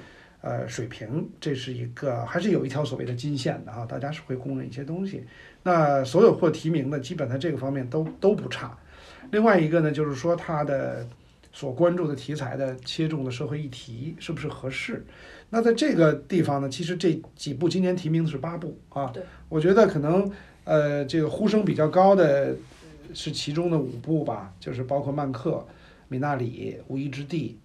[0.44, 5.24] 呃，水平这是一个还是有一条所谓的金线的哈，大家是会公认一些东西。
[5.62, 8.76] 那所有获提名的，基本在这个方面都都不差。
[9.30, 11.07] 另外一个呢，就是说它的
[11.53, 15.06] 所关注的题材的切中的社会议题是不是合适？
[15.49, 20.32] 那在这个地方呢，其实这几部今年提名的是八部啊对，我觉得可能
[20.64, 22.56] 呃这个呼声比较高的
[23.14, 25.52] 是其中的五部吧，就是包括《曼克》
[26.07, 27.57] 《米纳里》《无依之地》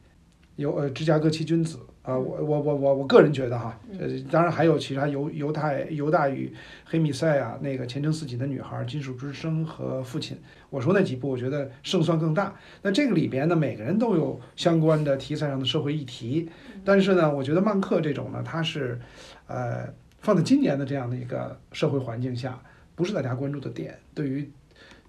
[0.56, 1.76] 有呃《芝加哥七君子》
[2.06, 6.54] 啊、我我我我我个人觉得哈，呃，当然还有其他犹犹太犹大与
[6.84, 10.38] 黑米塞啊那个前程似锦的女孩、金属之声和父亲，
[10.70, 12.54] 我说那几部我觉得胜算更大。
[12.82, 16.48] 那这个里边呢，每个人都有相关的题材上的社会议题，
[16.84, 19.00] 但是呢，我觉得曼克这种呢，它是，
[19.48, 22.56] 呃，放在今年的这样的一个社会环境下，
[22.94, 24.48] 不是大家关注的点，对于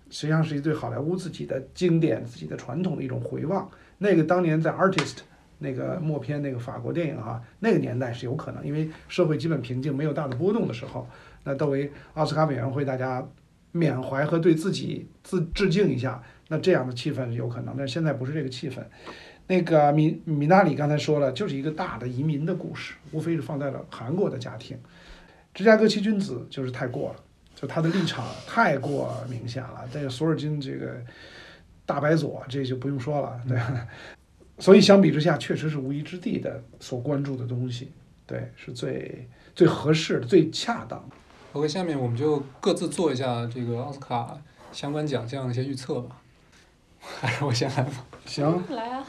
[0.10, 3.70] 实际上是一对好莱坞自己的经典、自己的传统的一种回望。
[4.00, 5.18] 那个当年在 Artist
[5.60, 11.08] 那个默片那个法国电影哈，那个年代是有可能，因为社会基本平静，没有大的波动的时候，
[11.44, 13.28] 那作为奥斯卡委员会大家
[13.72, 18.78] 缅怀和对自己自致敬一下，那这样的气氛是有可能，但现在不是这个气氛。
[19.50, 24.78] 那个米米纳里刚才说了，就是一个大的移民的故事，无非是放在了韩国的家庭。
[25.54, 27.20] 芝加哥七君子就是太过了，
[27.56, 29.88] 就他的立场太过明显了。
[29.92, 30.98] 这个索尔金这个
[31.86, 33.58] 大白左，这就不用说了，对？
[34.60, 37.92] 所以相比之下，确实是无疑之地的所关注的东西，
[38.26, 41.16] 对，是最最合适的、最恰当的。
[41.54, 44.38] OK，下面我们就各自做一下这个奥斯卡
[44.72, 46.22] 相关奖项的一些预测吧。
[47.00, 48.06] 还是我先来吧。
[48.26, 49.06] 行，来啊，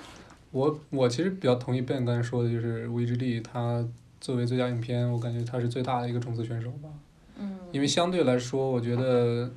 [0.53, 3.85] 我我其实比较同意 Ben 刚才说的，就是《无依之地》，它
[4.20, 6.89] 作为最佳影片，我感觉它是最大的一个种子选手吧。
[7.39, 9.51] 嗯，因为相对来说，我觉得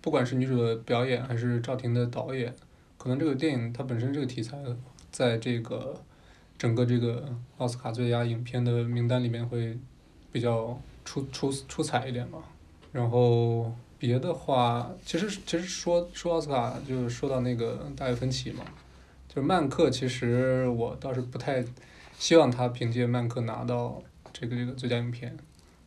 [0.00, 2.54] 不管是女主的表演，还是赵婷的导演，
[2.96, 4.56] 可能这个电影它本身这个题材，
[5.18, 6.00] 在这个
[6.56, 9.76] 整个这个奥斯卡最佳影片的名单里面会
[10.30, 12.38] 比较出出出彩一点吧。
[12.92, 18.62] 然后别的话，其实其实说说奥斯卡，就是说到那个大卫芬奇嘛，
[19.26, 21.64] 就是曼克，其实我倒是不太
[22.16, 24.00] 希望他凭借曼克拿到
[24.32, 25.36] 这个这个最佳影片。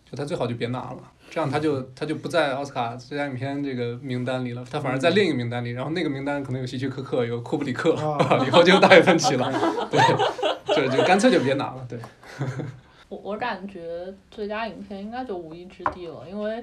[0.09, 8.37] 就他最好就别拿了，这样他就他就不在奥斯卡最佳影片这个名单里了，他反而在另一个名单里，然后那个名单可能有希区柯克，有库布里克，啊。
[8.45, 9.49] 以后就大卫芬奇了，
[9.89, 9.99] 对，
[10.75, 11.97] 就就干脆就别拿了，对，
[13.07, 16.61] 我我感觉最佳影片应该就《无一之地》了，因为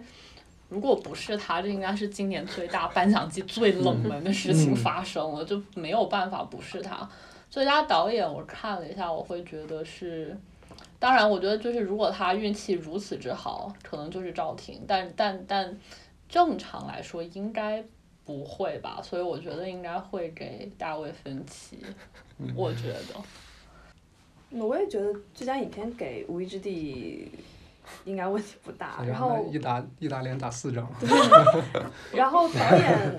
[0.68, 4.76] 如果不是他，这应该是今年最大颁奖季最冷门的事情嗯。
[4.76, 7.08] 发生了，就没有办法不是他。
[7.48, 10.36] 最佳导演我看了一下，我会觉得是，
[10.98, 15.78] 当然我觉得就是如果他运气如此之好，可能就是赵婷，但但但
[16.28, 17.84] 正常来说应该
[18.24, 21.78] 不会吧，所以我觉得应该会给大卫芬奇，
[22.54, 23.14] 我觉得。
[24.58, 27.30] 我也觉得最佳影片给《无依之地》
[28.06, 30.90] 应该问题不大，然后一打一打连打四张，
[32.14, 33.18] 然后导演，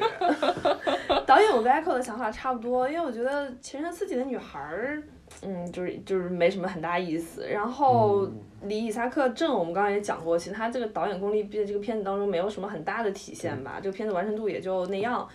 [1.27, 5.03] 导演我跟 Echo 的想法差不多，因为我觉得《前程似锦的女孩》儿，
[5.41, 7.47] 嗯，就是就是没什么很大意思。
[7.47, 8.27] 然后
[8.63, 15.27] 李伊萨克镇我们刚刚也讲过，其实他这个导演功力在这个片子当中没有什么很大的体现吧，这个片子完成度也就那样。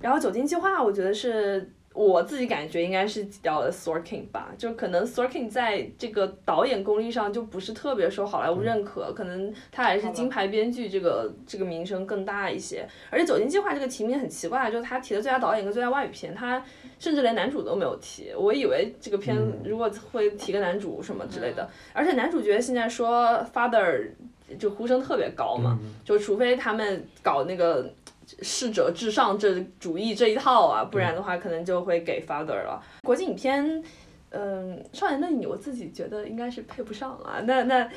[0.00, 1.72] 然后《酒精计划》我觉得是。
[1.94, 12.88] 我自己感觉应该是挤掉了 Sorkin 吧，就可能 Sorkin 在这个导演功力上就不是特别受好莱坞认可，可能他还是金牌编剧这个这个名声更大一些。
[13.10, 16.62] 而且《酒精计划》这个提名很奇怪，就是他提的最佳导演跟最佳外语片，他
[17.00, 18.32] 甚至连男主都没有提。
[18.36, 24.08] 我以为这个片如果会提个男主什么之类的，而且男主角现在说 Father
[24.56, 27.92] 就呼声特别高嘛，就除非他们搞那个。
[28.42, 32.82] 适者至上这主义这一套啊，不然的话可能就会给 Father 了。
[33.02, 33.82] 国际影片，
[34.30, 37.40] 嗯，少年的你，我自己觉得应该是配不上啊。
[37.44, 37.88] 那那，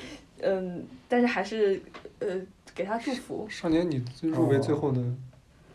[0.41, 1.81] 嗯，但是还是
[2.19, 2.27] 呃
[2.73, 3.45] 给他祝福。
[3.49, 5.01] 少年你入围最后的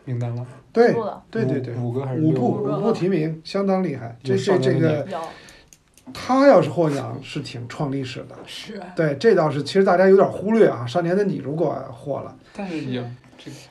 [0.05, 0.95] 名单了，对
[1.29, 2.47] 对对对，五五个还是五部？
[2.63, 4.17] 五部提名，相当厉害。
[4.23, 5.05] 这这这个
[6.13, 8.35] 他要是获奖是挺创历史的。
[8.45, 10.85] 是对，这倒是，其实大家有点忽略啊。
[10.85, 13.03] 少年的你如果获了，但是也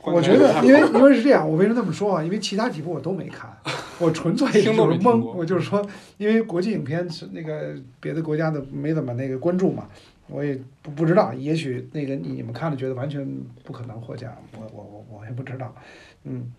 [0.03, 2.23] 我觉得因为因为是这样，我为什么这么说啊？
[2.23, 3.51] 因为其他几部我都没看，
[3.99, 5.19] 我纯粹就是懵。
[5.21, 5.85] 我就是说，
[6.17, 9.87] 因为国际影片是那个别的国家的没怎么那个关注嘛，
[10.27, 11.33] 我也不不知道。
[11.33, 13.27] 也许那个你们看了觉得完全
[13.63, 15.73] 不可能获奖，我我我我也不知道。
[16.23, 16.51] 嗯，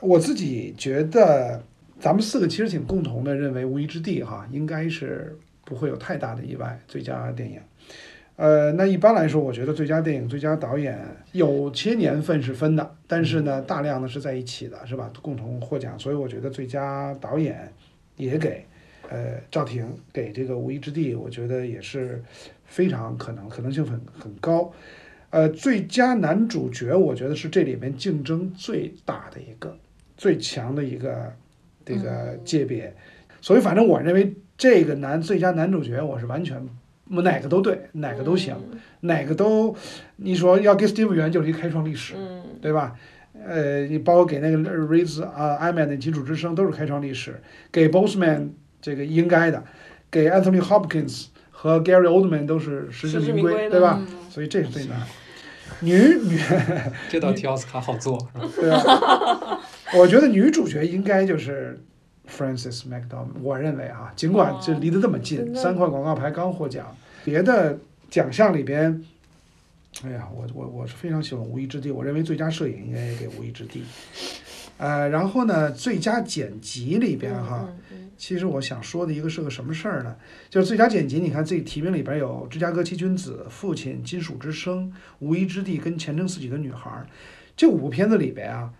[0.00, 1.62] 我自己觉得
[2.00, 7.60] 咱们四个其实挺共同的，认为《无依之地》哈应该是不会有太大的意外，最佳电影。
[8.38, 10.96] 呃，那一般来说，我觉得最佳电影、最佳导演
[11.32, 15.10] 有些年份是分的，但是呢，大量的是在一起的，是吧？
[15.20, 17.68] 共同获奖，所以我觉得最佳导演
[18.16, 18.64] 也给
[19.10, 22.22] 呃赵婷给这个《无依之地》，我觉得也是
[22.64, 24.72] 非常可能，可能性很很高。
[25.30, 29.76] 呃，最佳男主角，我觉得是这里面竞争最大的一个、
[30.16, 31.34] 最强的一个
[31.84, 32.94] 这个界别，
[33.40, 36.68] 所以反正我认为这个男最佳男主角，我是完全我
[37.10, 38.54] 哪个都对，哪个都行，
[39.00, 39.74] 哪个都，
[40.16, 42.94] 你说要给 Steve 原就是一开创历史，嗯，对吧？
[43.46, 47.40] 呃，你包括给那个 Riz 啊、艾曼的基础之声都是开创历史，
[47.70, 49.62] 给 Boseman 这个应该的，
[50.10, 54.00] 给 Anthony Hopkins 和 Gary Oldman 都是实至名归，对吧？
[54.00, 55.00] 嗯所以这是最难。
[55.80, 56.38] 女女
[57.08, 59.60] 这道题奥斯卡好做，对吧对啊，
[59.96, 61.78] 我觉得女主角应该就是
[62.28, 67.78] Frances McDormand，我认为啊，尽管这离得这么近，三块广告牌刚获奖，别的
[68.10, 69.04] 奖项里边，
[70.04, 73.80] 哎呀，我我我是非常喜欢《无依之地》，我认为最佳摄影应该也给《无依之地》。
[74.76, 77.68] 呃，然后呢，最佳剪辑里边哈，
[78.16, 80.14] 其实我想说的一个是个什么事儿呢？
[80.48, 84.86] 就是最佳剪辑，你看这提名里边有《芝加哥七君子》《父亲》《金属之声》
[85.18, 86.90] 《无依之地》跟《前程似锦的女孩》
[87.56, 88.72] 这五部片子里边啊，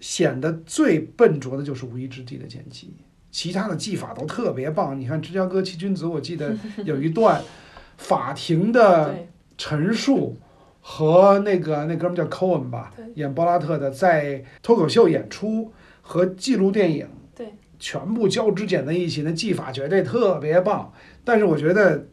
[0.00, 2.94] 显得最笨拙的就是《无依之地》的剪辑，
[3.30, 4.98] 其他的技法都特别棒。
[4.98, 7.42] 你看《芝加哥七君子》，我记得有一段
[7.98, 9.14] 法庭的，
[9.56, 10.36] 陈述
[10.80, 20.92] 和那个那哥们叫 Cohen 吧，演波拉特的，在脱口秀演出和纪录电影，对，全部交织剪在一起，那技法绝对特别棒。
[21.24, 22.06] 但是我觉得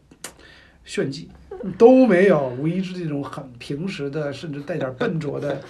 [0.83, 1.29] 炫技
[1.77, 5.61] 都没有无一之地这种很平实的，甚至带点笨拙的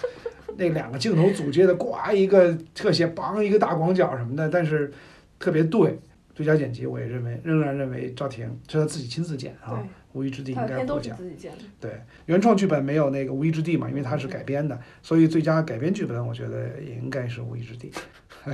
[0.58, 4.92] 那两个镜头组接的，呱一个特写，梆一个大广角什么的，但是
[5.40, 6.00] 特别对。
[6.34, 9.80] 最佳剪辑，我也认为，仍然认为赵婷是他自己亲自剪啊，对，
[10.12, 11.18] 无一之地应他的片都是该获奖。
[11.18, 11.60] 自己剪的。
[11.80, 11.92] 对，
[12.26, 17.90] 原创剧本没有那个《无依之地》嘛，因为它是改编的，所以最佳改编剧本我觉得也应该是《无依之地》。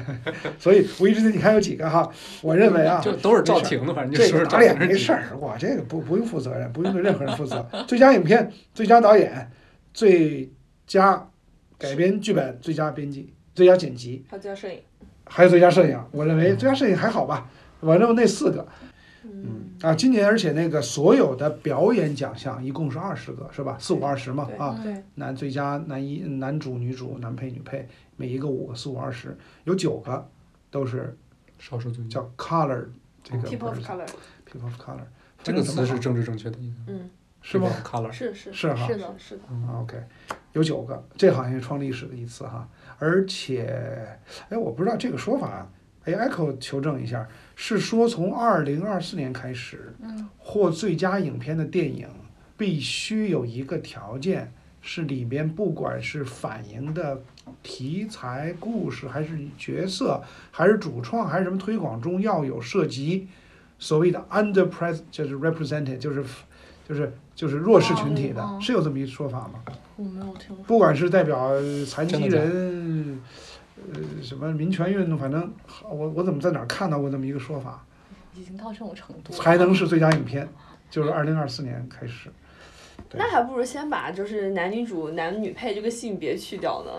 [0.60, 2.07] 所以《无依之地》你看有几个哈？
[2.44, 7.68] 我认为啊，就都是赵婷的，反正就是赵个打脸婷是几没事儿，我这个不不用负责任，不用对任何人负责。
[7.88, 9.49] 最佳影片、最佳导演、
[9.91, 10.52] 最
[10.86, 11.28] 佳
[11.81, 14.79] 改编剧本、最佳编辑、最佳剪辑，还有最佳摄影。
[15.25, 15.99] 还有最佳摄影。
[16.11, 17.49] 我认为最佳摄影还好吧，
[17.79, 18.67] 我认为那四个，
[19.23, 23.77] 嗯，啊，今年而且那个所有的表演奖项一共是二十个，是吧？
[23.79, 30.29] 四五二十嘛，啊，对，男最佳男一、男主、女主、男配、女配，每一个五个，四五二十，有九个
[30.69, 31.17] 都是
[31.57, 32.07] 少数族裔。
[32.07, 32.85] 叫 color
[33.23, 35.05] 这个 People of Color，people of color，
[35.41, 37.09] 这个词是政治正确的意思，嗯，
[37.41, 39.43] 是吗？？Color，是是是哈是的，是的。
[39.49, 39.97] 嗯，OK，
[40.53, 42.68] 有九个，这好像是创历史的一次哈。
[42.99, 44.07] 而且，
[44.49, 45.68] 哎，我不知道这个说法，
[46.05, 52.07] 哎，Echo 求证一下，是说从二零二四年开始，嗯，获最佳影片的电影
[52.57, 57.19] 必须有一个条件，是里边不管是反映的
[57.63, 63.27] 题材、故事，还是角色，还是主创，还是什么推广中，要有涉及
[63.80, 66.23] 所谓的 underpres 就是 represented，就是
[66.88, 67.11] 就是
[67.41, 69.63] 就是弱势群体的，是有这么一说法吗？
[69.95, 70.57] 我没有听说。
[70.68, 71.51] 不管是代表
[71.88, 73.19] 残疾人，
[73.91, 75.51] 呃，什么民权运动，反正
[75.89, 77.84] 我我怎么在哪儿看到过这么一个说法，
[78.35, 80.47] 已经到这种程度，才能是最佳影片，
[80.91, 82.30] 就是二零二四年开始。
[83.13, 86.91] 那还不如先把就是男女主、男女配这个性别去掉呢，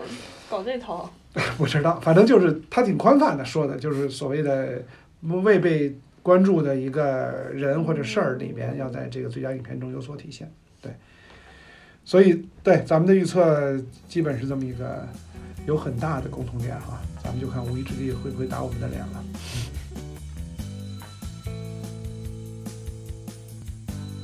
[0.49, 1.09] 搞这套。
[1.57, 4.83] 不知道，反正就是他挺宽泛的说的，就是所谓的
[5.21, 10.49] 未被关注的一个人或者事儿里边，要在这个最佳影片中有所体现。
[10.81, 10.91] 对，
[12.05, 13.77] 所以对咱们的预测
[14.07, 15.05] 基本是这么一个
[15.67, 19.23] 有很大的共同点哈，咱们就看无意之地会不会打我们的脸了。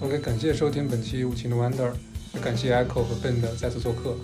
[0.02, 1.92] OK，感谢收听本期《无情的 Wonder》，
[2.34, 4.16] 也感谢 Echo 和 Ben 的再次做客。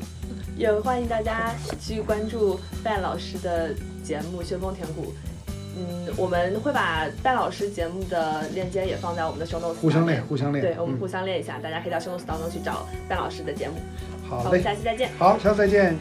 [0.58, 5.12] 也欢迎大家去关注 Ben 老师的节目《旋风填谷》。
[5.78, 10.64] 嗯，我们会把戴老师节目的链接也放在我们的 show notes 互相练，互相练。
[10.64, 13.76] 对，我们嗯互相练一下，大家可以到 show notes 当中去找戴老师的节目。
[14.30, 15.10] 好，好我们嘞，下期再见。
[15.18, 15.98] 好，下次再见。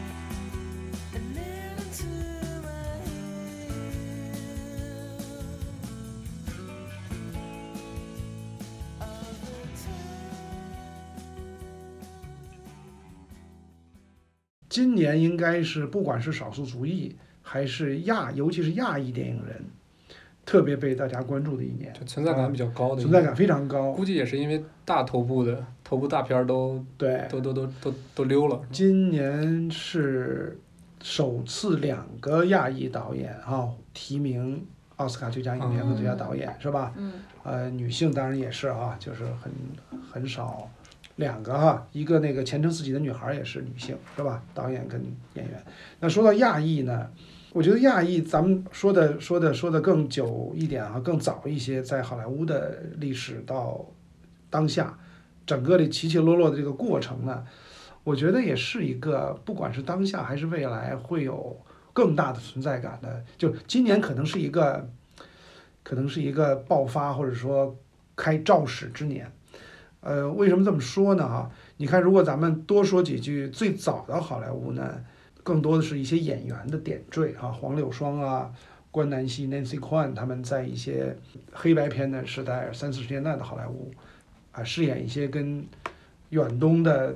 [14.67, 17.15] 今年应该是不管是少数族裔
[17.55, 19.63] 还是亚，尤其是亚裔电影人，
[20.45, 23.93] 特别被大家关注的一年，就存在感比较高的，存在感非常高。
[23.93, 28.61] 估计也是因为大头部的头部大片都对，都都都都都溜了。
[28.73, 30.59] 今年是
[31.01, 34.67] 首次两个亚裔导演啊提名
[34.97, 36.93] 奥斯卡最佳影片和最佳导演，是吧？
[36.97, 37.13] 嗯，
[37.43, 39.49] 呃，女性当然也是啊，就是很
[40.11, 40.69] 很少，
[41.15, 44.43] 两个哈，一个那个前程似锦的女孩也是女性，是吧？
[44.53, 45.01] 导演跟
[45.35, 45.63] 演员。
[46.01, 47.09] 那说到亚裔呢，
[47.55, 53.85] 我觉得亚裔咱们说的说的说的更久一点啊，更早一些，在好莱坞的历史到
[54.49, 54.99] 当下，
[55.47, 57.45] 整个的起起落落的这个过程呢，
[58.03, 61.57] 我觉得也是一个，不管是当下还是未来，会有
[61.93, 63.23] 更大的存在感的。
[63.37, 64.89] 就今年可能是一个，
[65.81, 67.73] 可能是一个爆发或者说
[68.17, 69.31] 开肇始之年。
[70.01, 71.25] 呃，为什么这么说呢？
[71.25, 75.01] 哈，你看，如果咱们多说几句，最早的好莱坞呢，
[75.45, 78.51] 更多的是一些演员的点缀啊，黄柳霜啊、
[78.89, 81.15] 关南希、Nancy Kwan 他们在一些
[81.51, 83.91] 黑白片的时代，三四十年代的好莱坞，
[84.51, 85.63] 啊，饰演一些跟
[86.29, 87.15] 远东的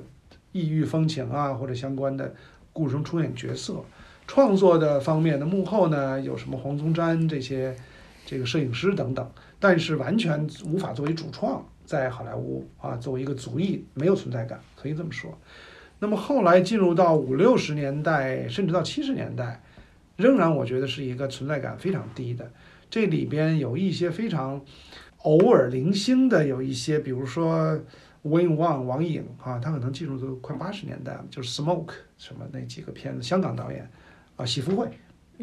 [0.52, 2.32] 异域风情啊或者相关的
[2.72, 3.84] 故事中出演角色。
[4.28, 7.76] 创作的方面的幕后呢，有什么黄宗瞻这些
[8.24, 9.28] 这个摄影师等等，
[9.58, 15.36] 但是完全无法作为主创，在好莱坞啊作为一个族裔没有存在感，可以这么说。
[16.00, 19.62] 那么后来进入到五六十年代，甚至到七十年代，
[20.16, 22.50] 仍然我觉得是一个存在感非常低的。
[22.88, 24.60] 这里边有一些非常
[25.18, 27.78] 偶尔零星的，有一些，比如说
[28.24, 33.88] Wayne Wang 王颖啊，他可能进入都快八十年代了，就是 Smoke 什么那几个片子，香港导演
[34.36, 34.88] 啊，喜福会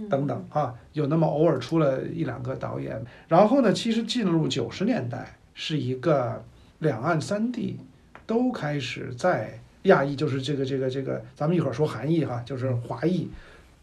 [0.10, 3.00] 等等啊，有那么偶尔出了一两个导演。
[3.28, 6.44] 然后呢，其实进入九十年代是一个
[6.80, 7.80] 两岸三地
[8.26, 13.28] 都开始在亚裔，就是这个这个这个，咱们一会儿说韩裔哈，就是华裔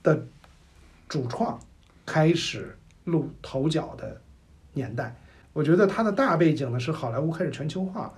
[0.02, 0.24] 的
[1.08, 1.58] 主创
[2.06, 4.20] 开始露头角的
[4.72, 5.14] 年代。
[5.52, 8.14] 我觉得它的大背景呢是好莱坞开始全球化了。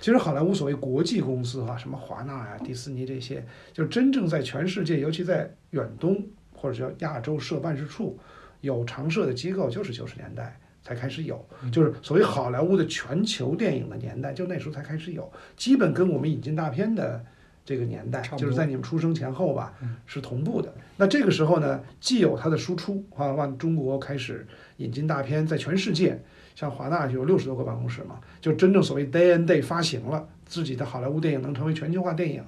[0.00, 6.22] 其实好莱坞所谓国际公司哈、什么华纳呀、迪士尼这些，就真正在全世界，尤其在远东
[6.54, 8.18] 或者叫亚洲设办事处
[8.60, 17.24] 有常设的机构，就是九十年代才开始有，就是所谓好莱坞的全球电影的年代，就那时候才开始有，基本跟我们引进大片的
[17.64, 19.74] 这个年代就是在你们出生前后吧，
[20.06, 20.72] 是同步的。
[20.96, 24.46] 那这个时候呢，既有它的输出啊，往中国开始
[24.76, 26.22] 引进大片，在全世界，
[26.54, 32.44] 像华纳就有六十多个办公室嘛，就真正所谓 day and day 发行了自己的好莱坞电影能成为全球化电影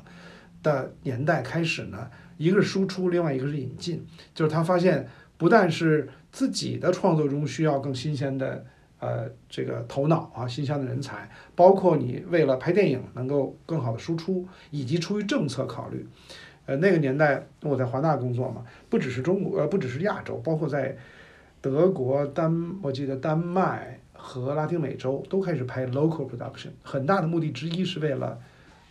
[0.62, 5.08] 的年代开始呢，一个是输出，另外一个是引进，就是他发现
[5.38, 8.66] 不但是自己的创作中需要更新鲜的
[8.98, 16.06] 呃这个头脑啊，新鲜的人才，包括你为了拍电影能够更好的输出，以及出于政策考虑。
[16.66, 20.94] 呃，那个年代我在华纳工作嘛，不只是中国，呃，不只是亚洲，包括在
[21.62, 28.38] 德国、丹，我记得丹麦和拉丁美洲都开始拍 local production，很大的目的之一是为了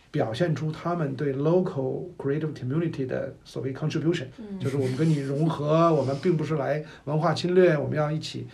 [0.10, 4.26] 表现出他们对 local creative community 的所谓 contribution，
[4.60, 8.48] 就是我们跟你融合，我们并不是来文化侵略，我们要一起。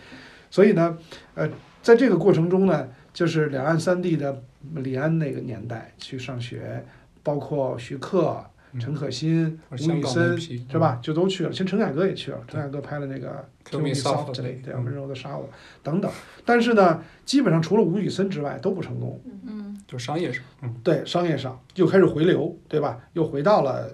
[0.50, 0.98] 所以呢，
[1.34, 1.48] 呃，
[1.82, 4.42] 在这个过程中呢，就是两岸三地的
[4.74, 6.84] 李安那个年代去上学，
[7.22, 8.44] 包括徐克、
[8.78, 10.98] 陈可辛、吴宇森，是吧？
[11.02, 11.50] 就都去了。
[11.50, 15.48] 其实陈凯歌也去了，陈凯歌拍了那个 Kill Me Softly，Softly，对，嗯温柔的杀我
[15.82, 16.10] 等等。
[16.44, 19.20] 但是呢，基本上除了吴宇森之外都不成功。
[19.46, 22.98] 嗯，就商业上，嗯，对，商业上又开始回流，对吧？
[23.12, 23.88] 又回到了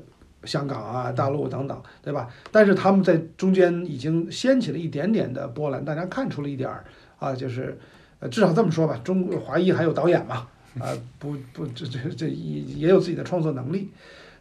[0.45, 2.29] 香港啊、大陆等等，对吧？
[2.51, 6.85] 但是他们在中间已经掀起了一点点的波澜，大家看出了一点儿
[7.19, 7.79] 啊，就是
[8.21, 10.49] 呃，至少这么说吧，中国华裔还有导演嘛，
[10.79, 10.89] 啊，
[11.19, 13.91] 不不，这这这也也有自己的创作能力。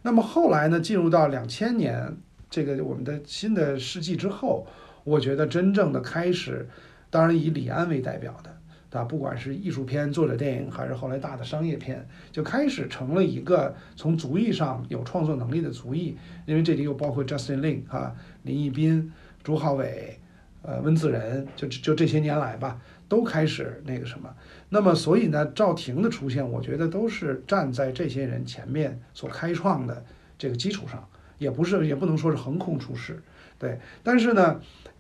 [0.02, 2.18] 那么后来呢，进入到两千年
[2.50, 4.66] 这个我们的新的世纪之后，
[5.04, 6.68] 我觉得真正的开始，
[7.10, 8.50] 当然以李安为代表的。
[8.98, 9.04] 啊？
[9.04, 16.18] 不管是艺术片、作者电影，还是后来大的商业片，就开始成了一个从族裔上有创作能力的族裔。
[16.48, 19.12] 因为这里又包括 Justin Lin 啊、林奕斌、
[19.44, 20.18] 朱浩伟、
[20.64, 24.34] 呃温子仁，就就这些年来吧，都开始那个什么。
[24.70, 30.06] 那么所以呢，赵婷的出现，我觉得都是站在这些人前面所开创的
[30.38, 33.22] 这个基础上，也不是也不能说是横空出世，
[33.58, 33.80] 对。
[34.04, 34.60] 但是呢，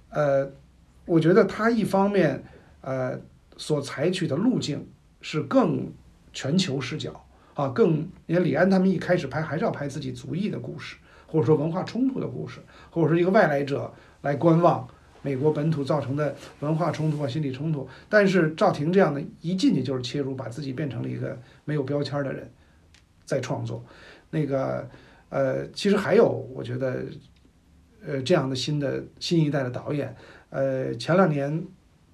[0.09, 0.51] 呃，
[1.05, 2.43] 我觉得他一方面
[2.81, 3.19] 呃。
[3.61, 4.87] 所采取的路径
[5.19, 5.91] 是更
[6.31, 7.25] 全球视角
[7.55, 10.95] 啊，更因为李安他们一开始拍还是要拍自己族裔的故事，
[11.27, 14.87] 或者说文化冲突的故事，或者说一个外来者来观望
[15.21, 17.87] 美国本土造成的文化冲突啊、心理冲突。
[18.07, 22.49] 但是赵婷这样的一进去就是切入，把自己变成了一个没有标签的人，
[23.25, 23.83] 在创作。
[24.29, 24.89] 那个
[25.29, 27.05] 呃，其实还有我觉得
[28.05, 30.15] 呃这样的新的新一代的导演，
[30.49, 31.65] 呃，前两年。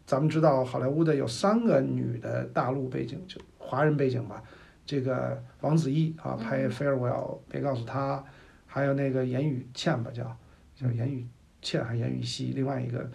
[0.07, 4.39] 咱们知道好莱坞的有三个女的大陆背景，就华人背景吧。
[4.85, 7.09] 这个王子异啊，拍《Farewell》，
[7.49, 8.23] 别告诉他，
[8.67, 10.37] 还有那个严雨倩吧，叫
[10.75, 11.25] 叫严雨
[11.65, 13.09] 倩还是严雨熙，另外一个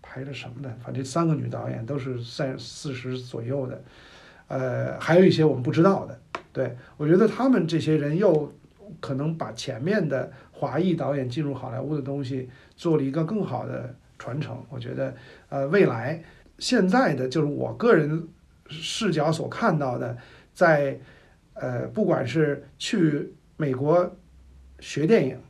[0.00, 3.84] 拍的什么的，反正三个女导演都是三四十左右的，
[4.48, 6.18] 呃，还有一些我们不知道的。
[6.52, 8.52] 对我觉得他们这些人又
[9.00, 13.94] 可能把前面的华裔导演进入好莱坞的东西做了一个更好的。
[14.22, 15.16] 传承，我觉得，
[15.48, 16.22] 呃，未来
[16.58, 18.28] 现在的就是我个人
[18.68, 20.14] 视角所看到的，
[20.52, 21.00] 在
[21.54, 24.14] 呃，不管是去美国
[24.78, 25.40] 学电影，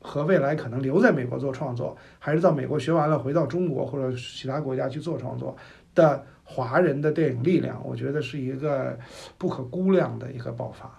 [0.00, 5.56] 和未来可能留在美国做创作，还是到美国学完了回到中国或者其他国家去做创作
[5.94, 8.98] 的华人的电影力量，我觉得是一个
[9.38, 10.90] 不可估量的一个爆发。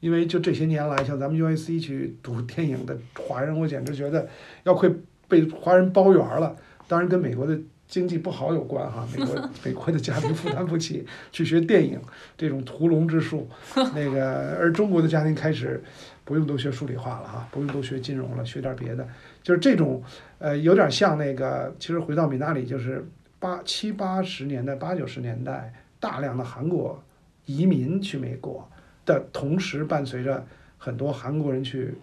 [0.00, 4.28] 因为就这些年来，像咱们 UAC 去读电影的华人，我简直觉得
[4.64, 4.90] 要快
[5.28, 6.56] 被华人包圆了。
[6.88, 7.56] 当然跟美国的
[7.86, 12.00] 经济不好有关哈，美国 美国的家庭负担不起去学电影
[12.36, 13.48] 这种屠龙之术，
[13.94, 15.80] 那个而中国的家庭开始
[16.24, 19.06] 不用都学数理化了哈，不用都学金融了，学点别的，
[19.42, 20.02] 就是这种
[20.38, 23.06] 呃有点像那个，其实回到米纳里就是
[23.38, 27.02] 八七八十年代八九十年代大量的韩国
[27.46, 28.68] 移民去美国
[29.04, 30.46] 的同时，伴随着
[30.78, 31.94] 很多韩国人去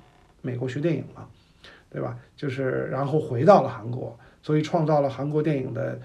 [0.41, 1.27] 美国学电影嘛，
[1.89, 2.17] 对吧？
[2.35, 5.99] 就是然后回到了韩国，所以创造了韩国电影的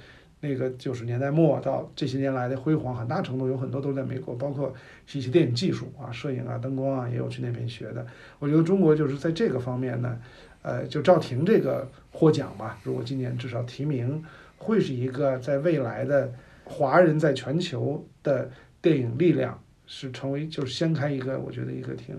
[0.47, 4.75] 那个九十年代末到这些年来的辉煌，很大程度有很多都在美国，包括
[5.15, 8.07] 一些电影技术啊、摄影啊、灯光啊，也有去那边学的。
[8.39, 10.21] 我觉得中国就是在这个方面呢，
[10.61, 14.23] 呃，就赵婷这个获奖吧，如果今年至少提名，
[14.59, 16.31] 会是一个在未来的
[16.65, 18.51] 华人在全球的
[18.83, 22.15] 电影力量是成为就是掀开一个我觉得一个挺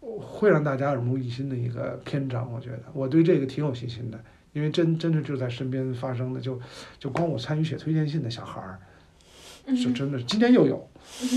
[0.00, 2.52] 会让大家耳目一新的一个篇章。
[2.52, 4.18] 我觉得我对这个挺有信心的，
[4.56, 6.58] 因为真真的就在身边发生的，就
[6.98, 8.78] 就光我参与写推荐信的小孩儿，
[9.76, 10.88] 是真的，今年又有，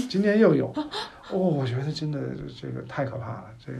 [0.09, 0.73] 今年又有，
[1.29, 2.17] 哦，我觉得真的
[2.61, 3.79] 这个太可怕了，这个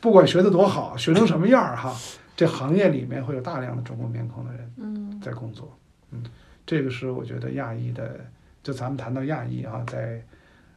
[0.00, 1.94] 不管学的多好，学成什么样儿哈，
[2.34, 5.20] 这行业里面会有大量的中国面孔的人嗯。
[5.20, 5.76] 在工作，
[6.10, 6.22] 嗯，
[6.64, 8.18] 这个是我觉得亚裔的，
[8.62, 10.20] 就咱们谈到亚裔啊，在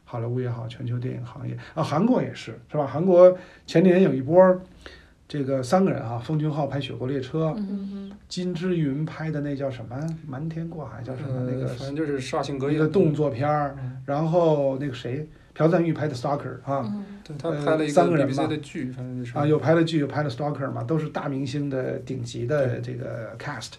[0.04, 2.86] 好莱坞也好，全球电影行业啊，韩国也是是吧？
[2.86, 3.36] 韩国
[3.66, 4.60] 前年有一波儿
[5.28, 9.96] 这个三个人啊，奉俊昊拍《雪国列车》，嗯金枝云拍的那叫什么
[10.26, 11.28] 《瞒天过海》叫什么？
[11.48, 14.02] 那呃，个反正就是煞星隔夜一个动作片儿，嗯。
[14.04, 17.04] 然后那个谁，朴赞玉拍的《Stalker》啊，嗯。
[17.24, 19.36] 对他呃拍了一个三个人 BBC 的剧，反正就是。
[19.38, 23.72] 啊，又拍了剧，又拍了《Stalker》嘛，都是大明星的顶级的这个 cast。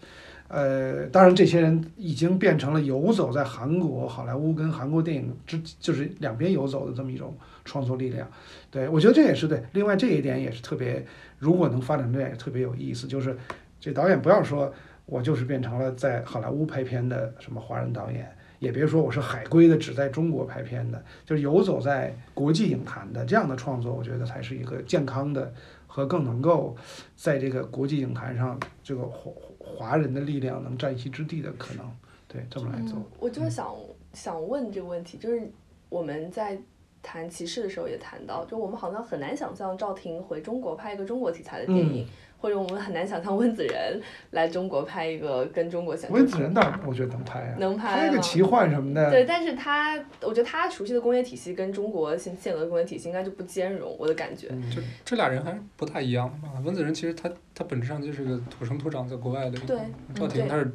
[0.49, 7.35] 呃，当然，这些人已经变成了游走在韩国好莱坞跟韩国电影之，就是两边游走的这么一种
[7.67, 8.27] 创作力量。
[8.71, 9.61] 对我觉得这也是对。
[9.73, 11.05] 另外这一点也是特别，
[11.37, 13.37] 如果能发展这样也特别有意思，就是
[13.79, 14.73] 这导演不要说
[15.05, 25.53] 我就是变成了在好莱坞拍片的什么华人导演，也别说我是海归的，只在中国拍片的，就是游走在国际影坛的这样的创作，我觉得才是一个健康的
[25.85, 26.75] 和更能够
[27.15, 31.85] 在这个国际影坛上这个华华人的力量能占一席之地的可能。
[32.27, 33.01] 对，这么来做。
[33.19, 33.73] 我就是想
[34.11, 35.49] 想问这个问题，就是
[35.87, 36.59] 我们在
[37.07, 42.05] 谈歧视的时候也谈到，就我们好像很难想象赵婷回中国拍一个中国题材的电影，
[42.37, 44.01] 或者我们很难想象温子仁
[44.31, 49.09] 来中国拍一个跟中国相温子仁倒我觉得能拍啊，能拍吗拍个奇幻什么的。
[49.09, 54.49] 对，但是他，我觉得他熟悉的工业体系跟中国现现有的工业体系应该就不兼容，我的感觉。
[54.51, 56.29] 嗯就这俩人还是不太一样。
[56.65, 60.69] 温子仁其实他他本质上就是个土生土长在国外的一个对人，嗯对赵婷他是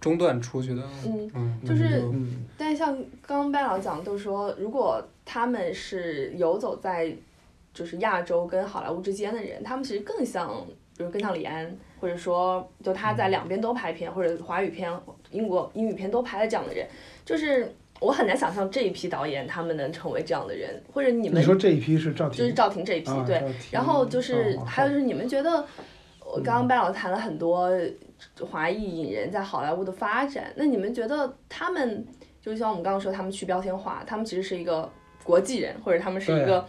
[0.00, 2.94] 中断出去的，嗯，嗯，就是嗯，但是像
[3.26, 7.12] 刚刚班老讲，都是说如果他们是游走在
[7.74, 10.48] 就是亚洲跟好莱坞之间的人，他们其实更像，
[10.96, 14.90] 比如更像李安，或者说就他在两边都拍片，或者华语片、
[15.30, 16.86] 英国英语片都拍的这样的人，
[17.24, 25.66] 就是我很难想象这一批导演他们能成为这样的人，或者你们你说这一批是赵就是，赵婷这一批，对，然后就是哦还有就是你们觉得，
[26.20, 27.70] 我刚刚白老师谈了很多
[28.40, 32.06] 华裔影人在好莱坞的发展，那你们觉得他们
[32.40, 34.90] 就像我们刚刚说，他们去标签化，他们其实是一个
[35.22, 36.66] 国际人，或者他们是一个。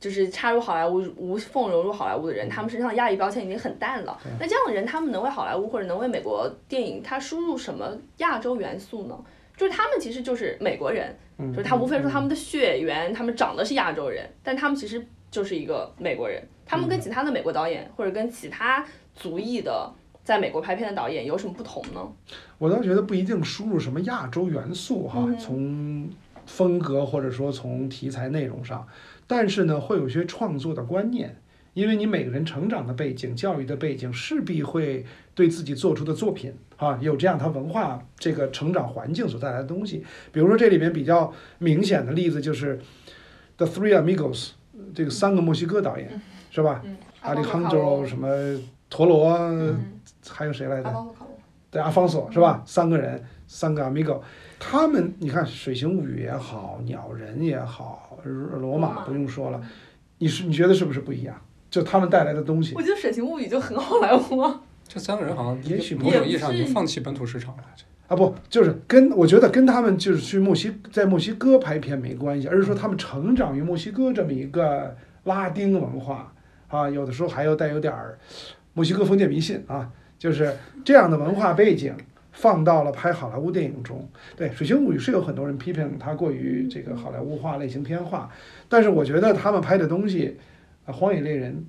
[0.00, 4.18] 就是插入好莱坞、无缝融入好莱坞的人，他们身上的亚裔标签已经很淡了。
[4.38, 9.24] 那这样的人，他们能为好莱坞或者能为美国电影，他输入什么亚洲元素呢？
[9.58, 16.42] 就是他们其实就是美国人，嗯就是他无非说他们的血缘，他们长得是亚洲人，但他们其实就是一个美国人。
[16.64, 18.82] 他们跟其他的美国导演或者跟其他
[19.14, 22.00] 族裔的在美国拍片的导演有什么不同呢？
[22.58, 26.10] 我倒觉得不一定输入什么亚洲元素哈，嗯从
[26.46, 28.86] 风格或者说从题材内容上，
[29.26, 31.36] 但是呢，会有一些创作的观念，
[31.74, 40.04] 因为你每个人成长的背景、教育的背景，势必会对自己做出的作品啊，有这样他文化这个成长环境所带来的东西。
[40.32, 42.78] 比如说这里面比较明显的例子就是
[43.56, 44.48] 《The Three Amigos》
[44.94, 46.20] 这个三个墨西哥导演，
[46.50, 46.82] 是吧？
[46.84, 48.28] 嗯，阿里康州什么
[48.88, 49.99] 陀螺，嗯，
[50.32, 50.94] 还有谁来着阿？
[50.94, 51.38] 方索卡罗
[51.70, 52.62] 对，阿方索是吧？
[52.64, 54.20] 三个人，三个 amigo，
[54.58, 59.60] 他们你看《水形物语》也好，《鸟人》也好，《罗罗马马》不用说了，
[60.18, 61.34] 你是你觉得是不是不一样？
[61.70, 64.60] 就他们带来的东西我，觉得《水形物语》就很好莱坞啊。
[64.88, 67.62] 这三个人好像也许某种意义上已也不是经放弃本土市场了。
[68.08, 76.32] 啊，不，就是跟我觉得跟他们就是去墨西在墨西哥拍片没关系，而是说他们成长于墨西哥这么一个拉丁文化
[76.66, 78.18] 啊，有的时候还要带有点儿
[78.74, 79.88] 墨西哥封建迷信啊，
[80.20, 81.94] 就是这样的文化背景
[82.30, 84.06] 放到了拍好莱坞电影中。
[84.36, 88.30] 对《水形物语》是有很多人批评它过于这个好莱坞化、类型片化，
[88.68, 90.36] 但是我觉得他们拍的东西，
[90.84, 91.64] 啊，《荒野猎人》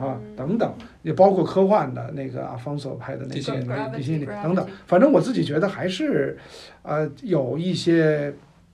[0.00, 0.72] 啊嗯等等，
[1.02, 4.66] 也包括科幻的那个阿方索拍的那些地心引力地心引力 Gravity，等等。
[4.86, 6.38] 反正我自己觉得还是，
[6.82, 8.32] 呃，有一些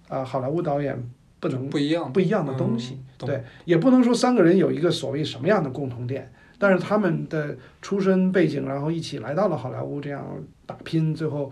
[0.09, 1.03] 呃好莱坞导演
[1.41, 6.33] 不能不一样不一样的东西嗯，对，也不能说三个人有一个所谓什么样的共同点，
[6.63, 10.25] 但是他们的出身背景，然后一起来到了好莱坞这样
[10.65, 11.51] 打拼，最后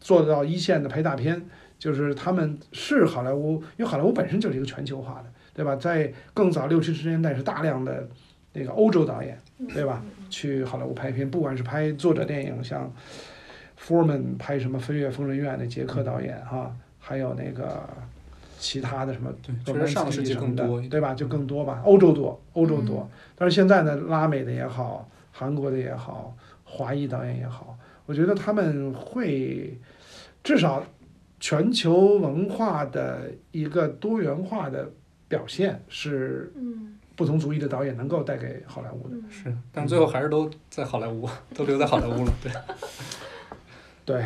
[0.00, 1.40] 做到一线的拍大片，
[1.78, 5.76] 就是他们是好莱坞，因为好莱坞本身就是一个全球化的，对吧？
[5.76, 8.08] 在更早六七十年代是大量的
[8.52, 9.38] 那个欧洲导演，
[9.72, 10.02] 对吧？
[10.28, 12.92] 去好莱坞拍片，不管是拍作者电影，像
[13.80, 17.88] Foreman 拍什么《飞越疯人院》的捷克导演哈，还有那个
[18.62, 21.12] 其他的什么对，确实上个世纪更多，对吧？
[21.12, 23.10] 就更多吧，欧洲多，欧洲多。
[23.34, 26.32] 但是现在呢，拉美的也好，韩国的也好，
[26.62, 27.76] 华裔导演也好，
[28.06, 29.76] 我觉得他们会
[30.44, 30.84] 至少
[31.40, 34.88] 全球文化的一个多元化的
[35.26, 39.16] 表现是嗯不同族裔的导演能够带给好莱坞的。
[39.16, 42.32] 嗯是，但最后还是都在好莱坞，都留在好莱坞了。
[42.40, 42.52] 对，
[44.04, 44.24] 对，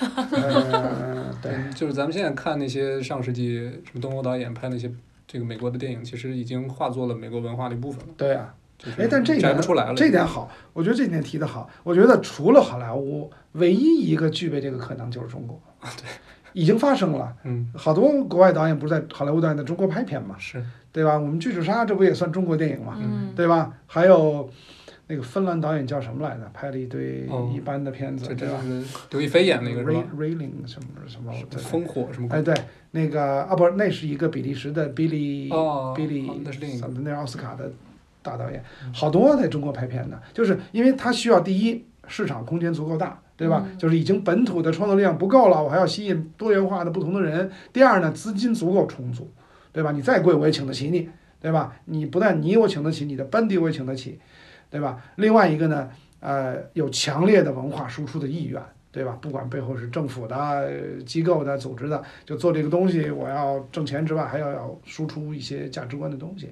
[0.32, 4.90] 呃，对，就是咱们现在看那些上世纪什么东欧导演拍那些
[5.26, 8.14] 这个美国的电影，其实已经化作了美国文化的一部分了。
[8.16, 8.54] 对啊。
[8.78, 9.94] 就是哎，但这一点出来了。
[9.94, 11.68] 这点好，我觉得这点提的好。
[11.82, 15.60] 我觉得除了好莱坞，唯一一个具备这个可能就是中国。
[15.98, 16.06] 对，
[16.54, 17.36] 已经发生了。
[17.44, 21.18] 嗯，好多国外导演不是在好莱坞导演在中国拍片嘛，是，对吧？
[21.18, 23.70] 我们《巨齿鲨》这不也算中国电影嘛，嗯，对吧？
[23.86, 24.48] 还有
[25.10, 26.48] 那个芬兰导演叫什么来着？
[26.54, 31.34] 拍了一堆哦一般的片子，这这对吧是刘亦菲演那个是吧？？Railing 什么什么？
[31.50, 32.54] 对烽火什么哎，对，
[32.92, 37.72] 那个啊，不是，那是一个比利时的 Billy、哦 Billy，哦那是另一个那是奥斯卡的
[38.22, 38.62] 大导演，
[38.94, 43.64] 好多在中国拍片的，就是因为他需要第一市场空间足够大，对吧？
[43.66, 47.50] 嗯就是已经本土的创作力量不够了，我还要吸引多元化的不同的人。
[47.72, 49.28] 第二呢，资金足够充足，
[49.72, 49.90] 对吧？
[49.90, 51.08] 你再贵我也请得起你，
[51.40, 51.74] 对吧？
[51.86, 54.20] 你不但你我请得起，你的班底我也请得起，
[54.70, 55.02] 对吧？
[55.16, 55.90] 另外一个呢，
[56.20, 58.62] 呃，有强烈的文化输出的意愿。
[58.92, 59.16] 对吧？
[59.22, 66.50] 不管背后是政府的、呃机构的、组织的，就做这个东西，我要挣钱之外，还要要输出一些价值观的东西。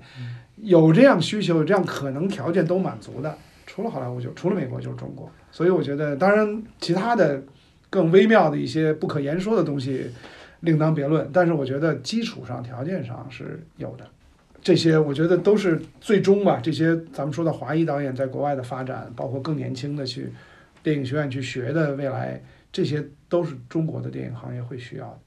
[0.55, 3.37] 有这样需求、有这样可能条件都满足的，
[3.67, 5.29] 除了好莱坞就除了美国就是中国。
[5.51, 7.43] 所以我觉得，当然其他的
[7.91, 10.09] 更微妙的一些不可言说的东西
[10.61, 14.07] 另当别论，但是我觉得基础上条件上是有的。
[14.69, 20.31] 这些我觉得都是最终吧，这些咱们说的华裔导演在国外的发展，包括更年轻的去
[20.83, 22.39] 电影学院去学的未来，
[22.71, 25.21] 这些都是中国的电影行业会需要的。